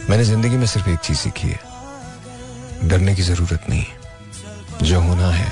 [0.09, 5.29] मैंने जिंदगी में सिर्फ एक चीज सीखी है डरने की जरूरत नहीं है जो होना
[5.31, 5.51] है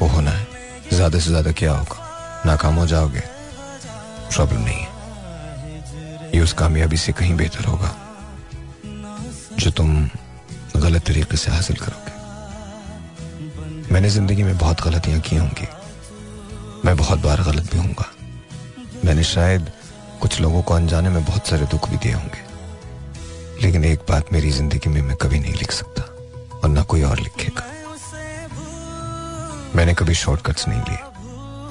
[0.00, 0.46] वो होना है
[0.92, 3.20] ज्यादा से ज्यादा क्या होगा नाकाम हो जाओगे
[4.34, 7.94] प्रॉब्लम नहीं है ये उस कामयाबी से कहीं बेहतर होगा
[9.64, 9.96] जो तुम
[10.80, 12.14] गलत तरीके से हासिल करोगे
[13.94, 15.68] मैंने जिंदगी में बहुत गलतियां की होंगी
[16.84, 18.10] मैं बहुत बार गलत भी हूंगा
[19.04, 19.70] मैंने शायद
[20.20, 22.44] कुछ लोगों को अनजाने में बहुत सारे दुख भी दिए होंगे
[23.62, 26.02] लेकिन एक बात मेरी जिंदगी में मैं कभी नहीं लिख सकता
[26.62, 27.62] और ना कोई और लिखेगा
[29.76, 30.98] मैंने कभी शॉर्टकट्स नहीं लिए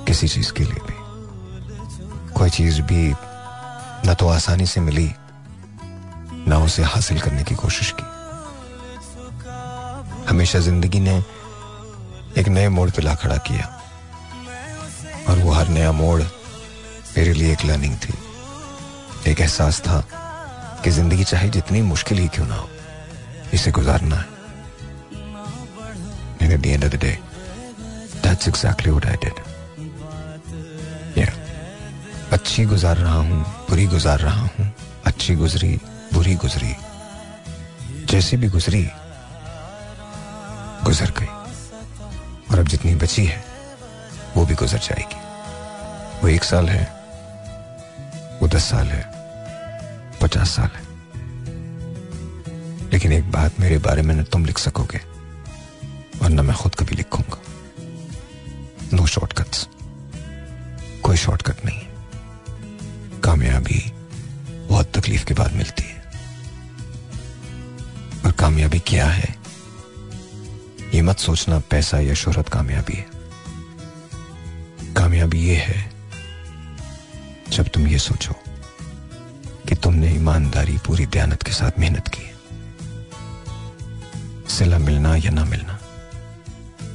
[0.07, 3.07] किसी चीज के लिए भी कोई चीज भी
[4.05, 5.09] ना तो आसानी से मिली
[6.47, 8.13] ना उसे हासिल करने की कोशिश की
[10.29, 11.17] हमेशा जिंदगी ने
[12.37, 13.71] एक नए मोड़ पे ला खड़ा किया
[15.29, 16.21] और वो हर नया मोड़
[17.17, 18.13] मेरे लिए एक लर्निंग थी
[19.31, 19.99] एक एहसास था
[20.83, 22.69] कि जिंदगी चाहे जितनी मुश्किल ही क्यों ना हो
[23.53, 24.33] इसे गुजारना है
[26.45, 28.91] And at end of the day day, that's exactly
[32.33, 33.39] अच्छी गुजार रहा हूं
[33.69, 34.65] बुरी गुजार रहा हूं
[35.05, 35.71] अच्छी गुजरी
[36.13, 36.73] बुरी गुजरी
[38.11, 38.83] जैसी भी गुजरी
[40.85, 41.27] गुजर गई
[42.53, 43.43] और अब जितनी बची है
[44.35, 46.94] वो भी गुजर जाएगी वो एक साल है
[48.55, 49.03] दस साल है
[50.21, 50.83] पचास साल है
[52.91, 54.99] लेकिन एक बात मेरे बारे में न तुम लिख सकोगे
[56.23, 57.39] और न मैं खुद कभी लिखूंगा
[58.97, 59.65] नो शॉर्टकट्स
[61.03, 63.79] कोई शॉर्टकट नहीं कामयाबी
[64.69, 66.03] बहुत तकलीफ के बाद मिलती है
[68.25, 69.33] और कामयाबी क्या है
[70.93, 75.77] ये मत सोचना पैसा या शोहरत कामयाबी है कामयाबी ये है
[77.53, 78.35] जब तुम ये सोचो
[79.85, 82.33] तुमने ईमानदारी पूरी दयानत के साथ मेहनत की है
[84.49, 85.73] सिला मिलना या ना मिलना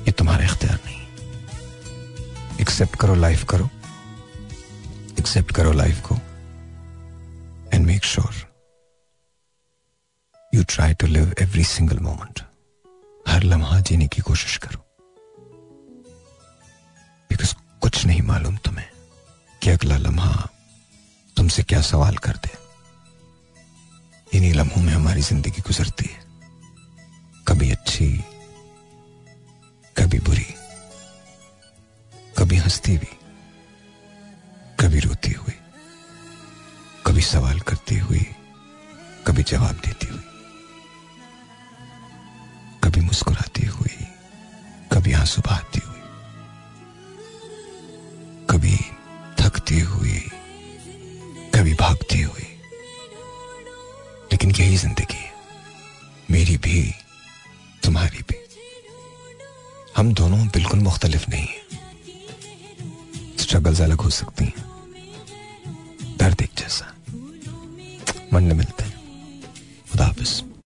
[0.06, 1.02] ये तुम्हारा इख्तियार नहीं
[2.60, 3.66] एक्सेप्ट करो लाइफ करो
[5.20, 6.14] एक्सेप्ट करो लाइफ को
[7.74, 8.30] and make sure
[10.54, 12.36] you try to live every single moment
[13.28, 14.80] हर लम्हा जीने की कोशिश करो
[17.30, 17.50] बिकॉज
[17.86, 18.90] कुछ नहीं मालूम तुम्हें
[19.62, 20.34] कि अगला लम्हा
[21.36, 22.58] तुमसे क्या सवाल करते हैं
[24.34, 26.18] इन्हीं लम्हों में हमारी जिंदगी गुजरती है
[27.48, 28.06] कभी अच्छी
[29.98, 30.46] कभी बुरी
[32.38, 33.16] कभी हंसती हुई
[34.80, 35.54] कभी रोती हुई
[37.06, 38.24] कभी सवाल करती हुई
[39.26, 40.22] कभी जवाब देती हुई
[42.84, 44.06] कभी मुस्कुराती हुई
[44.92, 46.00] कभी आंसू बहाती हुई
[48.50, 48.76] कभी
[49.44, 50.18] थकती हुई
[51.54, 52.49] कभी भागती हुई
[54.32, 55.30] लेकिन यही जिंदगी है
[56.30, 56.80] मेरी भी
[57.84, 58.36] तुम्हारी भी
[59.96, 66.92] हम दोनों बिल्कुल मुख्तलिफ नहीं हैं स्ट्रगल्स अलग हो सकती हैं दर्द एक जैसा
[68.34, 69.42] मन मिलते हैं
[69.92, 70.40] खुदा हाफिज़